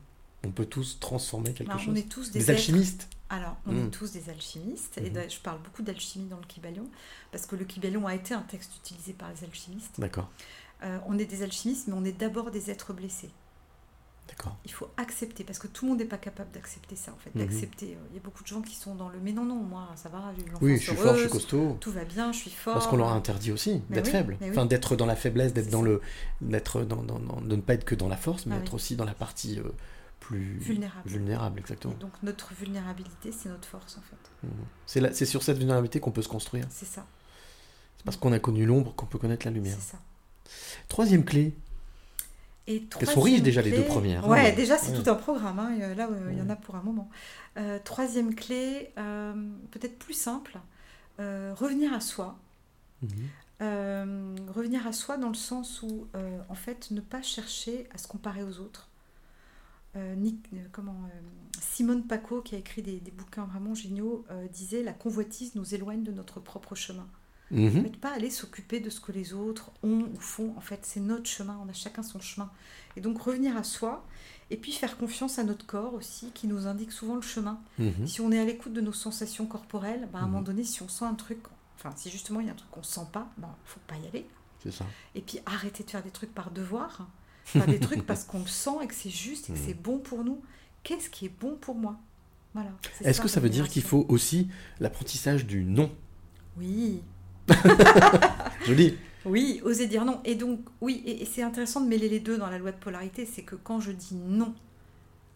[0.44, 3.90] On peut tous transformer quelque Alors, chose on est tous des, alchimistes Alors, on est
[3.90, 4.98] tous des alchimistes.
[4.98, 6.86] Et d'ailleurs, je parle beaucoup d'alchimie dans le Kybalion,
[7.32, 9.98] parce que le Kybalion a été un texte utilisé par les alchimistes.
[9.98, 10.28] D'accord.
[10.84, 13.30] Euh, on est des alchimistes, mais on est d'abord des êtres blessés.
[14.28, 14.56] D'accord.
[14.64, 17.34] Il faut accepter, parce que tout le monde n'est pas capable d'accepter ça, en fait.
[17.34, 17.46] Mhm.
[17.46, 17.86] D'accepter.
[17.96, 19.88] euh, Il y a beaucoup de gens qui sont dans le mais non, non, moi,
[19.96, 21.76] ça va, j'ai eu l'enfance Oui, je suis fort, je suis costaud.
[21.80, 22.74] Tout va bien, je suis fort.
[22.74, 24.50] Parce qu'on leur a interdit aussi d'être oui, faible, oui.
[24.50, 26.00] enfin d'être dans la faiblesse, d'être dans le,
[26.42, 28.68] d'être dans, dans- dans- de ne pas être que dans la force, mais Ah être
[28.72, 28.76] oui.
[28.76, 29.64] aussi dans la partie euh,
[30.28, 31.08] plus Vulnérable.
[31.08, 31.94] vulnérable, exactement.
[31.94, 34.46] Et donc, notre vulnérabilité, c'est notre force, en fait.
[34.46, 34.50] Mhm.
[34.86, 36.64] C'est c'est sur cette vulnérabilité qu'on peut se construire.
[36.70, 37.06] C'est ça.
[37.96, 39.76] C'est parce qu'on a connu l'ombre qu'on peut connaître la lumière.
[39.80, 39.98] C'est ça.
[40.88, 41.54] Troisième clé.
[42.66, 44.24] Et Elles sont riches troisième déjà les deux premières.
[44.24, 45.02] hein, Ouais, mais- déjà c'est ouais.
[45.02, 45.58] tout un programme.
[45.58, 47.08] hein, euh, Là, euh, il y en a pour un moment.
[47.56, 49.32] Euh, troisième clé, euh,
[49.70, 50.58] peut-être plus simple,
[51.18, 52.38] euh, revenir à soi.
[53.02, 53.08] Mhm.
[54.54, 56.06] Revenir à soi dans le sens où,
[56.48, 58.87] en fait, ne pas chercher à se comparer aux autres.
[59.96, 61.20] Euh, Nick- euh, comment, euh,
[61.60, 66.02] Simone Paco, qui a écrit des, des bouquins vraiment géniaux, disait La convoitise nous éloigne
[66.02, 67.06] de notre propre chemin.
[67.50, 67.78] Mhm.
[67.78, 70.52] En fait, pas aller s'occuper de ce que les autres ont ou font.
[70.56, 71.58] En fait, c'est notre chemin.
[71.64, 72.50] On a chacun son chemin.
[72.96, 74.04] Et donc revenir à soi.
[74.50, 77.60] Et puis faire confiance à notre corps aussi, qui nous indique souvent le chemin.
[77.78, 78.06] Mhm.
[78.06, 80.44] Si on est à l'écoute de nos sensations corporelles, bah, à un moment Mhm.
[80.44, 81.38] donné, si on sent un truc,
[81.76, 84.06] enfin, si justement il y a un truc qu'on sent pas, bah, faut pas y
[84.06, 84.26] aller.
[84.62, 84.84] C'est ça.
[85.14, 87.08] Et puis arrêter de faire des trucs par devoir,
[87.66, 90.24] des trucs parce qu'on le sent et que c'est juste et que c'est bon pour
[90.24, 90.40] nous.
[90.82, 91.96] Qu'est-ce qui est bon pour moi?
[92.54, 92.70] Voilà.
[93.02, 94.48] Est-ce que ça veut dire qu'il faut aussi
[94.80, 95.90] l'apprentissage du non?
[96.56, 97.02] Oui.
[98.66, 98.96] Joli.
[99.24, 100.20] Oui, oser dire non.
[100.24, 102.76] Et donc, oui, et, et c'est intéressant de mêler les deux dans la loi de
[102.76, 104.54] polarité, c'est que quand je dis non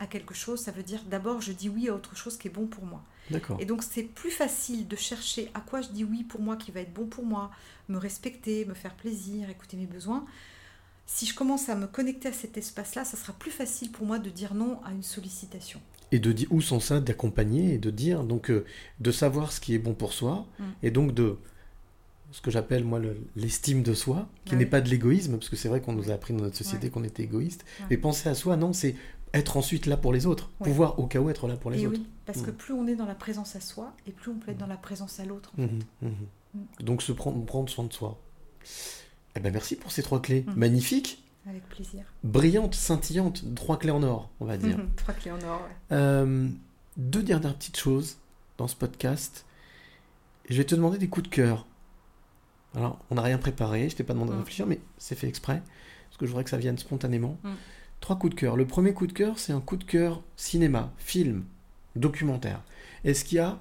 [0.02, 2.50] à quelque chose, ça veut dire d'abord je dis oui à autre chose qui est
[2.50, 3.02] bon pour moi.
[3.30, 3.56] D'accord.
[3.60, 6.72] Et donc c'est plus facile de chercher à quoi je dis oui pour moi, qui
[6.72, 7.52] va être bon pour moi,
[7.88, 10.24] me respecter, me faire plaisir, écouter mes besoins.
[11.14, 14.18] Si je commence à me connecter à cet espace-là, ça sera plus facile pour moi
[14.18, 15.78] de dire non à une sollicitation.
[16.10, 18.64] Et de dire où sont ça d'accompagner et de dire donc euh,
[19.00, 20.64] de savoir ce qui est bon pour soi Mm.
[20.82, 21.36] et donc de
[22.30, 24.70] ce que j'appelle moi le- l'estime de soi qui Ah n'est oui.
[24.70, 26.90] pas de l'égoïsme parce que c'est vrai qu'on nous a appris dans notre société Ouais.
[26.90, 27.86] qu'on était égoïste Ouais.
[27.90, 28.94] mais penser à soi non c'est
[29.34, 30.68] être ensuite là pour les autres Ouais.
[30.68, 32.54] pouvoir au cas où être là pour les et autres oui, parce que Mm.
[32.56, 34.76] plus on est dans la présence à soi, et plus on peut être dans la
[34.78, 35.52] présence à l'autre.
[35.58, 35.68] en Mhm,
[36.00, 36.06] fait.
[36.06, 36.14] mhm.
[36.80, 36.84] Mm.
[36.84, 38.18] donc se prendre, prendre soin de soi
[39.34, 40.52] eh ben merci pour ces trois clés Mm.
[40.56, 42.04] magnifiques Avec plaisir.
[42.24, 45.96] brillantes scintillantes trois clés en or on va dire Trois clés en or, ouais.
[45.96, 46.48] Euh,
[46.96, 48.18] deux dernières petites choses
[48.58, 49.44] dans ce podcast.
[50.50, 51.66] Je vais te demander des coups de cœur.
[52.74, 54.40] Alors, on n'a rien préparé, je t'ai pas demandé de Mm.
[54.40, 55.62] réfléchir, mais c'est fait exprès,
[56.08, 57.38] parce que je voudrais que ça vienne spontanément.
[58.00, 58.56] Trois coups de cœur.
[58.56, 61.44] Le premier coup de cœur, c'est un coup de cœur cinéma, film,
[61.96, 62.62] documentaire.
[63.04, 63.58] Est-ce qu'il y a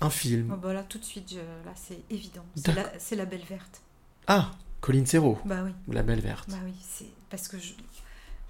[0.00, 0.50] un film?
[0.54, 1.36] Oh, bah là, tout de suite, je-
[1.66, 2.44] là, c'est évident.
[2.54, 2.92] C'est D'accord.
[2.92, 3.82] la, c'est la Belle Verte.
[4.26, 4.50] Ah,
[4.80, 5.38] Colin Serrault.
[5.44, 5.72] Bah oui.
[5.88, 6.50] La Belle Verte.
[6.50, 7.72] Bah oui, c'est parce que je,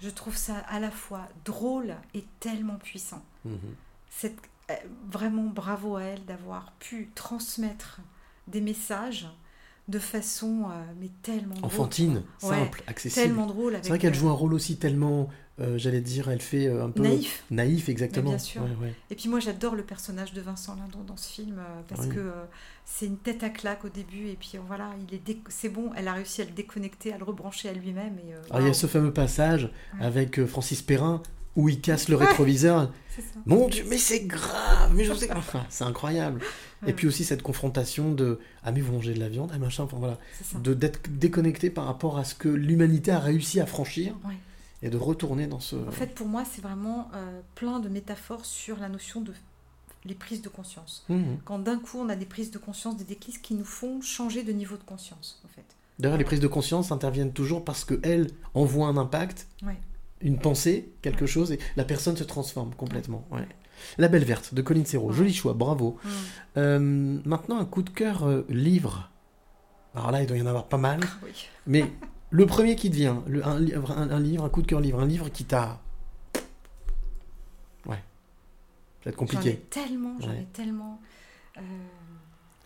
[0.01, 3.23] je trouve ça à la fois drôle et tellement puissant.
[3.45, 3.75] Mhm.
[4.09, 4.35] C'est
[4.69, 4.75] euh,
[5.09, 7.99] vraiment bravo à elle d'avoir pu transmettre
[8.47, 9.27] des messages
[9.87, 12.23] de façon euh, mais tellement drôle, Enfantine.
[12.43, 13.25] Ouais, simple, accessible.
[13.25, 15.29] Tellement drôle C'est vrai qu'elle joue un rôle aussi tellement,
[15.61, 17.45] euh, j'allais dire, elle fait euh, un peu Naïf.
[17.51, 18.29] Naïf, Mais exactement.
[18.31, 18.61] bien sûr.
[18.63, 18.93] Ouais, ouais.
[19.09, 22.31] Et puis moi j'adore le personnage de Vincent Lindon dans ce film euh, parce que
[22.83, 25.91] c'est une tête à claque au début et puis voilà, il est dé- c'est bon,
[25.95, 28.71] elle a réussi à le déconnecter, à le rebrancher à lui-même et Alors, il y
[28.71, 29.69] a ce fameux passage
[30.01, 31.21] avec Francis Perrin
[31.57, 32.91] où il casse le rétroviseur.
[33.17, 33.21] Ça.
[33.47, 35.29] Mon Dieu, mais c'est grave, mais je sais.
[35.35, 36.39] Enfin, c'est incroyable.
[36.83, 36.91] Ouais.
[36.91, 39.83] Et puis aussi cette confrontation de ah mais vous mangez de la viande, ah machin,
[39.83, 40.19] enfin voilà,
[40.61, 44.35] de d'être déconnecté par rapport à ce que l'humanité a réussi à franchir Ouais.
[44.83, 45.75] et de retourner dans ce.
[45.75, 49.33] En fait, pour moi, c'est vraiment euh, plein de métaphores sur la notion de
[50.05, 51.03] les prises de conscience.
[51.09, 51.39] Mhm.
[51.43, 54.43] Quand d'un coup, on a des prises de conscience, des déclics qui nous font changer
[54.43, 55.65] de niveau de conscience, en fait.
[55.97, 59.75] D'ailleurs, les prises de conscience interviennent toujours parce que elles envoient un impact, Ouais.
[60.21, 63.27] Une pensée, quelque chose, et la personne se transforme complètement.
[63.31, 63.47] ouais.
[63.99, 65.99] La Belle Verte de Colin Serrault, joli choix, bravo.
[66.03, 66.09] Mm.
[66.57, 69.11] Euh, maintenant, un coup de cœur euh, livre.
[69.93, 70.99] Alors là, il doit y en avoir pas mal.
[71.23, 71.29] Oui.
[71.67, 71.85] Mais
[72.31, 74.79] le premier qui te vient, le- un, livre, un, un livre, un coup de cœur
[74.81, 75.79] livre, un livre qui t'a.
[77.85, 77.95] Ouais.
[77.95, 79.57] Ça va être J'en ai compliqué.
[79.69, 80.41] tellement, j'en Ouais.
[80.41, 80.99] ai tellement.
[81.57, 81.61] euh,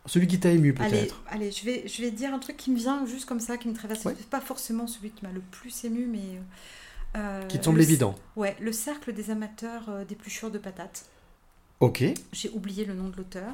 [0.05, 1.21] Celui qui t'a ému peut-être.
[1.29, 3.67] allez je, vais, je vais dire un truc qui me vient juste comme ça, qui
[3.67, 4.03] me traverse.
[4.05, 4.15] Ouais.
[4.29, 6.39] Pas forcément celui qui m'a le plus ému, mais
[7.17, 8.15] Euh, Qui te semble le- évident.
[8.35, 11.05] Ouais, le cercle des amateurs euh, d'épluchures de patates.
[11.79, 12.03] Ok.
[12.31, 13.53] J'ai oublié le nom de l'auteur.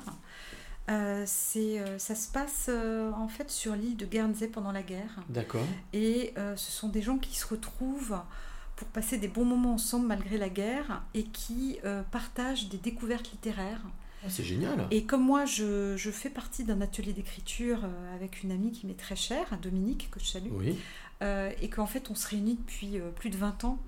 [0.89, 5.21] Euh, c'est, euh, ça se passe en fait sur l'île de Guernsey pendant la guerre.
[5.29, 5.65] D'accord.
[5.93, 8.19] Et ce sont des gens qui se retrouvent
[8.75, 11.79] pour passer des bons moments ensemble malgré la guerre et qui
[12.11, 13.81] partagent des découvertes littéraires.
[14.23, 14.88] Ah, c'est génial.
[14.91, 17.79] Et comme moi, je, je fais partie d'un atelier d'écriture
[18.15, 20.77] avec une amie qui m'est très chère, Dominique, que je salue, Oui.
[21.22, 23.80] Euh, et qu'en fait, on se réunit depuis euh, plus de 20 ans,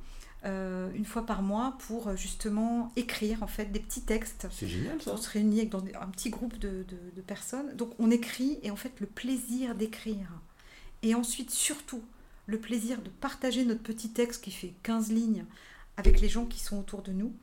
[0.45, 4.47] euh, une fois par mois, pour justement écrire en fait des petits textes.
[4.51, 5.11] C'est génial ça.
[5.14, 7.76] On se réunit avec dans un petit groupe de, de- de personnes.
[7.76, 10.27] Donc, on écrit, et en fait, le plaisir d'écrire.
[11.03, 12.01] Et ensuite, surtout,
[12.45, 15.45] le plaisir de partager notre petit texte qui fait 15 lignes
[15.97, 17.34] avec les gens qui sont autour de nous.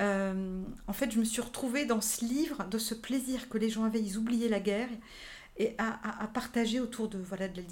[0.00, 3.68] Euh, en fait, je me suis retrouvée dans ce livre de ce plaisir que les
[3.68, 4.88] gens avaient, ils oubliaient la guerre,
[5.62, 7.62] et à, à- à partager autour de, voilà, de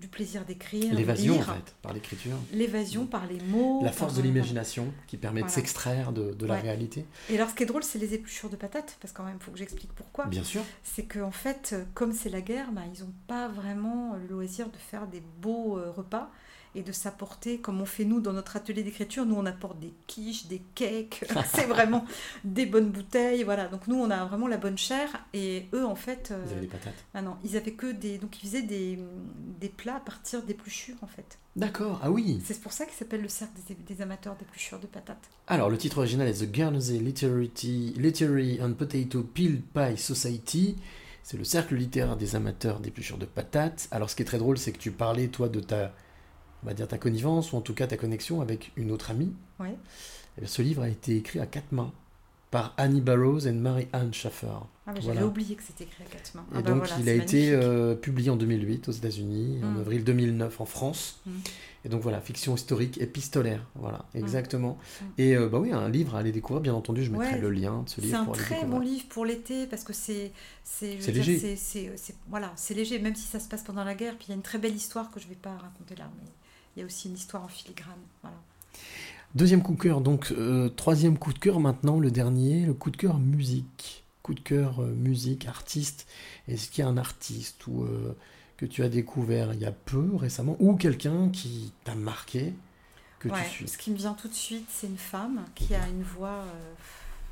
[0.00, 0.94] du plaisir d'écrire.
[0.94, 2.36] L'évasion en fait, par l'écriture.
[2.52, 3.80] L'évasion par les mots.
[3.82, 6.60] La force de l'imagination qui permet de s'extraire de, la Ouais.
[6.60, 7.04] réalité.
[7.28, 9.42] Et alors, ce qui est drôle, c'est les épluchures de patates, parce quand même, il
[9.44, 10.26] faut que j'explique pourquoi.
[10.26, 10.62] Bien sûr.
[10.84, 14.68] C'est qu'en fait, euh, comme c'est la guerre, bah, ils n'ont pas vraiment le loisir
[14.70, 16.30] de faire des beaux euh, repas
[16.74, 19.92] et de s'apporter, comme on fait nous dans notre atelier d'écriture, nous on apporte des
[20.06, 22.04] quiches, des cakes, c'est vraiment
[22.44, 23.68] des bonnes bouteilles, voilà.
[23.68, 26.60] Donc nous on a vraiment la bonne chair et eux en fait, euh, Vous avez
[26.62, 27.04] des patates.
[27.14, 28.98] ah non, ils avaient que des, donc ils faisaient des,
[29.60, 31.38] des plats à partir d'épluchures en fait.
[31.56, 32.40] D'accord, ah oui.
[32.44, 35.28] C'est pour ça qu'il s'appelle le cercle des, des amateurs d'épluchures de patates.
[35.48, 37.50] Alors, le titre original est The Guernsey Literary,
[37.96, 40.76] Literary and Potato Peel Pie Society.
[41.24, 43.88] C'est le cercle littéraire des amateurs d'épluchures de patates.
[43.90, 45.92] Alors, ce qui est très drôle, c'est que tu parlais, toi, de ta,
[46.62, 49.32] on va dire, ta connivence, ou en tout cas ta connexion avec une autre amie.
[49.58, 49.74] Ouais.
[50.36, 51.92] Eh bien, ce livre a été écrit à quatre mains
[52.50, 54.48] par Annie Barrows et Mary-Anne Schaffer.
[54.86, 55.26] Ah, mais j'avais Voilà.
[55.28, 56.44] oublié que c'était écrit à quatre mains.
[56.50, 59.70] Et Ah bah donc, voilà, il a été euh, publié en 2008 aux États-Unis, en
[59.70, 59.76] Mm.
[59.80, 61.20] avril 2009 en France.
[61.26, 61.30] Mm.
[61.84, 64.78] Et donc voilà, fiction historique épistolaire, voilà, exactement.
[65.00, 65.04] Mm.
[65.18, 67.50] Et euh, bah oui, un livre à aller découvrir, bien entendu, je mettrai Ouais, le
[67.50, 70.32] lien de ce livre C'est un pour très bon livre pour l'été parce que c'est
[70.64, 71.54] c'est léger.
[71.56, 71.90] c'est-
[72.28, 74.42] voilà léger même si ça se passe pendant la guerre puis il y a une
[74.42, 76.28] très belle histoire que je vais pas raconter là mais
[76.80, 78.36] il y a aussi une histoire en filigrane voilà
[79.34, 82.90] Deuxième coup de cœur, donc euh, troisième coup de cœur maintenant, le dernier, le coup
[82.90, 84.02] de cœur musique.
[84.24, 86.08] Coup de cœur euh, musique, artiste.
[86.48, 88.16] Est-ce qu'il y a un artiste ou, euh,
[88.56, 92.54] que tu as découvert il y a peu récemment ou quelqu'un qui t'a marqué
[93.20, 93.68] que Ouais, tu suis?
[93.68, 96.42] ce qui me vient tout de suite c'est une femme qui a une voix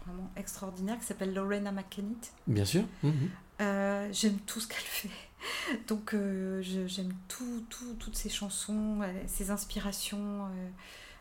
[0.07, 2.85] vraiment extraordinaire qui s'appelle Lorena McKennitt Bien sûr.
[3.03, 3.29] Mhm.
[3.60, 5.09] Euh, j'aime tout ce qu'elle fait.
[5.89, 10.47] Donc euh, j'aime tout, tout- toutes ses chansons, euh, ses inspirations,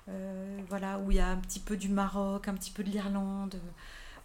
[0.10, 2.90] euh, voilà, où il y a un petit peu du Maroc, un petit peu de
[2.90, 3.56] l'Irlande.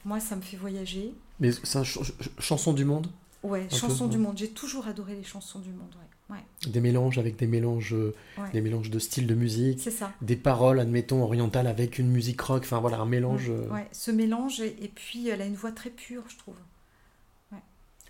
[0.05, 1.15] Moi, ça me fait voyager.
[1.41, 3.09] Mais c'est un ch- ch- chanson du monde?
[3.43, 3.67] Ouais,
[4.05, 4.23] peu, du ouais.
[4.23, 4.39] monde.
[4.39, 5.95] J'ai toujours adoré les chansons du monde.
[6.31, 6.37] Ouais.
[6.37, 6.71] ouais.
[6.71, 7.93] Des mélanges avec des mélanges,
[8.39, 8.51] Ouais.
[8.53, 9.81] des mélanges de styles de musique.
[9.81, 10.13] C'est ça.
[10.23, 12.63] Des paroles, admettons, orientales avec une musique rock.
[12.65, 13.51] Enfin voilà, un mélange.
[13.51, 16.57] Euh, ouais, ce mélange, et puis elle a une voix très pure, je trouve.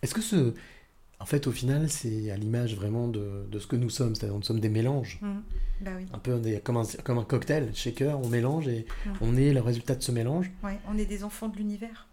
[0.02, 0.54] Est-ce que ce.
[1.20, 4.16] En fait, au final, c'est à l'image vraiment de, de ce que nous sommes.
[4.16, 5.18] C'est-à-dire, nous sommes des mélanges.
[5.22, 5.28] Mm.
[5.82, 6.06] Bah oui.
[6.12, 8.86] Un peu des- comme, un, comme un cocktail, shaker, on mélange et
[9.20, 10.50] on est le résultat de ce mélange.
[10.64, 12.08] Ouais, on est des enfants de l'univers.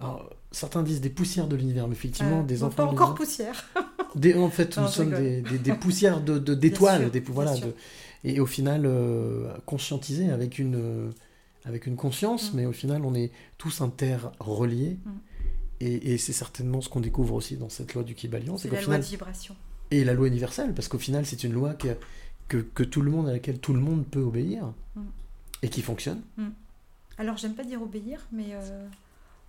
[0.00, 2.74] Alors, certains disent des poussières de l'univers, mais effectivement, Euh, des enfants.
[2.76, 3.26] Pas de encore l'univers.
[3.26, 3.70] poussière.
[4.14, 7.20] Des- en fait, Non, nous sommes des, des- des poussières de, de- d'étoiles, sûr, des,
[7.20, 7.74] voilà, de-
[8.24, 11.10] et au final, euh, conscientisés avec une, euh,
[11.66, 12.56] avec une conscience, Mm.
[12.56, 14.98] mais au final, on est tous interreliés.
[15.04, 15.10] Mm.
[15.80, 18.56] Et, et c'est certainement ce qu'on découvre aussi dans cette loi du Kybalion.
[18.56, 19.54] C'est la loi de vibration.
[19.90, 21.96] Et la loi universelle, parce qu'au final, c'est une loi que,
[22.48, 25.02] que, que tout le monde, à laquelle tout le monde peut obéir Mm.
[25.62, 26.22] et qui fonctionne.
[26.38, 26.48] Mm.
[27.18, 28.88] Alors, j'aime pas dire obéir, mais euh,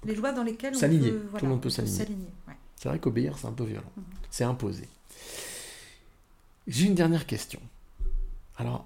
[0.05, 1.11] les lois dans lesquelles on S'aligner.
[1.11, 2.27] peut, Tout voilà, le monde on peut s'aligner.
[2.47, 2.53] ouais.
[2.75, 3.91] C'est vrai qu'obéir, c'est un peu violent.
[3.95, 4.03] Mhm.
[4.29, 4.87] C'est imposé.
[6.67, 7.59] J'ai une dernière question.
[8.57, 8.85] Alors,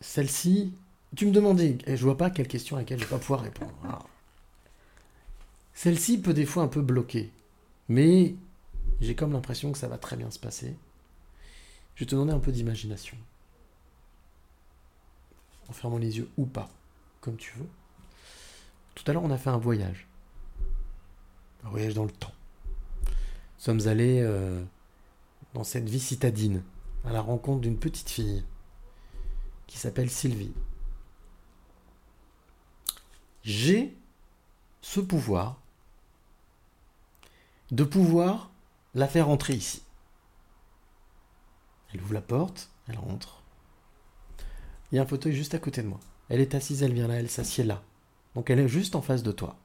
[0.00, 0.72] celle-ci,
[1.16, 3.42] tu me demandais, et je vois pas quelle question à laquelle je vais pas pouvoir
[3.42, 3.72] répondre.
[3.84, 4.08] Alors,
[5.74, 7.32] Celle-ci peut des fois un peu bloquer,
[7.88, 8.34] mais
[9.00, 10.76] j'ai comme l'impression que ça va très bien se passer.
[11.94, 13.16] Je vais te demander un peu d'imagination.
[15.68, 16.70] En fermant les yeux ou pas,
[17.20, 17.68] comme tu veux.
[18.94, 20.06] Tout à l'heure, on a fait un voyage.
[21.64, 22.34] Un voyage dans le temps.
[23.06, 24.62] Nous sommes allés euh,
[25.54, 26.62] dans cette vie citadine,
[27.04, 28.44] à la rencontre d'une petite fille
[29.66, 30.52] qui s'appelle Sylvie.
[33.42, 33.96] J'ai
[34.82, 35.61] ce pouvoir
[37.72, 38.50] de pouvoir
[38.94, 39.82] la faire entrer ici.
[41.92, 43.42] Elle ouvre la porte, elle rentre.
[44.90, 45.98] Il y a un fauteuil juste à côté de moi.
[46.28, 47.82] Elle est assise, elle vient là, elle s'assied là.
[48.34, 49.56] Donc elle est juste en face de toi.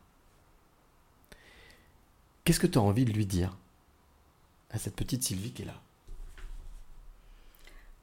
[2.43, 3.57] Qu'est-ce que tu as envie de lui dire
[4.71, 5.81] à cette petite Sylvie qui est là?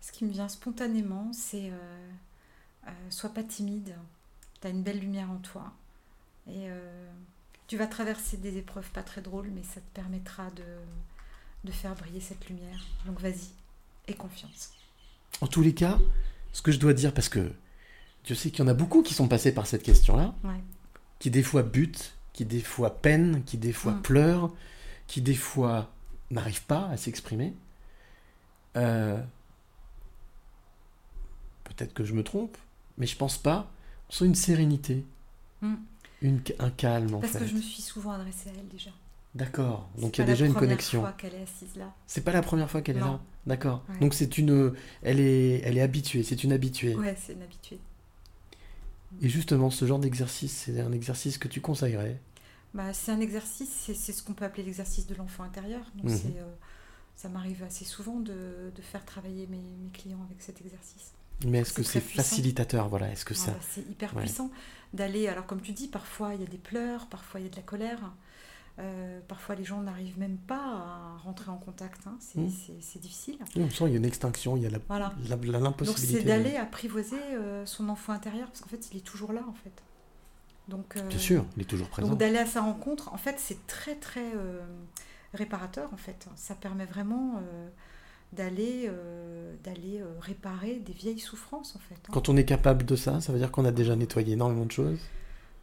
[0.02, 2.10] Ce qui me vient spontanément, c'est euh,
[2.86, 3.96] euh, sois pas timide.
[4.60, 5.72] Tu as une belle lumière en toi.
[6.46, 7.10] Et euh,
[7.66, 10.64] tu vas traverser des épreuves pas très drôles, mais ça te permettra de,
[11.64, 12.84] de faire briller cette lumière.
[13.06, 13.48] Donc vas-y,
[14.08, 14.72] aie confiance.
[15.40, 15.98] En tous les cas,
[16.52, 17.52] ce que je dois dire, parce que
[18.24, 20.62] je sais qu'il y en a beaucoup qui sont passés par cette question-là, Ouais.
[21.18, 24.02] qui des fois butent, qui des fois peinent, qui des fois Mm.
[24.02, 24.52] pleurent,
[25.06, 25.90] qui des fois
[26.30, 27.54] n'arrivent pas à s'exprimer.
[28.76, 29.22] Euh,
[31.64, 32.56] Peut-être que je me trompe,
[32.98, 33.70] mais je pense pas.
[34.08, 35.04] On sent une sérénité,
[35.62, 35.74] Mm.
[36.24, 37.38] Une, un calme en Parce fait.
[37.40, 38.90] que je me suis souvent adressée à elle déjà.
[39.34, 41.00] D'accord, C'est donc il y a pas la déjà une première connexion.
[41.00, 41.92] fois qu'elle est assise là.
[42.06, 43.20] C'est pas la première fois qu'elle est là.
[43.46, 43.82] D'accord.
[43.88, 43.98] Ouais.
[44.00, 44.72] Donc c'est une,
[45.02, 46.22] elle est, elle est habituée.
[46.22, 46.94] C'est une habituée.
[46.94, 47.80] Ouais, c'est une habituée.
[49.22, 52.20] Et justement, ce genre d'exercice, c'est un exercice que tu conseillerais?
[52.74, 55.80] Bah, c'est un exercice, c'est c'est ce qu'on peut appeler l'exercice de l'enfant intérieur.
[55.94, 56.18] Donc Mhm.
[56.18, 56.54] c'est, euh,
[57.16, 61.12] ça m'arrive assez souvent de, de faire travailler mes, mes clients avec cet exercice.
[61.46, 62.88] Mais est-ce que c'est facilitateur?
[62.88, 63.52] Voilà, est-ce que Ah ça.
[63.52, 64.22] bah, C'est hyper Ouais.
[64.22, 64.50] puissant
[64.94, 65.28] d'aller.
[65.28, 67.56] Alors, comme tu dis, parfois il y a des pleurs, parfois il y a de
[67.56, 67.98] la colère.
[68.80, 72.08] euh, parfois les gens n'arrivent même pas à rentrer en contact.
[72.08, 72.16] hein.
[72.18, 72.50] C'est Mhm.
[72.50, 73.38] c'est- c'est difficile.
[73.54, 75.12] Oui, on sent il y a une extinction, il y a la- Voilà.
[75.28, 76.18] la- la- Donc l'impossibilité.
[76.18, 79.52] c'est d'aller apprivoiser euh, son enfant intérieur parce qu'en fait il est toujours là en
[79.52, 79.80] fait.
[80.66, 82.08] Donc, euh, Bien sûr, il est toujours présent.
[82.08, 84.32] Donc d'aller à sa rencontre, en fait c'est très très
[85.34, 86.26] réparateur en fait.
[86.34, 87.40] Ça permet vraiment
[88.36, 91.94] d'aller euh, d'aller euh, réparer des vieilles souffrances en fait.
[91.94, 92.10] hein.
[92.12, 94.72] Quand on est capable de ça, ça veut dire qu'on a déjà nettoyé énormément de
[94.72, 94.98] choses.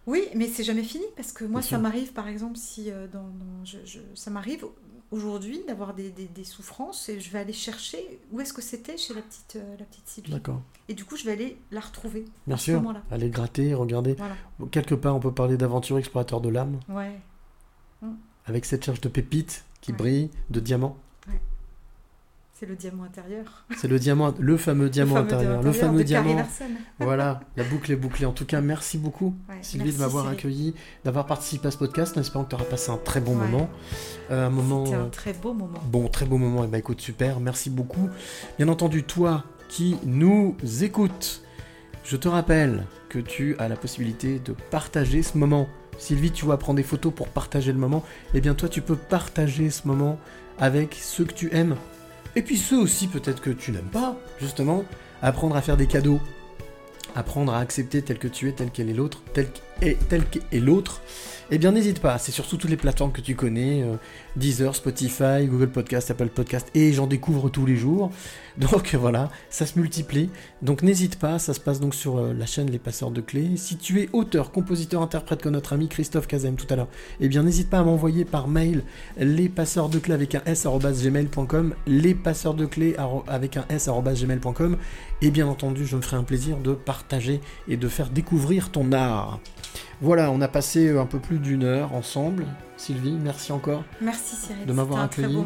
[0.08, 3.08] Oui, mais c'est jamais fini parce que moi, Bien ça m'arrive par exemple si euh,
[3.08, 4.66] dans, dans- je- je- ça m'arrive
[5.12, 8.98] aujourd'hui d'avoir des, des- des souffrances et je vais aller chercher où est-ce que c'était
[8.98, 10.32] chez la petite la petite Sylvie.
[10.32, 10.62] D'accord.
[10.88, 12.82] Et du coup, je vais aller la retrouver Bien à sûr,
[13.12, 14.14] aller gratter, regarder.
[14.16, 14.36] Voilà.
[14.72, 17.20] Quelque part, on peut parler d'aventure explorateur de l'âme, Ouais.
[18.46, 19.98] Avec cette charge de pépites qui Ouais.
[19.98, 20.98] brille, de diamants.
[22.62, 23.66] C'est le diamant intérieur.
[23.76, 26.46] C'est le diamant, le fameux diamant fameux intérieur, le fameux de diamant.
[27.00, 28.28] Voilà, la boucle est bouclée.
[28.28, 31.80] En tout cas, merci beaucoup, Ouais, Sylvie, merci, de m'avoir accueilli, d'avoir participé à ce
[31.80, 32.16] podcast.
[32.16, 33.48] En espérant que tu auras passé un très bon Ouais.
[33.48, 33.68] moment.
[34.30, 34.86] Euh, un moment.
[34.86, 35.80] C'était euh, un très beau moment.
[35.88, 36.64] Bon, très beau moment.
[36.64, 38.10] Et bah écoute, super, merci beaucoup.
[38.60, 41.42] Bien entendu, toi qui nous écoutes,
[42.04, 45.68] je te rappelle que tu as la possibilité de partager ce moment.
[45.98, 48.04] Sylvie, tu vois, prendre des photos pour partager le moment.
[48.36, 50.20] Eh bien, toi, tu peux partager ce moment
[50.60, 51.76] avec ceux que tu aimes.
[52.36, 54.84] Et puis ceux aussi, peut-être que tu n'aimes pas, justement.
[55.22, 56.20] Apprendre à faire des cadeaux.
[57.16, 59.48] Apprendre à accepter tel que tu es, tel qu'elle est l'autre, tel
[59.80, 61.02] qu'est tel qu'est l'autre.
[61.54, 63.98] Eh bien, n'hésite pas, c'est sur toutes les plateformes que tu connais, euh,
[64.38, 68.10] Deezer, Spotify, Google Podcast, Apple Podcast, et j'en découvre tous les jours.
[68.58, 70.30] Donc voilà, ça se multiplie.
[70.62, 73.58] Donc n'hésite pas, ça se passe donc sur euh, la chaîne Les Passeurs de Clés.
[73.58, 76.88] Si tu es auteur, compositeur, interprète comme notre ami Christophe Kazem tout à l'heure,
[77.20, 78.84] eh bien n'hésite pas à m'envoyer par mail
[79.18, 80.66] les passeurs de clés avec un s
[81.86, 82.96] les passeurs de clés
[83.28, 84.78] avec un s gmail.com,
[85.22, 88.94] et bien entendu, je me ferai un plaisir de partager et de faire découvrir ton
[88.94, 89.42] art.
[90.02, 92.46] Voilà, on a passé un peu plus d'une heure ensemble.
[92.76, 94.66] Sylvie, merci encore Merci Cyril.
[94.66, 95.38] de m'avoir accueilli.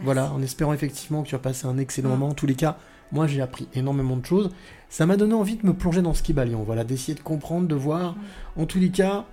[0.00, 2.12] Voilà, en espérant effectivement que tu as passé un excellent Mm.
[2.12, 2.28] moment.
[2.28, 2.76] En tous les cas,
[3.10, 4.50] moi j'ai appris énormément de choses.
[4.90, 7.74] Ça m'a donné envie de me plonger dans ski balion, voilà, d'essayer de comprendre, de
[7.74, 8.14] voir,
[8.56, 9.24] en tous les cas,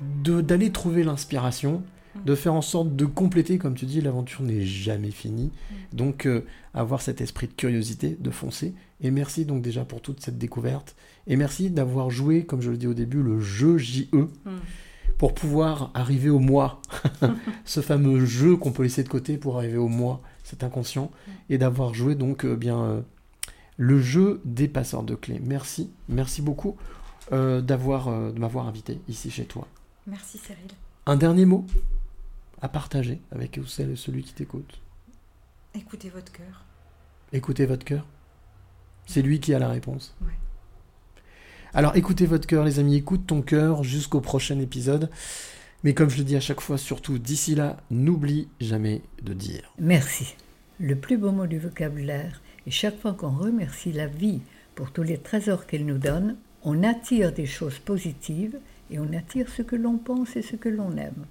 [0.00, 1.82] d'aller trouver l'inspiration,
[2.14, 2.24] Mm.
[2.26, 5.50] de faire en sorte de compléter, comme tu dis, l'aventure n'est jamais finie.
[5.92, 5.96] Mm.
[5.96, 6.44] Donc, euh,
[6.74, 8.74] avoir cet esprit de curiosité, de foncer.
[9.00, 10.94] Et merci donc déjà pour toute cette découverte.
[11.26, 14.28] Et merci d'avoir joué, comme je le dis au début, le jeu JE Mm.
[15.18, 16.82] pour pouvoir arriver au moi.
[17.64, 21.10] Ce fameux jeu qu'on peut laisser de côté pour arriver au moi, cet inconscient.
[21.48, 23.00] Et d'avoir joué donc euh, bien euh,
[23.76, 25.40] le jeu des passeurs de clés.
[25.42, 26.76] Merci, merci beaucoup
[27.32, 29.68] euh, d'avoir, de m'avoir invité ici chez toi.
[30.06, 30.72] Merci Cyril.
[31.06, 31.64] Un dernier mot
[32.60, 34.80] à partager avec celle celui qui t'écoute.
[35.74, 36.64] Écoutez votre cœur.
[37.32, 38.06] Écoutez votre cœur.
[39.06, 40.14] C'est lui qui a la réponse.
[40.20, 40.32] Ouais.
[41.74, 45.08] Alors écoutez votre cœur les amis, écoute ton cœur jusqu'au prochain épisode.
[45.84, 49.72] Mais comme je le dis à chaque fois, surtout d'ici là, n'oublie jamais de dire.
[49.78, 50.34] Merci.
[50.78, 52.42] Le plus beau mot du vocabulaire.
[52.66, 54.42] Et chaque fois qu'on remercie la vie
[54.74, 58.58] pour tous les trésors qu'elle nous donne, on attire des choses positives
[58.90, 61.24] et on attire ce que l'on pense et ce que l'on aime.